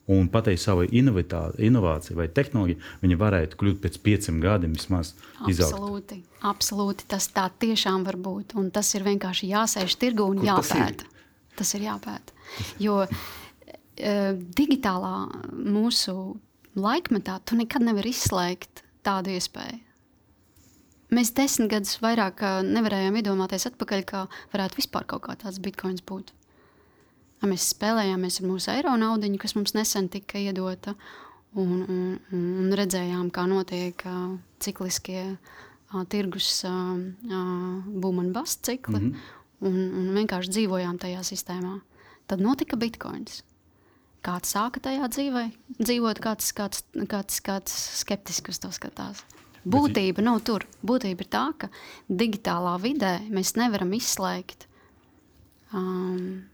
Un 0.07 0.27
pateikt 0.29 0.61
savu 0.61 0.83
inovitā- 0.85 1.55
inovāciju 1.57 2.15
vai 2.19 2.27
tehnoloģiju, 2.29 2.77
viņi 3.01 3.15
varētu 3.17 3.57
kļūt 3.57 3.79
pēc 3.81 3.95
pieciem 4.05 4.37
gadiem 4.43 4.75
vismaz 4.77 5.15
izaugt. 5.49 5.73
Absolūti, 5.73 6.19
absolūti. 6.45 7.07
Tas 7.09 7.25
tā 7.33 7.47
tiešām 7.49 8.05
var 8.05 8.13
būt. 8.21 8.53
Un 8.55 8.69
tas 8.69 8.93
ir 8.93 9.01
vienkārši 9.01 9.49
jāsēž 9.49 9.97
tirgu 9.97 10.27
un 10.29 10.37
Kur 10.43 10.61
tas 10.61 10.69
ir? 10.69 10.77
jāpēta. 10.77 11.05
Tas 11.57 11.73
ir 11.73 11.81
jāpēta. 11.87 12.37
Jo 12.77 12.99
e, 13.07 14.35
digitālā 14.59 15.15
mūsu 15.55 16.37
laikmetā 16.75 17.39
tu 17.43 17.55
nekad 17.57 17.81
nevari 17.81 18.13
izslēgt 18.13 18.83
tādu 19.01 19.33
iespēju. 19.33 19.81
Mēs 21.15 21.33
desmit 21.37 21.69
gadus 21.71 21.97
vairāk 22.01 22.41
ā, 22.45 22.53
nevarējām 22.65 23.17
iedomāties 23.21 23.65
atpakaļ, 23.69 24.01
ka 24.09 24.27
varētu 24.53 24.81
vispār 24.81 25.05
kaut 25.07 25.21
kā 25.27 25.35
tāds 25.37 25.57
bitkoins 25.63 26.01
būt. 26.05 26.33
Mēs 27.45 27.69
spēlējāmies 27.75 28.41
ar 28.41 28.49
mūsu 28.49 28.71
eiro 28.73 28.95
naudu, 28.97 29.29
kas 29.41 29.55
mums 29.57 29.75
nesen 29.77 30.09
tika 30.09 30.39
iedota, 30.41 30.95
un, 31.55 31.85
un, 31.85 32.19
un 32.35 32.75
redzējām, 32.75 33.29
kā 33.33 33.45
notiek 33.49 34.05
ā, 34.09 34.15
cikliskie 34.63 35.23
ā, 35.25 36.03
tirgus 36.11 36.63
būmu 36.65 38.23
un 38.23 38.31
bust 38.35 38.65
cikli, 38.67 38.99
mm 38.99 39.11
-hmm. 39.11 39.67
un, 39.69 39.77
un 40.01 40.15
vienkārši 40.19 40.55
dzīvojām 40.57 40.97
tajā 40.99 41.23
sistēmā. 41.23 41.79
Tad 42.27 42.41
notika 42.41 42.75
bitkoins. 42.75 43.43
Kāds 44.25 44.55
sāka 44.55 44.81
tajā 44.81 45.05
dzīvē, 45.05 45.51
dzīvot, 45.77 46.19
kāds, 46.19 46.49
kāds, 46.57 46.81
kāds, 47.07 47.41
kāds 47.45 47.73
skeptiski 48.01 48.49
uz 48.49 48.59
to 48.59 48.71
skatās. 48.73 49.21
Būtība 49.65 50.21
nav 50.21 50.41
tur. 50.45 50.65
Būtība 50.85 51.25
ir 51.25 51.29
tā, 51.29 51.45
ka 51.57 51.69
digitālā 52.09 52.75
vidē 52.81 53.19
mēs 53.29 53.55
nevaram 53.57 53.93
izslēgt 53.97 54.67
um, 55.73 56.45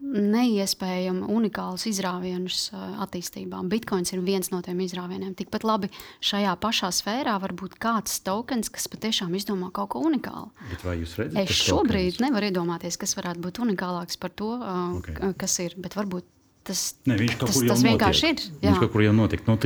neiespējami 0.00 1.26
unikālus 1.28 1.84
izrāvienus 1.90 2.70
uh, 2.72 3.02
attīstībā. 3.04 3.60
Bitcoins 3.70 4.12
ir 4.14 4.22
viens 4.24 4.50
no 4.52 4.60
tiem 4.64 4.80
izrāvieniem. 4.84 5.34
Tikpat 5.38 5.66
labi 5.68 5.90
šajā 6.24 6.54
pašā 6.62 6.90
sfērā 6.96 7.36
var 7.42 7.54
būt 7.56 7.76
kāds 7.82 8.18
tokens, 8.26 8.72
kas 8.72 8.88
patiešām 8.92 9.34
izdomā 9.38 9.70
kaut 9.76 9.92
ko 9.94 10.02
unikālu. 10.08 10.50
Bet 10.72 10.84
vai 10.86 10.96
jūs 11.02 11.16
redzat, 11.20 11.38
Es 11.44 11.54
šobrīd 11.68 12.16
tokens? 12.16 12.24
nevaru 12.26 12.50
iedomāties, 12.50 12.98
kas 13.00 13.16
varētu 13.18 13.44
būt 13.44 13.62
unikālāks 13.66 14.18
par 14.20 14.30
to, 14.34 14.54
uh, 14.58 14.98
Ok. 14.98 15.12
okay. 15.16 15.34
kas 15.44 15.58
ir. 15.64 15.76
Bet 15.76 15.96
varbūt 15.98 16.24
tas, 16.70 16.82
Ne, 17.10 17.16
viņš 17.18 17.36
tas, 17.40 17.58
tas 17.68 17.82
vienkārši 17.84 18.30
notiek. 18.30 18.44
ir. 18.46 18.58
Viņš 18.62 18.70
jā. 18.70 18.80
kaut 18.82 18.92
kur 18.94 19.02
jau 19.04 19.12
notiek. 19.16 19.42
Nu, 19.48 19.56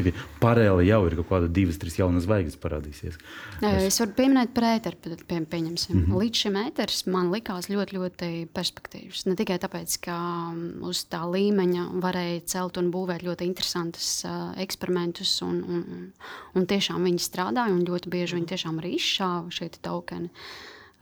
paralēli 0.41 0.89
jau 0.89 1.01
ir 1.09 1.17
kaut 1.21 1.29
kāda 1.31 1.51
divas, 1.53 1.79
trīs 1.81 1.99
jaunas 2.01 2.25
zvaigznes 2.27 2.59
parādīsies. 2.63 3.19
Es, 3.61 3.87
es 3.91 4.01
varu 4.01 4.15
pieminēt 4.17 4.55
par 4.57 4.69
ēteru, 4.71 5.01
pie, 5.05 5.19
pie, 5.21 5.41
pieņemsim. 5.53 5.95
Mm. 5.95 6.05
-hmm. 6.07 6.23
Līdz 6.23 6.43
šim 6.45 6.59
ēteris 6.63 7.05
man 7.13 7.31
likās 7.35 7.69
ļoti, 7.73 7.99
ļoti 7.99 8.31
perspektīvs. 8.57 9.25
Ne 9.29 9.37
tikai 9.39 9.59
tāpēc, 9.63 9.99
ka 10.09 10.17
mm, 10.55 10.85
uz 10.89 11.05
tā 11.13 11.23
līmeņa 11.29 11.87
varēja 12.05 12.45
celt 12.55 12.81
un 12.81 12.91
būvēt 12.95 13.27
ļoti 13.27 13.49
interesantus 13.49 14.11
uh, 14.25 14.53
eksperimentus, 14.65 15.37
un, 15.47 15.63
un, 15.63 15.85
un, 15.97 16.07
un 16.55 16.69
tiešām 16.71 17.05
viņi 17.05 17.23
strādāja, 17.23 17.75
un 17.75 17.85
ļoti 17.87 18.13
bieži 18.13 18.41
viņi 18.41 18.53
tiešām 18.55 18.81
arī 18.81 18.97
izšāva 18.99 19.53
šie 19.55 19.71
tokeni 19.85 20.31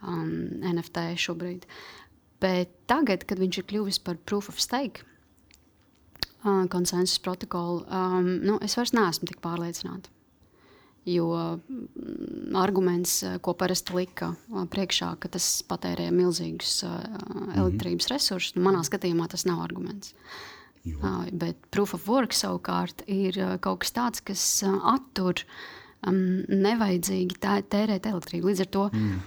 um, 0.03 0.59
NFT 0.73 1.13
šobrīd. 1.23 1.67
Bet 2.43 2.73
tagad, 2.91 3.23
kad 3.27 3.39
viņš 3.39 3.61
ir 3.61 3.67
kļuvis 3.71 4.01
par 4.03 4.17
proof 4.27 4.49
of 4.51 4.59
stake, 4.59 5.05
uh, 6.43 6.63
konsensus 6.71 7.21
protokolu, 7.23 7.83
um, 7.87 8.29
nu, 8.43 8.57
es 8.63 8.77
vairs 8.79 8.93
neesmu 8.95 9.29
tik 9.29 9.41
pārliecināta. 9.43 10.11
Jo 11.03 11.27
mm, 11.57 12.55
arguments, 12.55 13.17
ko 13.43 13.51
parasti 13.59 13.95
lika 13.97 14.29
priekšā, 14.71 15.09
ka 15.19 15.31
tas 15.33 15.47
patērē 15.67 16.07
milzīgus 16.15 16.77
uh, 16.87 16.95
elektrības 17.57 18.07
resursus, 18.13 18.55
nu, 18.55 18.63
manā 18.69 18.85
skatījumā 18.87 19.27
tas 19.31 19.43
nav 19.49 19.63
arguments. 19.65 20.13
Jo. 20.83 20.99
Uh, 20.99 21.27
bet 21.31 21.59
proof 21.71 21.95
of 21.95 22.07
work 22.11 22.35
savukārt 22.35 23.05
ir 23.07 23.39
uh, 23.39 23.55
kaut 23.63 23.83
kas 23.83 23.95
tāds, 23.95 24.23
kas 24.23 24.43
uh, 24.67 24.79
attur 24.93 25.43
um, 26.07 26.43
nevajadzīgi 26.47 27.39
tē, 27.39 27.61
tērēt 27.71 28.07
elektrību. 28.11 28.51
Līdz 28.51 28.65
ar 28.65 28.71
to 28.75 28.87
mm. 28.91 29.21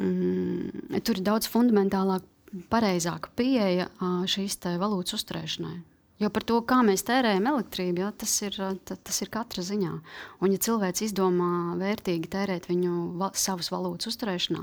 Mm, 0.00 1.00
tur 1.04 1.18
ir 1.20 1.24
daudz 1.26 1.48
fundamentālāk, 1.52 2.24
pareizāka 2.72 3.30
pieeja 3.36 3.88
šīs 4.28 4.58
valūtas 4.80 5.16
uzturēšanai. 5.18 5.78
Jo 6.22 6.30
par 6.30 6.44
to, 6.46 6.60
kā 6.62 6.78
mēs 6.86 7.02
tērējam 7.08 7.48
elektrību, 7.50 8.04
ja, 8.04 8.12
tas, 8.14 8.34
ir, 8.46 8.54
ta- 8.86 8.94
tas 8.94 9.16
ir 9.24 9.30
katra 9.32 9.64
ziņā. 9.66 9.92
Un, 10.38 10.52
ja 10.54 10.60
cilvēks 10.62 11.02
izdomā 11.08 11.74
vērtīgi 11.80 12.30
tērēt 12.30 12.68
viņu 12.70 12.92
va 13.18 13.32
savas 13.34 13.72
valūtas 13.74 14.12
uzturēšanā, 14.12 14.62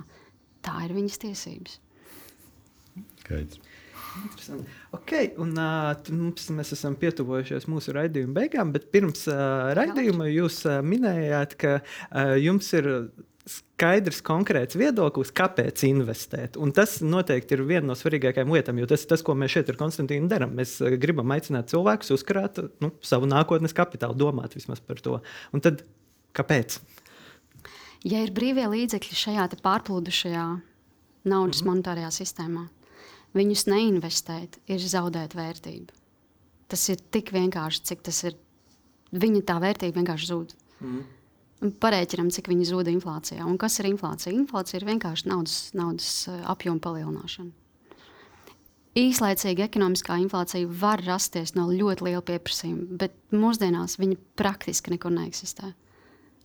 tā 0.64 0.78
ir 0.88 0.96
viņas 0.96 1.20
tiesības. 1.26 1.80
Skaidrs. 3.26 3.60
Interesanti. 4.24 4.72
Okay, 4.96 5.30
un, 5.38 5.52
uh, 5.60 5.94
mums, 6.16 6.48
mēs 6.56 6.74
esam 6.76 6.96
pietuvojušies 7.00 7.68
mūsu 7.70 7.94
raidījuma 7.96 8.40
beigām, 8.40 8.72
bet 8.74 8.88
pirms 8.94 9.28
uh, 9.30 9.70
raidījuma 9.78 10.30
jūs 10.32 10.64
uh, 10.68 10.80
minējāt, 10.84 11.54
ka 11.62 11.76
uh, 11.80 12.34
jums 12.42 12.72
ir 12.80 12.90
skaidrs, 13.50 14.22
konkrēts 14.26 14.78
viedoklis, 14.80 15.32
kāpēc 15.36 15.84
investēt. 15.88 16.58
Un 16.62 16.74
tas 16.76 17.00
noteikti 17.06 17.56
ir 17.56 17.66
viena 17.68 17.90
no 17.90 17.98
svarīgākajām 17.98 18.54
lietām, 18.54 18.80
jo 18.82 18.88
tas 18.90 19.04
ir 19.06 19.12
tas, 19.14 19.24
ko 19.26 19.36
mēs 19.38 19.56
šeit 19.56 19.72
ar 19.72 19.80
Konstantīnu 19.80 20.30
darām. 20.32 20.54
Mēs 20.58 20.78
eh, 20.84 20.96
gribam 21.02 21.32
aicināt 21.36 21.72
cilvēkus 21.74 22.14
uzkrāt 22.16 22.62
nu, 22.84 22.92
savu 23.06 23.30
nākotnes 23.30 23.76
kapitālu, 23.78 24.18
domāt 24.20 24.58
vismaz 24.58 24.82
par 24.84 25.02
to. 25.04 25.20
Un 25.56 25.64
tad 25.66 25.84
kāpēc? 26.38 26.80
Ja 28.08 28.24
ir 28.24 28.34
brīvie 28.36 28.68
līdzekļi 28.72 29.22
šajā 29.24 29.48
pārplūdušajā 29.64 30.48
naudas 31.28 31.62
mm 31.62 31.66
-hmm. 31.66 31.70
monetārajā 31.70 32.12
sistēmā, 32.16 32.68
viņus 33.36 33.68
neinvestēt, 33.68 34.60
ir 34.68 34.80
zaudēt 34.80 35.36
vērtību. 35.36 35.96
Tas 36.70 36.90
ir 36.90 37.02
tik 37.12 37.34
vienkārši, 37.34 37.82
cik 37.84 38.06
tas 38.06 38.24
ir. 38.24 38.38
Viņa 39.10 39.42
tā 39.42 39.56
vērtība 39.58 39.98
vienkārši 39.98 40.28
zūd. 40.30 40.54
Mm 40.80 41.19
parēķinām, 41.60 42.30
cik 42.34 42.50
viņi 42.52 42.68
zūd 42.70 42.90
inflācijā. 42.94 43.44
Un 43.48 43.58
kas 43.60 43.80
ir 43.82 43.90
inflācija? 43.90 44.34
Inflācija 44.36 44.80
ir 44.80 44.88
vienkārši 44.88 45.28
naudas, 45.32 45.58
naudas 45.78 46.12
eh, 46.32 46.40
apjoma 46.50 46.82
palielināšana. 46.84 47.52
Īslaicīga 49.00 49.68
ekonomiskā 49.68 50.18
inflācija 50.20 50.68
var 50.82 51.04
rasties 51.06 51.54
no 51.56 51.68
ļoti 51.70 52.08
liela 52.08 52.24
pieprasījuma, 52.26 52.98
bet 53.00 53.14
mūsdienās 53.36 54.00
viņa 54.02 54.18
praktiski 54.40 54.96
nekur 54.96 55.14
neeksistē. 55.14 55.74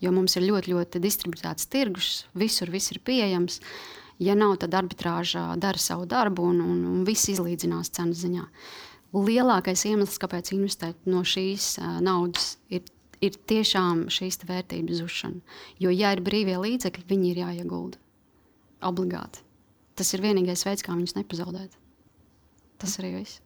Jo 0.02 0.12
mums 0.12 0.36
ir 0.36 0.44
ļoti, 0.44 0.74
ļoti 0.74 1.00
distribuēts 1.00 1.70
tirgus, 1.72 2.10
visur 2.36 2.70
viss 2.74 2.92
ir 2.92 3.00
pieejams. 3.06 3.60
Ja 4.22 4.36
nav, 4.38 4.58
tad 4.62 4.74
arbitrāža 4.76 5.54
dara 5.58 5.80
savu 5.80 6.04
darbu 6.06 6.44
un, 6.52 6.60
un, 6.62 6.82
un 6.90 7.06
viss 7.08 7.30
izlīdzinās 7.32 7.90
cenu 7.96 8.14
ziņā. 8.14 8.44
Lielākais 9.14 9.86
iemesls, 9.88 10.20
kāpēc 10.22 10.52
investēt 10.54 11.08
no 11.10 11.22
šīs 11.26 11.76
uh, 11.80 11.96
naudas, 12.04 12.56
ir 12.68 12.84
ir 13.24 13.38
tiešām 13.50 14.06
šīs 14.12 14.40
vērtības 14.48 15.00
zušana. 15.02 15.58
Jo, 15.82 15.92
ja 15.94 16.14
ir 16.14 16.22
brīvie 16.24 16.56
līdzekļi, 16.60 17.06
viņi 17.10 17.30
ir 17.30 17.42
jāiegulda. 17.44 18.00
Obligāti. 18.84 19.44
Tas 19.94 20.10
ir 20.14 20.24
vienīgais 20.24 20.64
veids, 20.66 20.82
kā 20.82 20.94
viņus 20.94 21.16
nepazaudēt. 21.18 21.76
Tas 22.82 22.96
arī 22.98 23.12
viss. 23.20 23.38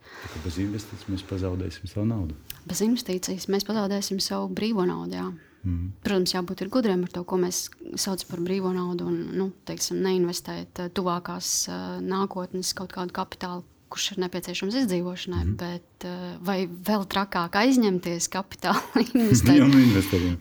Bez 0.42 0.56
investīcijas 0.62 1.10
mēs 1.12 1.24
pazaudēsim 1.28 1.90
savu 1.90 2.06
naudu. 2.08 2.36
Bez 2.68 2.80
investīcijas 2.82 3.46
mēs 3.52 3.66
pazaudēsim 3.68 4.22
savu 4.24 4.48
brīvo 4.56 4.86
naudu. 4.88 5.18
Jā. 5.20 5.28
Mm. 5.66 5.90
Protams, 6.04 6.32
jābūt 6.32 6.64
gudriem 6.72 7.02
ar 7.04 7.12
to, 7.12 7.24
ko 7.28 7.36
mēs 7.40 7.66
saucam 7.98 8.30
par 8.30 8.42
brīvo 8.46 8.70
naudu, 8.74 9.08
un 9.10 9.18
nu, 9.36 9.48
teiksim, 9.68 9.98
neinvestēt 10.04 10.80
uh, 10.84 10.90
tuvākās 10.94 11.50
uh, 11.68 11.98
nākotnes 12.04 12.72
kaut 12.78 12.94
kādu 12.94 13.14
kapitālu, 13.16 13.66
kurš 13.92 14.12
ir 14.12 14.20
nepieciešams 14.24 14.76
izdzīvošanai, 14.82 15.42
mm. 15.44 15.54
bet 15.60 16.06
uh, 16.08 16.36
vai 16.44 16.58
vēl 16.66 17.06
trakāk 17.10 17.56
aizņemties 17.60 18.28
kapitālu 18.32 19.04
investēt, 19.06 19.64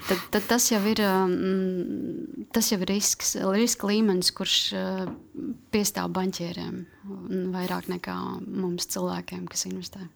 tad, 0.09 0.25
tad 0.35 0.49
tas 0.51 0.67
jau 0.71 0.81
ir, 0.91 1.01
um, 1.07 1.33
tas 2.55 2.71
jau 2.73 2.81
ir 2.83 2.91
risks, 2.91 3.35
riska 3.55 3.89
līmenis, 3.89 4.33
kurš 4.35 4.59
uh, 4.77 5.07
piestāv 5.73 6.11
banķieriem 6.17 6.85
vairāk 7.53 7.87
nekā 7.91 8.15
mums 8.43 8.89
cilvēkiem, 8.91 9.47
kas 9.51 9.67
investē. 9.69 10.07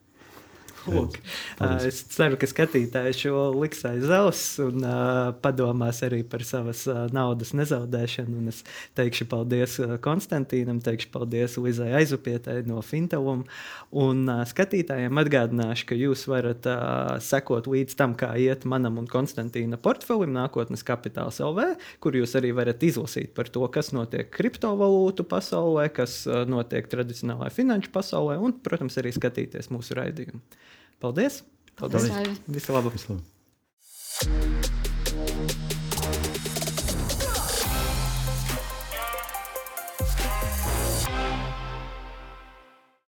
Lūk, 0.89 1.17
uh, 1.61 1.75
es 1.85 1.99
ceru, 2.09 2.37
ka 2.41 2.47
skatītāji 2.49 3.13
šo 3.19 3.41
liks 3.53 3.83
aiz 3.85 4.09
auss 4.15 4.55
un 4.63 4.81
uh, 4.81 5.29
padomās 5.43 6.01
arī 6.05 6.21
par 6.27 6.41
savas 6.47 6.83
uh, 6.89 7.03
naudas 7.13 7.53
nezaudēšanu. 7.57 8.39
Un 8.41 8.49
es 8.49 8.63
teikšu 8.97 9.27
paldies 9.29 9.77
Konstantīnam, 10.01 10.79
teikšu 10.81 11.11
paldies 11.13 11.57
Lizai 11.61 11.91
Aizupietai 11.99 12.61
no 12.69 12.81
Fintelum. 12.85 13.43
Un 13.91 14.23
uh, 14.25 14.41
skatītājiem 14.49 15.21
atgādināšu, 15.21 15.87
ka 15.91 15.99
jūs 15.99 16.25
varat 16.31 16.65
sekot 17.21 17.69
līdz 17.69 17.97
tam, 17.99 18.15
kā 18.17 18.31
iet 18.41 18.65
manam 18.69 18.97
un 19.01 19.09
Konstantīna 19.11 19.77
portfelim 19.81 20.33
nākotnes 20.33 20.85
kapitāls 20.87 21.41
LV, 21.43 21.75
kur 22.01 22.17
jūs 22.17 22.33
arī 22.39 22.53
varat 22.57 22.81
izlasīt 22.85 23.35
par 23.37 23.51
to, 23.53 23.63
kas 23.73 23.91
notiek 23.93 24.31
kriptovalūtu 24.33 25.27
pasaulē, 25.29 25.87
kas 25.93 26.23
notiek 26.49 26.89
tradicionālajā 26.89 27.53
finanšu 27.61 27.93
pasaulē 27.93 28.39
un, 28.41 28.57
protams, 28.65 28.97
arī 29.01 29.13
skatīties 29.15 29.69
mūsu 29.73 29.97
raidījumu. 29.99 30.41
Paldies! 31.01 31.43
Paldies! 31.75 32.09
Paldies. 32.09 32.37
Visu 32.47 32.73
labu! 32.73 32.89
Visu 32.93 33.13
labu. 33.13 34.80